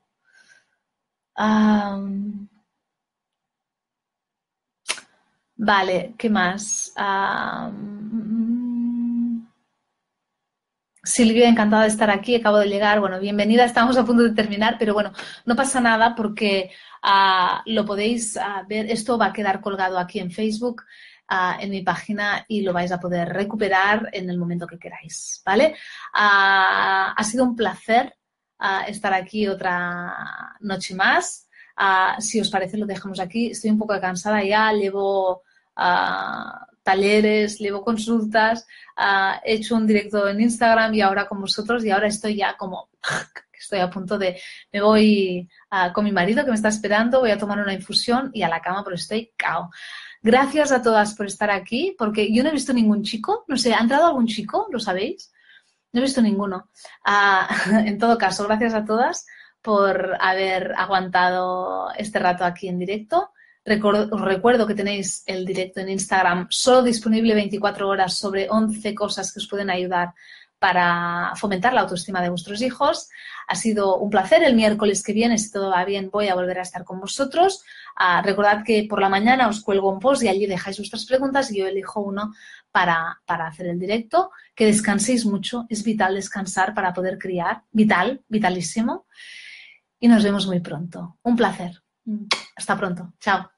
vale, 5.55 6.13
¿qué 6.17 6.29
más? 6.29 6.93
Silvia, 11.07 11.47
encantada 11.47 11.83
de 11.83 11.89
estar 11.89 12.09
aquí, 12.09 12.35
acabo 12.35 12.57
de 12.57 12.67
llegar. 12.67 12.99
Bueno, 12.99 13.19
bienvenida, 13.19 13.65
estamos 13.65 13.97
a 13.97 14.05
punto 14.05 14.23
de 14.23 14.31
terminar, 14.31 14.75
pero 14.77 14.93
bueno, 14.93 15.11
no 15.45 15.55
pasa 15.55 15.79
nada 15.79 16.15
porque 16.15 16.71
Ah, 17.01 17.61
lo 17.65 17.85
podéis 17.85 18.37
ah, 18.37 18.63
ver, 18.67 18.89
esto 18.91 19.17
va 19.17 19.27
a 19.27 19.33
quedar 19.33 19.61
colgado 19.61 19.97
aquí 19.97 20.19
en 20.19 20.31
Facebook, 20.31 20.83
ah, 21.27 21.57
en 21.59 21.69
mi 21.69 21.81
página 21.81 22.45
y 22.47 22.61
lo 22.61 22.73
vais 22.73 22.91
a 22.91 22.99
poder 22.99 23.29
recuperar 23.29 24.09
en 24.11 24.29
el 24.29 24.37
momento 24.37 24.67
que 24.67 24.79
queráis, 24.79 25.41
¿vale? 25.45 25.75
ha 26.13 27.23
sido 27.23 27.43
un 27.43 27.55
placer 27.55 28.15
estar 28.87 29.13
aquí 29.13 29.47
otra 29.47 30.55
noche 30.61 30.95
más. 30.95 31.47
si 32.19 32.41
os 32.41 32.49
parece, 32.49 32.77
lo 32.77 32.85
dejamos 32.85 33.19
aquí. 33.19 33.51
Estoy 33.51 33.69
un 33.71 33.77
poco 33.79 33.99
cansada 34.01 34.43
ya, 34.43 34.71
llevo 34.73 35.43
talleres, 36.87 37.59
llevo 37.59 37.83
consultas, 37.83 38.65
he 39.43 39.55
hecho 39.55 39.75
un 39.75 39.85
directo 39.85 40.25
en 40.29 40.39
Instagram 40.39 40.93
y 40.93 41.01
ahora 41.01 41.27
con 41.27 41.41
vosotros 41.41 41.83
y 41.83 41.91
ahora 41.91 42.07
estoy 42.07 42.37
ya 42.37 42.55
como 42.55 42.89
estoy 43.51 43.79
a 43.79 43.89
punto 43.89 44.17
de, 44.17 44.39
me 44.71 44.79
voy 44.79 45.49
con 45.93 46.05
mi 46.05 46.13
marido 46.13 46.45
que 46.45 46.51
me 46.51 46.55
está 46.55 46.69
esperando, 46.69 47.19
voy 47.19 47.31
a 47.31 47.37
tomar 47.37 47.59
una 47.59 47.73
infusión 47.73 48.31
y 48.33 48.43
a 48.43 48.47
la 48.47 48.61
cama, 48.61 48.85
pero 48.85 48.95
estoy 48.95 49.33
cao. 49.35 49.69
Gracias 50.21 50.71
a 50.71 50.81
todas 50.81 51.13
por 51.13 51.25
estar 51.25 51.51
aquí, 51.51 51.93
porque 51.97 52.33
yo 52.33 52.41
no 52.41 52.49
he 52.49 52.53
visto 52.53 52.71
ningún 52.71 53.03
chico, 53.03 53.43
no 53.49 53.57
sé, 53.57 53.73
¿ha 53.73 53.79
entrado 53.79 54.07
algún 54.07 54.27
chico? 54.27 54.67
¿Lo 54.71 54.79
sabéis? 54.79 55.33
No 55.91 55.99
he 55.99 56.03
visto 56.03 56.21
ninguno. 56.21 56.69
Ah, 57.03 57.49
en 57.85 57.97
todo 57.97 58.17
caso, 58.17 58.45
gracias 58.45 58.73
a 58.73 58.85
todas 58.85 59.25
por 59.61 60.15
haber 60.21 60.73
aguantado 60.77 61.91
este 61.97 62.19
rato 62.19 62.45
aquí 62.45 62.69
en 62.69 62.79
directo. 62.79 63.31
Os 63.67 64.21
recuerdo 64.21 64.65
que 64.65 64.75
tenéis 64.75 65.23
el 65.25 65.45
directo 65.45 65.81
en 65.81 65.89
Instagram 65.89 66.47
solo 66.49 66.83
disponible 66.83 67.35
24 67.35 67.87
horas 67.87 68.17
sobre 68.17 68.47
11 68.49 68.95
cosas 68.95 69.33
que 69.33 69.39
os 69.39 69.47
pueden 69.47 69.69
ayudar 69.69 70.13
para 70.59 71.33
fomentar 71.35 71.73
la 71.73 71.81
autoestima 71.81 72.21
de 72.21 72.29
vuestros 72.29 72.61
hijos. 72.61 73.09
Ha 73.47 73.55
sido 73.55 73.97
un 73.97 74.09
placer. 74.09 74.43
El 74.43 74.55
miércoles 74.55 75.03
que 75.03 75.13
viene, 75.13 75.37
si 75.37 75.51
todo 75.51 75.69
va 75.69 75.85
bien, 75.85 76.09
voy 76.11 76.29
a 76.29 76.35
volver 76.35 76.59
a 76.59 76.63
estar 76.63 76.83
con 76.83 76.99
vosotros. 76.99 77.63
Ah, 77.95 78.21
recordad 78.23 78.63
que 78.63 78.85
por 78.89 79.01
la 79.01 79.09
mañana 79.09 79.47
os 79.47 79.61
cuelgo 79.61 79.91
un 79.91 79.99
post 79.99 80.23
y 80.23 80.29
allí 80.29 80.45
dejáis 80.47 80.77
vuestras 80.77 81.05
preguntas 81.05 81.51
y 81.51 81.59
yo 81.59 81.67
elijo 81.67 82.01
uno 82.01 82.33
para, 82.71 83.21
para 83.25 83.47
hacer 83.47 83.67
el 83.67 83.79
directo. 83.79 84.31
Que 84.55 84.65
descanséis 84.65 85.25
mucho. 85.25 85.65
Es 85.69 85.83
vital 85.83 86.15
descansar 86.15 86.73
para 86.73 86.93
poder 86.93 87.17
criar. 87.17 87.63
Vital, 87.71 88.23
vitalísimo. 88.27 89.05
Y 89.99 90.07
nos 90.07 90.23
vemos 90.23 90.47
muy 90.47 90.59
pronto. 90.59 91.17
Un 91.23 91.35
placer. 91.35 91.83
Hasta 92.55 92.77
pronto. 92.77 93.13
Chao. 93.19 93.56